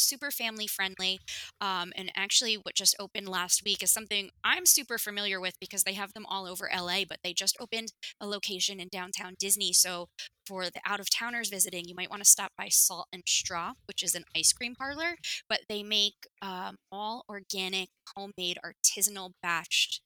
super 0.00 0.30
family 0.30 0.66
friendly. 0.66 1.20
Um, 1.60 1.92
and 1.96 2.10
actually, 2.16 2.54
what 2.54 2.74
just 2.74 2.96
opened 2.98 3.28
last 3.28 3.62
week 3.64 3.82
is 3.82 3.90
something 3.90 4.30
I'm 4.44 4.66
super 4.66 4.98
familiar 4.98 5.40
with 5.40 5.54
because 5.60 5.84
they 5.84 5.94
have 5.94 6.12
them 6.12 6.26
all 6.26 6.46
over 6.46 6.70
LA, 6.74 7.04
but 7.08 7.18
they 7.22 7.32
just 7.32 7.56
opened 7.60 7.92
a 8.20 8.26
location 8.26 8.80
in 8.80 8.88
downtown 8.88 9.34
Disney. 9.38 9.72
So 9.72 10.08
for 10.46 10.64
the 10.64 10.80
out 10.84 11.00
of 11.00 11.10
towners 11.10 11.48
visiting, 11.48 11.86
you 11.86 11.94
might 11.94 12.10
want 12.10 12.22
to 12.22 12.28
stop 12.28 12.52
by 12.58 12.68
Salt 12.68 13.06
and 13.12 13.22
Straw, 13.26 13.74
which 13.86 14.02
is 14.02 14.14
an 14.14 14.24
ice 14.36 14.52
cream 14.52 14.74
parlor, 14.74 15.16
but 15.48 15.60
they 15.68 15.82
make 15.82 16.26
um, 16.42 16.76
all 16.90 17.24
organic, 17.28 17.88
homemade, 18.16 18.58
artisanal 18.64 19.32
batched 19.44 20.00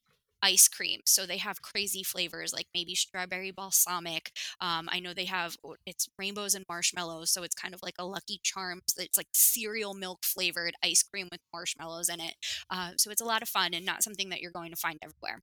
ice 0.45 0.67
cream. 0.67 1.01
So 1.05 1.25
they 1.25 1.37
have 1.37 1.63
crazy 1.63 2.03
flavors 2.03 2.53
like 2.53 2.67
maybe 2.73 2.93
strawberry 2.93 3.51
balsamic. 3.51 4.31
Um, 4.61 4.87
I 4.91 4.99
know 4.99 5.13
they 5.13 5.25
have 5.25 5.57
it's 5.85 6.07
rainbows 6.19 6.53
and 6.53 6.65
marshmallows, 6.69 7.31
so 7.31 7.41
it's 7.41 7.55
kind 7.55 7.73
of 7.73 7.81
like 7.81 7.95
a 7.97 8.05
Lucky 8.05 8.39
Charms. 8.43 8.83
It's 8.97 9.17
like 9.17 9.27
cereal 9.33 9.95
milk 9.95 10.23
flavored 10.23 10.75
ice 10.83 11.03
cream 11.03 11.27
with 11.31 11.41
marshmallows 11.51 12.09
in 12.09 12.21
it. 12.21 12.35
Uh, 12.69 12.91
so 12.97 13.09
it's 13.09 13.21
a 13.21 13.25
lot 13.25 13.41
of 13.41 13.49
fun 13.49 13.73
and 13.73 13.85
not 13.85 14.03
something 14.03 14.29
that 14.29 14.41
you're 14.41 14.51
going 14.51 14.69
to 14.71 14.77
find 14.77 14.99
everywhere. 15.01 15.41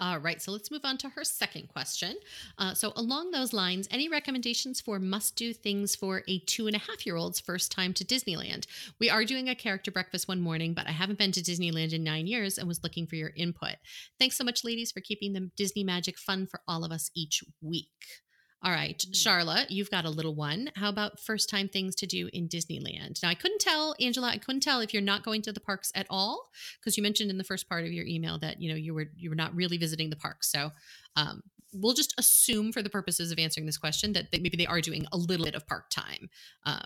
All 0.00 0.18
right, 0.18 0.40
so 0.40 0.50
let's 0.50 0.70
move 0.70 0.80
on 0.84 0.96
to 0.98 1.10
her 1.10 1.24
second 1.24 1.68
question. 1.68 2.16
Uh, 2.56 2.72
so, 2.72 2.94
along 2.96 3.30
those 3.32 3.52
lines, 3.52 3.86
any 3.90 4.08
recommendations 4.08 4.80
for 4.80 4.98
must 4.98 5.36
do 5.36 5.52
things 5.52 5.94
for 5.94 6.22
a 6.26 6.38
two 6.38 6.66
and 6.66 6.74
a 6.74 6.78
half 6.78 7.04
year 7.04 7.16
old's 7.16 7.38
first 7.38 7.70
time 7.70 7.92
to 7.94 8.04
Disneyland? 8.04 8.66
We 8.98 9.10
are 9.10 9.26
doing 9.26 9.50
a 9.50 9.54
character 9.54 9.90
breakfast 9.90 10.26
one 10.26 10.40
morning, 10.40 10.72
but 10.72 10.86
I 10.86 10.92
haven't 10.92 11.18
been 11.18 11.32
to 11.32 11.42
Disneyland 11.42 11.92
in 11.92 12.02
nine 12.02 12.26
years 12.26 12.56
and 12.56 12.66
was 12.66 12.82
looking 12.82 13.06
for 13.06 13.16
your 13.16 13.32
input. 13.36 13.76
Thanks 14.18 14.38
so 14.38 14.44
much, 14.44 14.64
ladies, 14.64 14.90
for 14.90 15.02
keeping 15.02 15.34
the 15.34 15.50
Disney 15.54 15.84
magic 15.84 16.18
fun 16.18 16.46
for 16.46 16.62
all 16.66 16.82
of 16.82 16.92
us 16.92 17.10
each 17.14 17.44
week. 17.60 17.88
All 18.62 18.70
right, 18.70 18.98
mm. 18.98 19.16
Charlotte, 19.16 19.70
you've 19.70 19.90
got 19.90 20.04
a 20.04 20.10
little 20.10 20.34
one. 20.34 20.70
How 20.74 20.90
about 20.90 21.18
first 21.18 21.48
time 21.48 21.68
things 21.68 21.94
to 21.96 22.06
do 22.06 22.28
in 22.32 22.48
Disneyland? 22.48 23.22
Now, 23.22 23.30
I 23.30 23.34
couldn't 23.34 23.60
tell, 23.60 23.94
Angela, 24.00 24.28
I 24.28 24.38
couldn't 24.38 24.60
tell 24.60 24.80
if 24.80 24.92
you're 24.92 25.02
not 25.02 25.24
going 25.24 25.42
to 25.42 25.52
the 25.52 25.60
parks 25.60 25.90
at 25.94 26.06
all 26.10 26.50
because 26.78 26.96
you 26.96 27.02
mentioned 27.02 27.30
in 27.30 27.38
the 27.38 27.44
first 27.44 27.68
part 27.68 27.84
of 27.84 27.92
your 27.92 28.06
email 28.06 28.38
that 28.40 28.60
you 28.60 28.70
know 28.70 28.76
you 28.76 28.92
were 28.92 29.10
you 29.16 29.30
were 29.30 29.36
not 29.36 29.54
really 29.54 29.78
visiting 29.78 30.10
the 30.10 30.16
parks. 30.16 30.50
So, 30.50 30.72
um, 31.16 31.42
we'll 31.72 31.94
just 31.94 32.14
assume 32.18 32.72
for 32.72 32.82
the 32.82 32.90
purposes 32.90 33.32
of 33.32 33.38
answering 33.38 33.66
this 33.66 33.78
question 33.78 34.12
that 34.12 34.30
they, 34.30 34.38
maybe 34.38 34.56
they 34.56 34.66
are 34.66 34.80
doing 34.80 35.06
a 35.12 35.16
little 35.16 35.46
bit 35.46 35.54
of 35.54 35.66
park 35.66 35.88
time. 35.90 36.28
Um, 36.64 36.84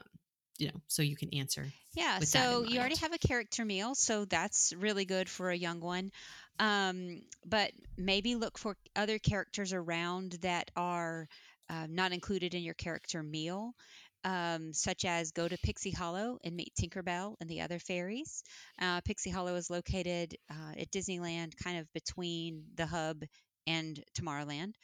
you 0.58 0.68
know, 0.68 0.80
so 0.86 1.02
you 1.02 1.16
can 1.16 1.34
answer. 1.34 1.66
Yeah. 1.94 2.20
So 2.20 2.62
you 2.62 2.78
already 2.78 2.96
have 2.96 3.12
a 3.12 3.18
character 3.18 3.64
meal, 3.64 3.96
so 3.96 4.24
that's 4.24 4.72
really 4.78 5.04
good 5.04 5.28
for 5.28 5.50
a 5.50 5.56
young 5.56 5.80
one. 5.80 6.12
Um, 6.60 7.22
but 7.44 7.72
maybe 7.96 8.36
look 8.36 8.58
for 8.58 8.76
other 8.94 9.18
characters 9.18 9.72
around 9.72 10.38
that 10.42 10.70
are 10.76 11.28
uh, 11.70 11.86
not 11.88 12.12
included 12.12 12.54
in 12.54 12.62
your 12.62 12.74
character 12.74 13.22
meal, 13.22 13.74
um, 14.24 14.72
such 14.72 15.04
as 15.04 15.32
go 15.32 15.46
to 15.46 15.58
Pixie 15.58 15.90
Hollow 15.90 16.38
and 16.42 16.56
meet 16.56 16.72
Tinkerbell 16.78 17.34
and 17.40 17.48
the 17.48 17.60
other 17.60 17.78
fairies. 17.78 18.42
Uh, 18.80 19.00
Pixie 19.02 19.30
Hollow 19.30 19.54
is 19.56 19.70
located 19.70 20.36
uh, 20.50 20.72
at 20.78 20.90
Disneyland, 20.90 21.52
kind 21.62 21.78
of 21.78 21.92
between 21.92 22.64
the 22.74 22.86
hub 22.86 23.22
and 23.66 24.02
Tomorrowland. 24.18 24.74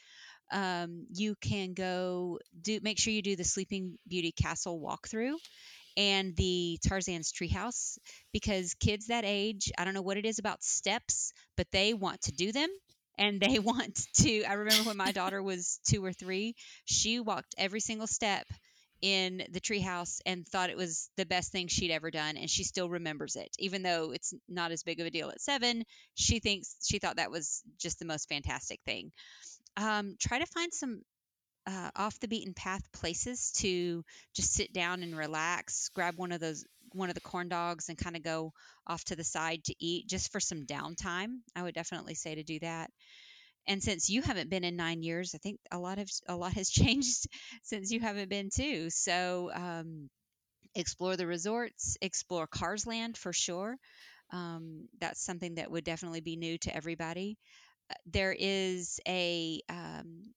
Um, 0.51 1.05
you 1.13 1.35
can 1.41 1.73
go 1.73 2.39
do 2.61 2.79
make 2.81 2.99
sure 2.99 3.13
you 3.13 3.21
do 3.21 3.35
the 3.35 3.43
Sleeping 3.43 3.97
Beauty 4.07 4.33
Castle 4.33 4.79
walkthrough 4.81 5.37
and 5.97 6.35
the 6.35 6.77
Tarzan's 6.87 7.31
treehouse 7.31 7.97
because 8.33 8.73
kids 8.75 9.07
that 9.07 9.23
age, 9.25 9.71
I 9.77 9.85
don't 9.85 9.93
know 9.93 10.01
what 10.01 10.17
it 10.17 10.25
is 10.25 10.39
about 10.39 10.63
steps, 10.63 11.33
but 11.57 11.67
they 11.71 11.93
want 11.93 12.21
to 12.23 12.31
do 12.31 12.51
them 12.51 12.69
and 13.21 13.39
they 13.39 13.59
want 13.71 13.99
to 14.15 14.43
i 14.43 14.53
remember 14.53 14.83
when 14.83 14.97
my 14.97 15.11
daughter 15.11 15.41
was 15.41 15.79
two 15.87 16.03
or 16.03 16.11
three 16.11 16.55
she 16.85 17.19
walked 17.19 17.55
every 17.57 17.79
single 17.79 18.07
step 18.07 18.45
in 19.01 19.43
the 19.51 19.59
treehouse 19.59 20.21
and 20.25 20.47
thought 20.47 20.69
it 20.69 20.77
was 20.77 21.09
the 21.17 21.25
best 21.25 21.51
thing 21.51 21.67
she'd 21.67 21.91
ever 21.91 22.11
done 22.11 22.37
and 22.37 22.49
she 22.49 22.63
still 22.63 22.87
remembers 22.89 23.35
it. 23.35 23.49
Even 23.57 23.81
though 23.81 24.11
it's 24.11 24.33
not 24.47 24.71
as 24.71 24.83
big 24.83 24.99
of 24.99 25.07
a 25.07 25.09
deal 25.09 25.29
at 25.29 25.41
seven 25.41 25.83
she 26.13 26.39
thinks 26.39 26.75
she 26.83 26.99
thought 26.99 27.15
that 27.15 27.31
was 27.31 27.63
just 27.79 27.99
the 27.99 28.05
most 28.05 28.29
fantastic 28.29 28.79
thing. 28.85 29.11
Um, 29.77 30.15
try 30.19 30.39
to 30.39 30.45
find 30.45 30.73
some 30.73 31.01
uh, 31.65 31.89
off 31.95 32.19
the 32.19 32.27
beaten 32.27 32.53
path 32.53 32.83
places 32.91 33.51
to 33.57 34.03
just 34.35 34.53
sit 34.53 34.73
down 34.73 35.03
and 35.03 35.15
relax 35.15 35.89
grab 35.89 36.15
one 36.17 36.31
of 36.31 36.39
those 36.39 36.65
one 36.93 37.09
of 37.09 37.15
the 37.15 37.21
corn 37.21 37.49
dogs 37.49 37.89
and 37.89 37.97
kind 37.97 38.15
of 38.15 38.23
go 38.23 38.53
off 38.87 39.03
to 39.05 39.15
the 39.15 39.23
side 39.23 39.63
to 39.65 39.75
eat 39.79 40.07
just 40.07 40.31
for 40.31 40.39
some 40.39 40.65
downtime. 40.65 41.39
I 41.55 41.63
would 41.63 41.75
definitely 41.75 42.15
say 42.15 42.35
to 42.35 42.43
do 42.43 42.59
that. 42.59 42.91
And 43.67 43.81
since 43.81 44.09
you 44.09 44.21
haven't 44.21 44.49
been 44.49 44.63
in 44.63 44.75
nine 44.75 45.03
years, 45.03 45.33
I 45.35 45.37
think 45.37 45.59
a 45.71 45.77
lot 45.77 45.99
of 45.99 46.09
a 46.27 46.35
lot 46.35 46.53
has 46.53 46.69
changed 46.69 47.27
since 47.63 47.91
you 47.91 47.99
haven't 47.99 48.29
been 48.29 48.49
too. 48.53 48.89
So 48.89 49.51
um, 49.53 50.09
explore 50.75 51.15
the 51.17 51.27
resorts, 51.27 51.97
explore 52.01 52.47
Cars 52.47 52.87
Land 52.87 53.17
for 53.17 53.33
sure. 53.33 53.77
Um, 54.31 54.87
that's 54.99 55.23
something 55.23 55.55
that 55.55 55.69
would 55.69 55.83
definitely 55.83 56.21
be 56.21 56.37
new 56.37 56.57
to 56.59 56.75
everybody. 56.75 57.37
Uh, 57.89 57.95
there 58.05 58.35
is 58.37 58.99
a 59.07 59.61
um, 59.69 60.33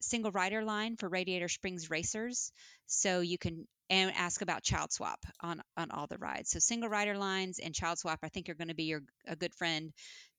single 0.00 0.30
rider 0.30 0.62
line 0.62 0.96
for 0.96 1.08
Radiator 1.08 1.48
Springs 1.48 1.90
racers, 1.90 2.52
so 2.86 3.20
you 3.20 3.38
can 3.38 3.66
and 3.90 4.12
ask 4.14 4.42
about 4.42 4.62
child 4.62 4.92
swap 4.92 5.24
on 5.40 5.62
on 5.76 5.90
all 5.90 6.06
the 6.06 6.18
rides. 6.18 6.50
So 6.50 6.58
single 6.58 6.88
rider 6.88 7.16
lines 7.16 7.58
and 7.58 7.74
child 7.74 7.98
swap, 7.98 8.20
I 8.22 8.28
think, 8.28 8.48
are 8.48 8.54
going 8.54 8.68
to 8.68 8.74
be 8.74 8.84
your 8.84 9.02
a 9.26 9.36
good 9.36 9.54
friend 9.54 9.92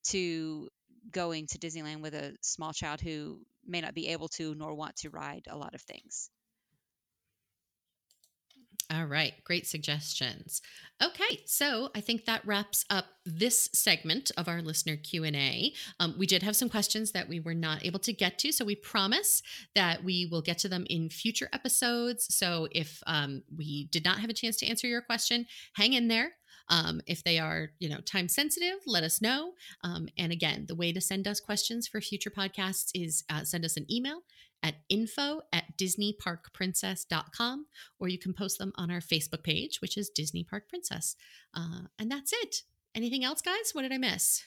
to 0.09 0.69
going 1.11 1.47
to 1.47 1.57
Disneyland 1.57 2.01
with 2.01 2.13
a 2.13 2.35
small 2.41 2.73
child 2.73 3.01
who 3.01 3.39
may 3.65 3.81
not 3.81 3.93
be 3.93 4.09
able 4.09 4.27
to 4.29 4.53
nor 4.55 4.73
want 4.73 4.97
to 4.97 5.09
ride 5.09 5.47
a 5.49 5.57
lot 5.57 5.75
of 5.75 5.81
things. 5.81 6.29
All 8.91 9.05
right, 9.05 9.33
great 9.43 9.67
suggestions. 9.67 10.63
Okay, 11.03 11.43
so 11.45 11.91
I 11.93 12.01
think 12.01 12.25
that 12.25 12.45
wraps 12.45 12.85
up 12.89 13.05
this 13.23 13.69
segment 13.71 14.31
of 14.35 14.47
our 14.47 14.63
listener 14.63 14.95
Q 14.95 15.25
and 15.25 15.35
A. 15.35 15.73
Um, 15.99 16.15
we 16.17 16.25
did 16.25 16.41
have 16.41 16.55
some 16.55 16.69
questions 16.69 17.11
that 17.11 17.29
we 17.29 17.39
were 17.39 17.53
not 17.53 17.85
able 17.85 17.99
to 17.99 18.11
get 18.11 18.39
to, 18.39 18.51
so 18.51 18.65
we 18.65 18.75
promise 18.75 19.43
that 19.75 20.03
we 20.03 20.27
will 20.31 20.41
get 20.41 20.57
to 20.59 20.67
them 20.67 20.87
in 20.89 21.09
future 21.09 21.49
episodes. 21.53 22.33
So 22.35 22.67
if 22.71 23.03
um, 23.05 23.43
we 23.55 23.85
did 23.91 24.03
not 24.03 24.19
have 24.21 24.31
a 24.31 24.33
chance 24.33 24.57
to 24.57 24.67
answer 24.67 24.87
your 24.87 25.01
question, 25.01 25.45
hang 25.75 25.93
in 25.93 26.07
there. 26.07 26.31
Um, 26.69 27.01
if 27.05 27.23
they 27.23 27.37
are, 27.37 27.69
you 27.79 27.89
know, 27.89 27.99
time 27.99 28.27
sensitive, 28.27 28.77
let 28.87 29.03
us 29.03 29.21
know. 29.21 29.53
Um, 29.83 30.07
and 30.17 30.31
again, 30.31 30.65
the 30.67 30.75
way 30.75 30.91
to 30.93 31.01
send 31.01 31.27
us 31.27 31.39
questions 31.39 31.87
for 31.87 32.01
future 32.01 32.29
podcasts 32.29 32.89
is 32.95 33.23
uh, 33.29 33.43
send 33.43 33.65
us 33.65 33.77
an 33.77 33.85
email 33.91 34.21
at 34.61 34.75
info 34.89 35.41
at 35.53 35.77
disneyparkprincess.com 35.77 37.65
or 37.99 38.07
you 38.07 38.19
can 38.19 38.33
post 38.33 38.57
them 38.57 38.71
on 38.75 38.91
our 38.91 38.99
Facebook 38.99 39.43
page, 39.43 39.81
which 39.81 39.97
is 39.97 40.09
Disney 40.09 40.43
Park 40.43 40.67
Princess. 40.69 41.15
Uh, 41.53 41.81
and 41.97 42.11
that's 42.11 42.33
it. 42.33 42.63
Anything 42.95 43.23
else, 43.23 43.41
guys? 43.41 43.71
What 43.73 43.83
did 43.83 43.93
I 43.93 43.97
miss? 43.97 44.43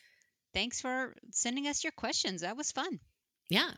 Thanks 0.52 0.80
for 0.80 1.16
sending 1.30 1.66
us 1.66 1.82
your 1.82 1.92
questions. 1.92 2.42
That 2.42 2.56
was 2.56 2.72
fun. 2.72 3.00
Yeah. 3.48 3.72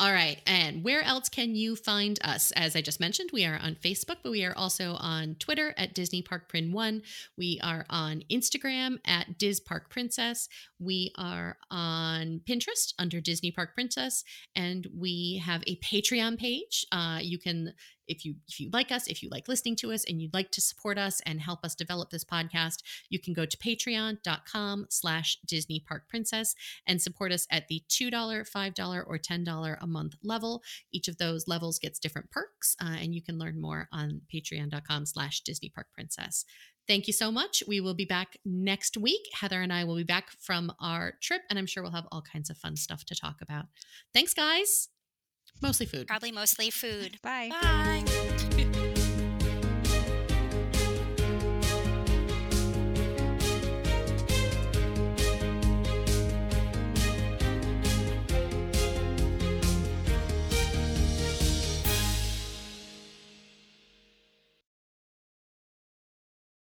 All 0.00 0.12
right. 0.12 0.40
And 0.46 0.82
where 0.82 1.02
else 1.02 1.28
can 1.28 1.54
you 1.54 1.76
find 1.76 2.18
us? 2.24 2.50
As 2.52 2.74
I 2.74 2.80
just 2.80 3.00
mentioned, 3.00 3.30
we 3.32 3.44
are 3.44 3.58
on 3.62 3.74
Facebook, 3.74 4.16
but 4.22 4.32
we 4.32 4.42
are 4.44 4.56
also 4.56 4.94
on 4.94 5.34
Twitter 5.34 5.74
at 5.76 5.94
Disney 5.94 6.22
Park 6.22 6.48
Prin 6.48 6.72
One. 6.72 7.02
We 7.36 7.60
are 7.62 7.84
on 7.90 8.22
Instagram 8.30 8.98
at 9.04 9.36
Diz 9.36 9.60
Park 9.60 9.90
Princess. 9.90 10.48
We 10.78 11.12
are 11.18 11.58
on 11.70 12.40
Pinterest 12.48 12.94
under 12.98 13.20
Disney 13.20 13.50
Park 13.50 13.74
Princess, 13.74 14.24
and 14.56 14.86
we 14.96 15.42
have 15.44 15.62
a 15.66 15.76
Patreon 15.76 16.38
page. 16.38 16.86
Uh, 16.90 17.18
you 17.20 17.38
can 17.38 17.74
if 18.08 18.24
you 18.24 18.34
if 18.48 18.58
you 18.60 18.70
like 18.72 18.90
us 18.90 19.06
if 19.06 19.22
you 19.22 19.28
like 19.30 19.48
listening 19.48 19.76
to 19.76 19.92
us 19.92 20.04
and 20.04 20.20
you'd 20.20 20.34
like 20.34 20.50
to 20.50 20.60
support 20.60 20.98
us 20.98 21.20
and 21.26 21.40
help 21.40 21.64
us 21.64 21.74
develop 21.74 22.10
this 22.10 22.24
podcast 22.24 22.82
you 23.08 23.18
can 23.18 23.32
go 23.32 23.44
to 23.44 23.56
patreon.com 23.56 24.86
slash 24.90 25.38
disney 25.46 25.82
park 25.86 26.08
princess 26.08 26.54
and 26.86 27.00
support 27.00 27.32
us 27.32 27.46
at 27.50 27.68
the 27.68 27.82
$2 27.88 28.10
$5 28.10 29.04
or 29.06 29.18
$10 29.18 29.78
a 29.80 29.86
month 29.86 30.16
level 30.22 30.62
each 30.92 31.08
of 31.08 31.18
those 31.18 31.46
levels 31.48 31.78
gets 31.78 31.98
different 31.98 32.30
perks 32.30 32.76
uh, 32.82 32.96
and 33.00 33.14
you 33.14 33.22
can 33.22 33.38
learn 33.38 33.60
more 33.60 33.88
on 33.92 34.20
patreon.com 34.32 35.06
slash 35.06 35.40
disney 35.40 35.68
park 35.68 35.86
princess 35.92 36.44
Thank 36.88 37.06
you 37.06 37.12
so 37.12 37.30
much. 37.30 37.62
We 37.68 37.82
will 37.82 37.92
be 37.92 38.06
back 38.06 38.38
next 38.46 38.96
week. 38.96 39.20
Heather 39.34 39.60
and 39.60 39.70
I 39.70 39.84
will 39.84 39.96
be 39.96 40.04
back 40.04 40.30
from 40.40 40.72
our 40.80 41.12
trip, 41.20 41.42
and 41.50 41.58
I'm 41.58 41.66
sure 41.66 41.82
we'll 41.82 41.92
have 41.92 42.08
all 42.10 42.22
kinds 42.22 42.48
of 42.48 42.56
fun 42.56 42.76
stuff 42.76 43.04
to 43.04 43.14
talk 43.14 43.42
about. 43.42 43.66
Thanks, 44.14 44.32
guys. 44.32 44.88
Mostly 45.60 45.86
food. 45.86 46.06
Probably 46.06 46.32
mostly 46.32 46.70
food. 46.70 47.18
Bye. 47.22 47.50
Bye. 47.50 48.94